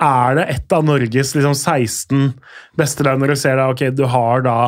[0.02, 2.26] er det et av Norges liksom, 16
[2.76, 4.58] beste lag når du ser da, ok, du har da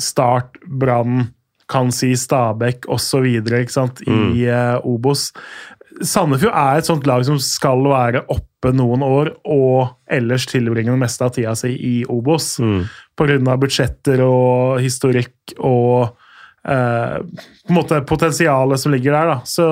[0.00, 1.30] Start, Brann,
[1.70, 3.26] kan si Stabæk osv.
[3.26, 4.30] i Mm.
[4.50, 5.30] uh, Obos.
[6.00, 11.00] Sandefjord er et sånt lag som skal være oppe noen år, og ellers tilbringe det
[11.00, 12.54] meste av tida si i Obos.
[12.62, 12.84] Mm.
[13.20, 13.56] Pga.
[13.60, 16.16] budsjetter og historikk og
[16.64, 19.34] eh, på en måte potensialet som ligger der.
[19.34, 19.38] da.
[19.44, 19.66] Så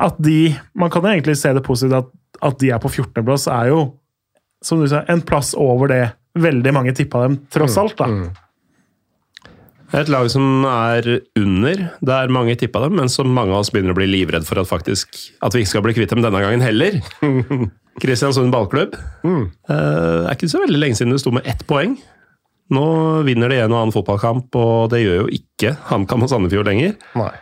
[0.00, 2.08] at de Man kan jo egentlig se det positivt at,
[2.42, 3.82] at de er på 14.-plass, er jo
[4.62, 6.02] som du sa, en plass over det
[6.38, 7.96] veldig mange tippa dem, tross alt.
[7.98, 8.06] da.
[8.08, 8.28] Mm.
[9.92, 11.06] Et lag som er
[11.36, 14.62] under, der mange tippa dem, men som mange av oss begynner å bli livredd for
[14.62, 16.96] at, faktisk, at vi ikke skal bli kvitt dem denne gangen heller.
[18.02, 18.96] Kristiansund ballklubb.
[19.20, 19.44] Mm.
[19.68, 21.98] Eh, er ikke så veldig lenge siden det sto med ett poeng.
[22.72, 22.86] Nå
[23.28, 26.96] vinner de en og annen fotballkamp, og det gjør jo ikke HamKam og Sandefjord lenger.
[27.18, 27.32] Nei.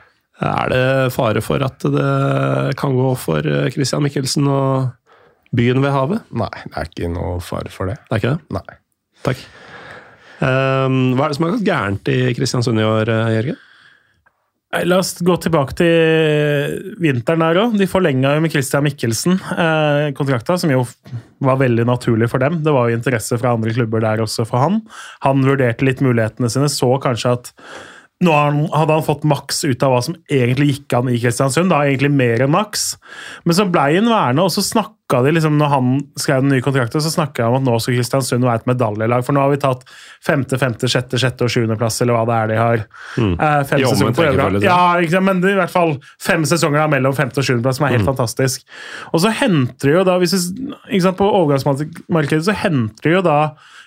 [0.41, 4.91] Er det fare for at det kan gå for Christian Michelsen og
[5.55, 6.27] byen ved havet?
[6.35, 8.01] Nei, det er ikke noe fare for det.
[8.09, 8.57] Det er ikke det?
[8.59, 8.81] Nei.
[9.23, 9.45] Takk.
[10.41, 13.59] Um, hva er det som har gått gærent i Kristiansund i år, eh, Jørgen?
[14.87, 17.73] La oss gå tilbake til vinteren der òg.
[17.75, 20.85] De forlenga jo med Christian Mikkelsen eh, kontrakta, som jo
[21.43, 22.61] var veldig naturlig for dem.
[22.63, 24.79] Det var jo interesse fra andre klubber der også for han.
[25.27, 27.51] Han vurderte litt mulighetene sine, så kanskje at
[28.21, 31.71] nå hadde han fått maks ut av hva som egentlig gikk an i Kristiansund.
[31.73, 32.91] da egentlig mer enn maks.
[33.49, 35.87] Men så blei han værende, og så snakka de liksom, når han
[36.21, 39.25] skrev den nye kontrakten, så snakka han om at nå skal Kristiansund være et medaljelag.
[39.25, 39.87] For nå har vi tatt
[40.27, 42.85] femte, femte, sjette, sjette og sjuendeplass, eller hva det er de har.
[43.17, 43.33] Mm.
[43.41, 45.27] Eh, fem jo, sesonger på rekkefølge, Ja, sant?
[45.31, 47.97] men det er i hvert fall fem sesonger da, mellom femte og sjuendeplass, som er
[47.97, 48.69] helt fantastisk.
[49.15, 53.41] Og så henter de jo da, hvis sant, på overgangsmarkedet, så henter de jo da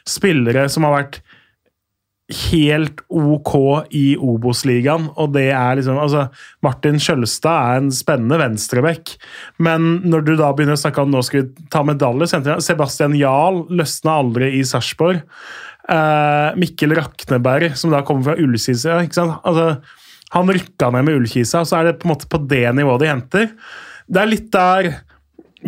[0.09, 1.21] spillere som har vært
[2.31, 3.53] helt ok
[3.91, 6.29] i Obos-ligaen, og det er liksom altså,
[6.63, 9.15] Martin Skjølstad er en spennende venstreback,
[9.63, 12.31] men når du da begynner å snakke om nå skal vi ta medalje
[12.63, 15.19] Sebastian Jahl løsna aldri i Sarpsborg.
[15.91, 19.27] Eh, Mikkel Rakneberg, som da kommer fra Ullkisa ikke?
[19.43, 19.73] Altså,
[20.33, 23.03] Han rykka ned med Ullkisa, og så er det på en måte på det nivået
[23.03, 23.51] de henter.
[24.07, 24.93] Det er litt der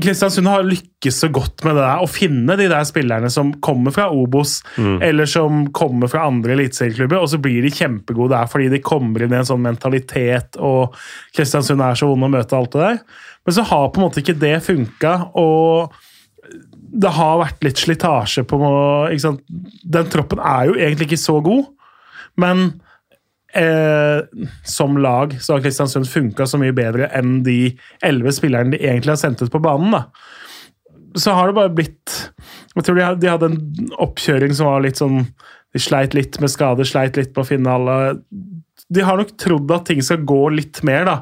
[0.01, 3.93] Kristiansund har lykkes så godt med det der, å finne de der spillerne som kommer
[3.95, 8.67] fra Obos, eller som kommer fra andre eliteserieklubber, og så blir de kjempegode der fordi
[8.73, 10.97] de kommer inn i en sånn mentalitet, og
[11.35, 12.99] Kristiansund er så vond å møte alt det der.
[13.45, 15.95] Men så har på en måte ikke det funka, og
[16.95, 18.59] det har vært litt slitasje på
[19.11, 19.43] ikke sant?
[19.47, 21.69] Den troppen er jo egentlig ikke så god,
[22.41, 22.67] men
[23.57, 27.75] eh, som lag så har Kristiansund funka så mye bedre enn de
[28.05, 29.95] elleve spillerne de egentlig har sendt ut på banen.
[29.95, 30.05] da.
[31.15, 32.15] Så har det bare blitt
[32.75, 35.21] Jeg tror de hadde, en oppkjøring som var litt sånn
[35.71, 37.95] De sleit litt med skade, sleit litt med å finne alle
[38.91, 41.15] De har nok trodd at ting skal gå litt mer, da.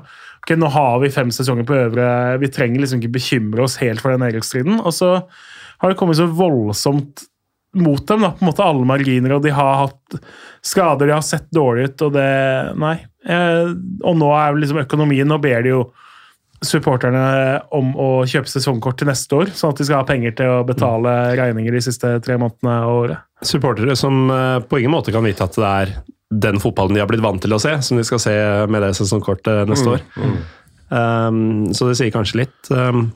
[0.44, 2.08] Ok, Nå har vi fem sesonger på øvre,
[2.42, 4.82] vi trenger liksom ikke bekymre oss helt for den nedrykksstriden.
[4.82, 7.24] Og så har det kommet så voldsomt
[7.74, 10.18] mot dem, da, på en måte alle marginer, og de har hatt
[10.66, 12.30] skader, de har sett dårlig ut, og det
[12.80, 12.96] Nei.
[13.26, 13.74] Eh,
[14.04, 15.84] og nå er liksom økonomien Nå ber de jo
[16.64, 17.22] supporterne
[17.76, 20.64] om å kjøpe sesongkort til neste år, sånn at de skal ha penger til å
[20.68, 23.26] betale regninger de siste tre månedene av året.
[23.44, 25.96] Supportere som eh, på ingen måte kan vite at det er
[26.44, 28.36] den fotballen de har blitt vant til å se, som de skal se
[28.72, 30.06] med det sesongkortet neste år.
[30.94, 32.58] Um, så det sier kanskje litt.
[32.72, 33.12] Um,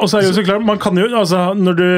[0.00, 1.88] Og så er det jo så klart, man kan jo, altså Når du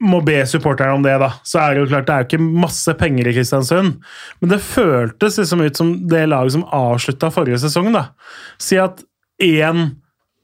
[0.00, 2.62] må be supporterne om det, da, så er det jo klart det er jo ikke
[2.64, 4.00] masse penger i Kristiansund.
[4.40, 7.92] Men det føltes liksom ut som det laget som avslutta forrige sesong.
[7.94, 8.08] da.
[8.60, 9.00] Si at
[9.42, 9.88] én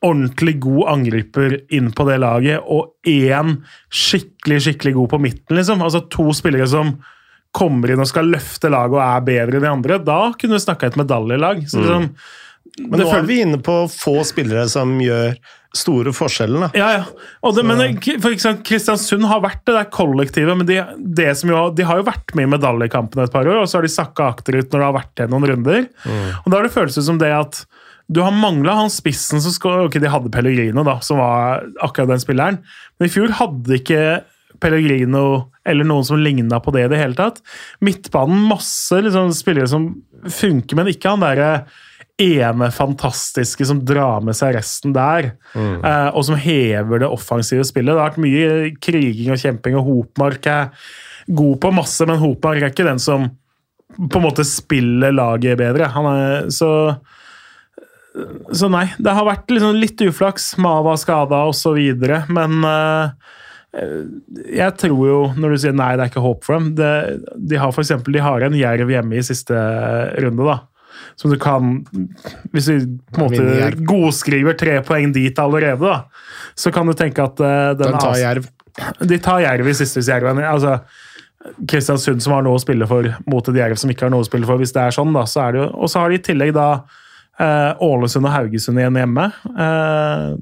[0.03, 3.59] ordentlig god angriper inn på det laget, og én
[3.93, 5.57] skikkelig skikkelig god på midten.
[5.57, 5.83] liksom.
[5.85, 6.97] Altså To spillere som
[7.53, 9.99] kommer inn og skal løfte laget og er bedre enn de andre.
[10.03, 11.67] Da kunne du snakka et medaljelag.
[11.69, 12.09] Så liksom,
[12.81, 15.35] Men nå er vi inne på få spillere som gjør
[15.77, 16.67] store forskjellen.
[16.67, 16.69] da.
[16.77, 17.51] Ja, ja.
[17.57, 17.81] Det, men
[18.21, 20.79] for eksempel, Kristiansund har vært det der kollektivet, men de,
[21.17, 23.79] det som jo, de har jo vært med i medaljekampene et par år, og så
[23.79, 25.87] har de sakka akterut når det har vært igjen noen runder.
[26.43, 27.63] Og da har det føltes som det at
[28.13, 32.13] du har mangla han spissen som skal, Ok, de hadde Pellegrino, da, som var akkurat
[32.13, 32.61] den spilleren,
[32.99, 34.03] men i fjor hadde ikke
[34.63, 35.25] Pellegrino
[35.67, 37.41] eller noen som ligna på det i det hele tatt.
[37.85, 39.89] Midtbanen, masse liksom, spillere som
[40.29, 41.53] funker, men ikke han derre
[42.23, 47.93] ene fantastiske som drar med seg resten der, eh, og som hever det offensive spillet.
[47.93, 50.91] Det har vært mye kriging og kjemping, og Hopmark er
[51.29, 53.31] god på masse, men Hopmark er ikke den som
[53.93, 55.91] på en måte spiller laget bedre.
[55.93, 56.71] Han er, så,
[58.53, 60.55] så nei, det har vært liksom litt uflaks.
[60.63, 61.79] Mava skada osv.,
[62.33, 63.31] men eh,
[64.53, 66.91] jeg tror jo, når du sier nei, det er ikke håp for dem det,
[67.41, 69.57] De har for eksempel, de har en jerv hjemme i siste
[70.21, 70.59] runde, da.
[71.21, 71.85] Som du kan
[72.55, 76.03] Hvis du på en måte godskriver tre poeng dit allerede, da,
[76.59, 78.51] så kan du tenke at uh, den tar Jerv.
[79.05, 80.79] De tar Jerv i siste hvis Jerv er- altså,
[81.69, 84.29] Kristiansund som har noe å spille for, mot et Jerv som ikke har noe å
[84.29, 84.61] spille for.
[84.61, 86.53] hvis det er sånn da, så er det jo, Og så har de i tillegg
[86.55, 86.69] da
[87.41, 89.27] eh, Ålesund og Haugesund igjen hjemme.
[89.51, 90.39] Uh,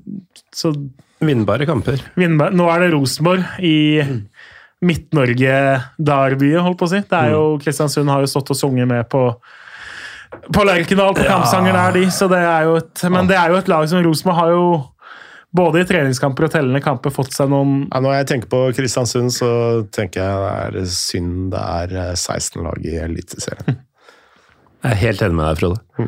[0.54, 0.74] så
[1.20, 2.00] Vinnbare kamper.
[2.16, 3.76] Vindberg, nå er det Rosenborg i
[4.80, 7.00] Midt-Norge-derbyet, holdt på å si.
[7.04, 9.26] Det er jo, Kristiansund har jo stått og sunget med på
[10.30, 12.06] på Lerkendal på kampsanger der, de.
[12.14, 14.64] Så det er jo et, men det er jo et lag som Rosenborg har jo
[15.56, 19.32] både i treningskamper og tellende kamper fått seg noen Ja, når jeg tenker på Kristiansund,
[19.34, 19.50] så
[19.94, 23.80] tenker jeg det er synd det er eh, 16 lag i Eliteserien.
[24.80, 26.06] Jeg er helt enig med deg, Frode.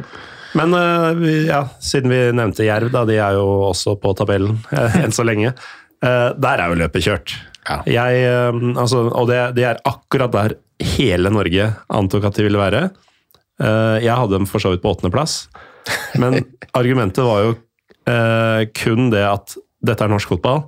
[0.56, 4.96] Men øh, ja, siden vi nevnte Jerv, da, de er jo også på tabellen eh,
[5.02, 5.54] enn så lenge.
[6.02, 7.32] Eh, der er jo løpet kjørt.
[7.62, 7.76] Ja.
[7.86, 8.22] Jeg,
[8.74, 12.80] altså, og det, det er akkurat der hele Norge antok at de ville være.
[13.62, 15.47] Eh, jeg hadde dem for så vidt på åttendeplass,
[16.20, 16.43] men
[16.78, 17.56] argumentet var jo
[18.10, 20.64] eh, kun det at dette er norsk fotball.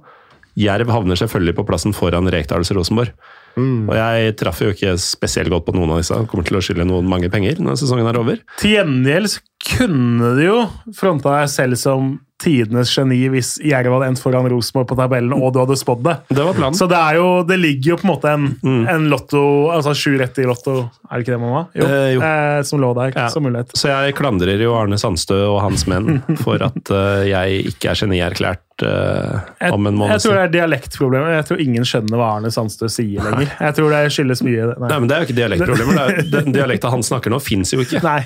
[0.59, 3.11] Jerv havner selvfølgelig på plassen foran Rekdals Rosenborg.
[3.59, 6.17] Og jeg traff jo ikke spesielt godt på noen av disse.
[6.31, 8.41] Kommer til å skylde noen mange penger når sesongen er over.
[8.59, 10.61] Til gjengjeld kunne de jo
[10.97, 12.15] fronta deg selv som
[12.45, 16.17] tidenes geni hvis Jerv hadde endt foran Rosenborg på tabellen, og du hadde spådd det.
[16.35, 16.77] Det var planen.
[16.77, 18.49] Så det, er jo, det ligger jo på en måte en,
[18.91, 20.77] en lotto, altså sju rett i lotto,
[21.09, 21.71] er det ikke det man var?
[21.79, 21.87] Jo.
[21.89, 22.27] Eh, jo.
[22.27, 23.29] Eh, som lå der Ja.
[23.33, 23.73] som mulighet.
[23.79, 28.03] Så jeg klandrer jo Arne Sandstø og hans menn for at uh, jeg ikke er
[28.03, 30.17] genierklært uh, om en måned.
[30.17, 31.37] jeg tror det er dialektproblemer.
[31.39, 33.55] Jeg tror ingen skjønner hva Arne Sandstø sier lenger.
[33.69, 34.89] Jeg tror det skyldes mye Nei.
[34.91, 36.03] Nei, men Det er jo ikke dialektproblemer.
[36.03, 38.03] Er, den dialekta han snakker nå, fins jo ikke.
[38.05, 38.21] Nei.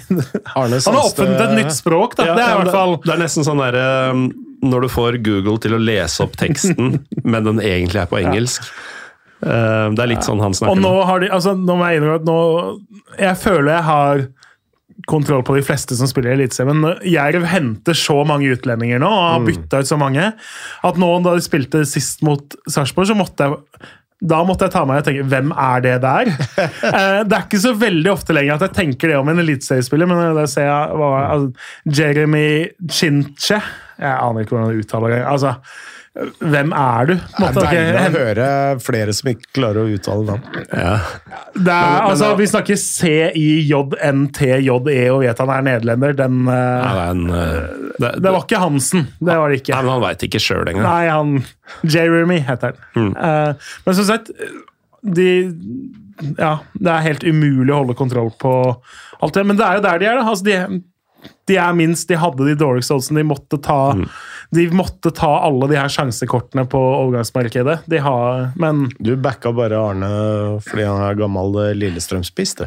[0.57, 0.99] Arne Han
[1.29, 2.29] har oppfunnet et nytt språk, da.
[2.31, 3.89] Ja, det er i hvert fall det, er nesten sånn derre
[4.69, 6.99] Når du får Google til å lese opp teksten,
[7.33, 8.67] men den egentlig er på engelsk.
[9.39, 9.91] Ja.
[9.95, 10.97] det er litt sånn han snakker Og nå.
[11.07, 12.39] har de altså, nå må jeg innrømme at nå
[13.21, 14.25] Jeg føler jeg har
[15.07, 16.81] kontroll på de fleste som spiller i Eliteserien.
[16.83, 20.33] Men Jerv henter så mange utlendinger nå, og har bytta ut så mange,
[20.85, 23.89] at nå da de spilte sist mot Sarpsborg, så måtte jeg
[24.19, 26.33] da måtte jeg ta meg og tenke hvem er det der?
[26.89, 30.09] Eh, det er ikke så veldig ofte lenger at jeg tenker det om en eliteseriespiller,
[30.09, 31.69] men der ser jeg hva, altså,
[31.99, 32.49] Jeremy
[32.91, 33.59] Chinche
[33.99, 35.21] Jeg aner ikke hvordan du uttaler det.
[35.29, 35.53] Altså,
[36.43, 37.13] hvem er du?
[37.15, 38.47] Det er deilig å høre
[38.83, 40.43] flere som ikke klarer å uttale navn.
[40.73, 40.97] Ja.
[41.55, 42.77] Men- men altså, vi snakker
[43.79, 46.13] C-I-J-N-T-J-E og vet han er nederlender.
[46.19, 47.61] Den, Ja, eh, det, er en, eh,
[47.99, 49.07] det, det var ikke Hansen.
[49.21, 49.75] Det var det ikke.
[49.75, 50.87] Nei, men Han veit ikke sjøl engang.
[50.89, 51.45] Nei, han
[51.85, 52.79] Jeremy heter han.
[52.97, 53.13] Mm.
[53.17, 53.53] Eh,
[53.87, 54.31] men som sagt,
[55.03, 55.29] de
[56.37, 58.53] Ja, det er helt umulig å holde kontroll på
[59.23, 59.45] alt det.
[59.47, 60.25] Men det er jo der de er, da.
[60.27, 60.83] Altså, de,
[61.49, 63.23] de er minst, de hadde de dårligste oddsene.
[63.23, 64.09] De måtte ta Mm.
[64.51, 67.83] De måtte ta alle de her sjansekortene på overgangsmarkedet.
[67.85, 70.09] De har Men Du backa bare Arne
[70.65, 72.65] fordi han er gammel eh, Lillestrøm-spiss, du.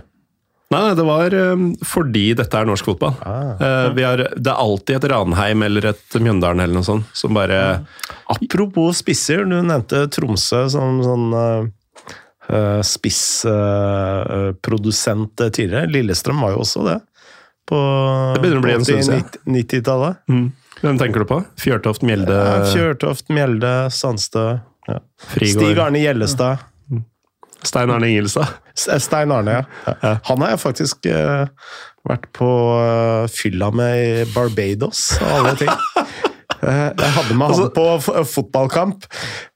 [0.71, 3.13] Nei, nei, det var eh, fordi dette er norsk fotball.
[3.25, 3.55] Ah.
[3.57, 7.33] Eh, vi har, det er alltid et Ranheim eller et Mjøndalen eller noe sånt som
[7.35, 7.57] bare
[8.31, 11.67] Apropos spisser, du nevnte Tromsø som sånn uh,
[12.85, 15.91] spissprodusent tidligere.
[15.91, 16.97] Lillestrøm var jo også det.
[17.69, 17.77] På
[18.35, 19.29] Det begynner å bli en stund siden.
[19.45, 20.23] 90-tallet.
[20.81, 21.37] Hvem tenker du på?
[21.61, 24.47] Fjørtoft, Mjelde, Ja, Fjørtoft, Mjelde, Sandstø.
[24.89, 24.99] Ja.
[25.37, 26.67] Stig Arne Gjellestad.
[27.63, 28.47] Stein Arne Ingelstad?
[28.89, 29.93] Eh, Stein Arne, ja.
[30.01, 30.15] ja.
[30.23, 31.45] Han har jeg faktisk uh,
[32.09, 35.73] vært på uh, fylla med i Barbados, og alle ting.
[36.61, 39.05] Eh, jeg hadde med Altså- han på fotballkamp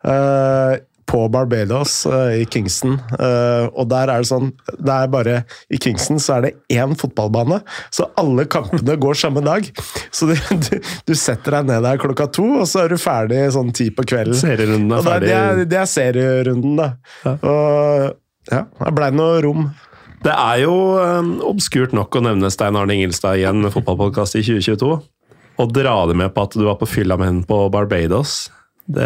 [0.10, 0.72] eh,
[1.06, 2.98] på Barbados eh, i Kingston.
[3.20, 5.38] Eh, og der er det sånn det er bare,
[5.70, 7.62] I Kingston så er det én fotballbane,
[7.94, 9.70] så alle kampene går samme dag.
[10.10, 13.42] Så du, du, du setter deg ned der klokka to, og så er du ferdig
[13.56, 14.38] sånn ti på kvelden.
[14.38, 15.32] Serierunden er ferdig.
[15.32, 16.92] det, er, det er serierunden, da.
[17.36, 18.14] Og
[18.52, 19.68] ja, det blei noe rom.
[20.26, 24.44] Det er jo um, obskurt nok å nevne Stein Arne Ingelstad i en fotballpodkast i
[24.46, 24.96] 2022.
[25.62, 28.48] Og dra det med på at du var på fylla med henne på Barbados.
[28.86, 29.06] Det,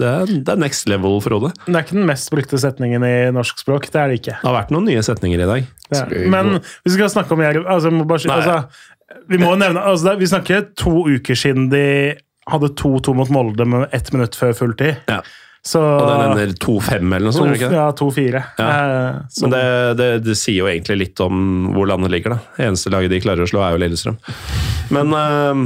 [0.00, 1.52] det, er, det er next level, Frode.
[1.68, 3.86] det er ikke den mest brukte setningen i norsk språk.
[3.94, 4.34] Det er det ikke.
[4.40, 5.68] Det har vært noen nye setninger i dag.
[5.94, 6.02] Ja.
[6.32, 8.56] Men hvis vi skal snakke om Jerv altså, må bare, altså,
[9.30, 11.84] Vi må nevne altså, Vi snakker to uker siden de
[12.50, 14.98] hadde 2-2 mot Molde med ett minutt før fulltid.
[15.08, 15.20] Ja.
[15.64, 17.54] Så Og den ender 2-5 eller noe sånt?
[17.54, 18.42] to, ikke ja, 2-4.
[18.58, 18.66] Ja.
[18.66, 19.62] Eh, Men det,
[20.00, 22.34] det, det sier jo egentlig litt om hvor landet ligger.
[22.34, 22.66] da.
[22.66, 24.18] Eneste laget de klarer å slå, er jo Lillestrøm.
[24.92, 25.62] Men eh,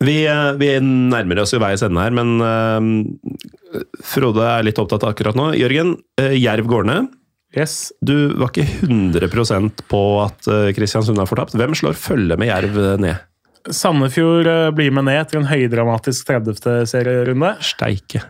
[0.00, 5.04] vi, eh, vi nærmer oss jo veis ende her, men uh, Frode er litt opptatt
[5.04, 5.50] av akkurat nå.
[5.58, 7.10] Jørgen, uh, Jerv går ned.
[7.56, 7.92] yes.
[8.04, 11.56] Du var ikke 100% på at eh, Kristiansund har fortapt.
[11.56, 13.24] Hvem slår følge med Jerv ned?
[13.66, 14.46] Sandefjord
[14.78, 16.86] blir med ned etter en høydramatisk 30.
[16.86, 17.56] serierunde.
[17.66, 18.22] Steike.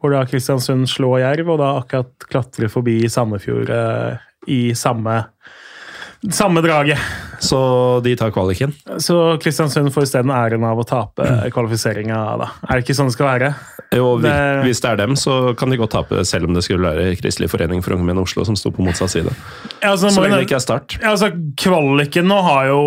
[0.00, 3.70] Hvor da Kristiansund slår Jerv, og da akkurat klatrer forbi Sandefjord
[4.50, 5.20] i samme,
[6.32, 6.98] samme draget.
[7.40, 8.72] så de tar kvaliken.
[8.98, 11.24] Så Kristiansund får isteden æren av å tape
[11.54, 12.50] kvalifiseringa, da.
[12.68, 13.52] Er det ikke sånn det skal være?
[13.96, 14.32] Jo, det...
[14.66, 17.48] Hvis det er dem, så kan de godt tape, selv om det skulle være Kristelig
[17.50, 19.32] forening for unge menn Oslo som sto på motsatt side.
[19.80, 20.98] Ja, altså, så lenge det ikke er Start.
[21.00, 22.82] Ja, altså, kvaliken nå har jo,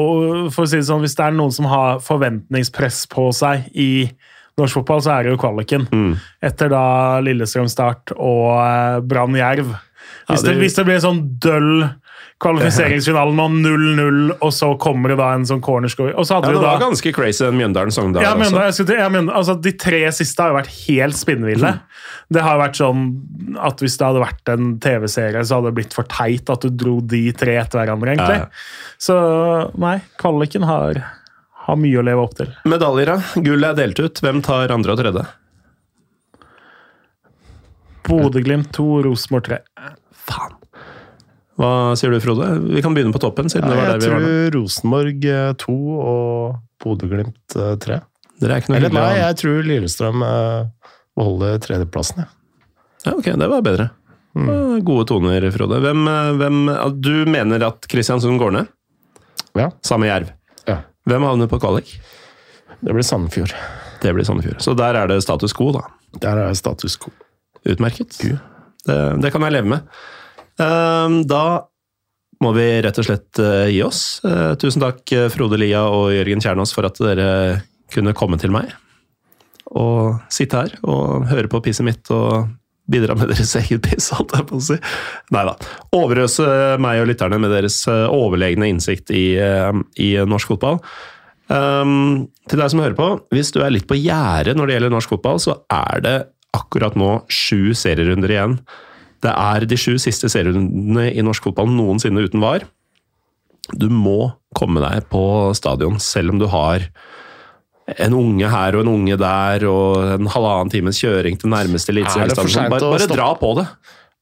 [0.54, 3.90] for å si det sånn, hvis det er noen som har forventningspress på seg i
[4.62, 5.88] norsk fotball, så er det jo kvaliken.
[5.90, 6.14] Mm.
[6.46, 6.86] Etter da
[7.26, 9.74] Lillestrøm Start og eh, Brann Jerv.
[10.30, 10.56] Hvis, ja, det...
[10.62, 11.72] hvis, det blir sånn døll
[12.42, 16.16] kvalifiseringsfinalen og 0-0, og så kommer det da en sånn cornerscore.
[16.18, 18.26] Og så hadde ja, det var da, ganske crazy den Mjøndalen-Sogndal.
[18.26, 19.32] Ja, Mjøndalen.
[19.32, 21.74] altså, de tre siste har jo vært helt spinnville.
[21.78, 22.04] Mm.
[22.34, 23.08] Det har vært sånn
[23.62, 26.74] at hvis det hadde vært en TV-serie, så hadde det blitt for teit at du
[26.84, 28.42] dro de tre etter hverandre, egentlig.
[28.44, 28.96] Ja.
[29.02, 29.20] Så
[29.80, 31.04] nei, kvaliken har
[31.64, 32.52] har mye å leve opp til.
[32.68, 33.44] Medaljer, da?
[33.46, 34.20] Gull er delt ut.
[34.24, 35.24] Hvem tar andre og tredje?
[38.04, 39.62] Bodø-Glimt 2, Rosenborg 3.
[40.28, 40.60] Faen.
[41.60, 42.48] Hva sier du, Frode?
[42.74, 43.50] Vi kan begynne på toppen.
[43.52, 45.26] siden ja, det var der vi var Jeg tror Rosenborg
[45.62, 47.98] 2 eh, og Bodø-Glimt 3.
[48.00, 48.06] Eh,
[48.42, 50.62] Dere er ikke noe Eller nei, jeg tror Lillestrøm eh,
[51.20, 52.24] beholder tredjeplassen.
[52.24, 52.32] Ja.
[53.06, 53.90] ja, ok, det var bedre.
[54.34, 54.82] Mm.
[54.86, 55.78] Gode toner, Frode.
[55.84, 56.08] Hvem,
[56.40, 56.64] hvem,
[56.98, 58.72] du mener at Kristiansund går ned?
[59.54, 59.70] Ja.
[59.86, 60.34] Samme Jerv?
[61.10, 61.90] Hvem havner på kvalik?
[62.80, 63.54] Det blir Sandefjord.
[64.02, 64.62] Det blir Sandefjord.
[64.64, 65.84] Så der er det status quo, da?
[66.24, 67.12] Der er det status quo.
[67.68, 68.16] Utmerket.
[68.24, 70.00] Det, det, kan jeg leve med.
[70.62, 71.66] Ehm, da
[72.44, 74.22] må vi rett og slett eh, gi oss.
[74.28, 77.62] Eh, tusen takk, eh, Frode Lia og Jørgen Kjernås, for at dere
[77.94, 78.74] kunne komme til meg.
[79.74, 82.50] Og sitte her og høre på pisset mitt og
[82.92, 84.78] bidra med deres eget piss, holdt jeg på å si.
[85.34, 85.56] Nei da.
[85.96, 86.46] Overøse
[86.84, 90.82] meg og lytterne med deres overlegne innsikt i, i norsk fotball.
[91.54, 94.94] Um, til deg som hører på, hvis du er litt på gjerdet når det gjelder
[94.94, 96.18] norsk fotball, så er det
[96.56, 98.58] akkurat nå sju serierunder igjen.
[99.24, 102.68] Det er de sju siste serierundene i norsk fotball noensinne uten VAR.
[103.72, 105.24] Du må komme deg på
[105.56, 106.90] stadion, selv om du har
[108.00, 112.72] en unge her og en unge der, og en halvannen times kjøring til nærmeste eliteseriestadion.
[112.72, 113.68] Bare, bare dra på det!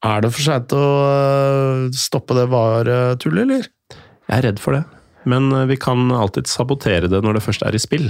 [0.02, 3.68] Er det for seint å øh, stoppe det VAR-tullet, eller?
[3.94, 4.82] Jeg er redd for det,
[5.30, 8.08] men øh, vi kan alltid sabotere det når det først er i spill.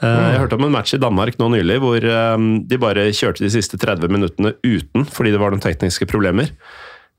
[0.00, 0.26] Øh, mm.
[0.32, 3.76] Jeg hørte om en match i Danmark nå nylig hvor de bare kjørte de siste
[3.80, 6.52] 30 minuttene uten fordi det var noen tekniske problemer.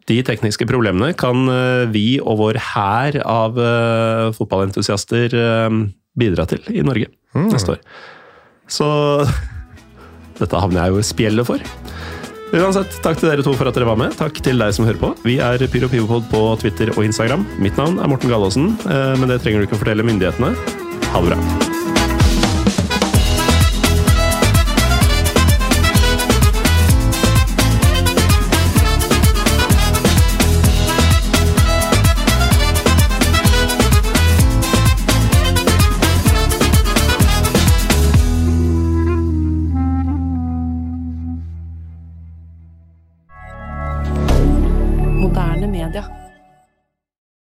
[0.10, 1.46] De tekniske problemene kan
[1.94, 3.60] vi og vår hær av
[4.34, 5.38] fotballentusiaster
[6.18, 7.52] bidra til i Norge mm.
[7.54, 7.84] neste år.
[8.72, 8.90] Så
[10.42, 11.72] dette havner jeg jo i spjeldet for.
[12.52, 14.16] Uansett, takk til dere to for at dere var med.
[14.20, 15.14] Takk til deg som hører på.
[15.24, 17.48] Vi er Pyro Pivopod på Twitter og Instagram.
[17.64, 20.52] Mitt navn er Morten Gallaasen, eh, men det trenger du ikke å fortelle myndighetene.
[21.14, 21.81] Ha det bra.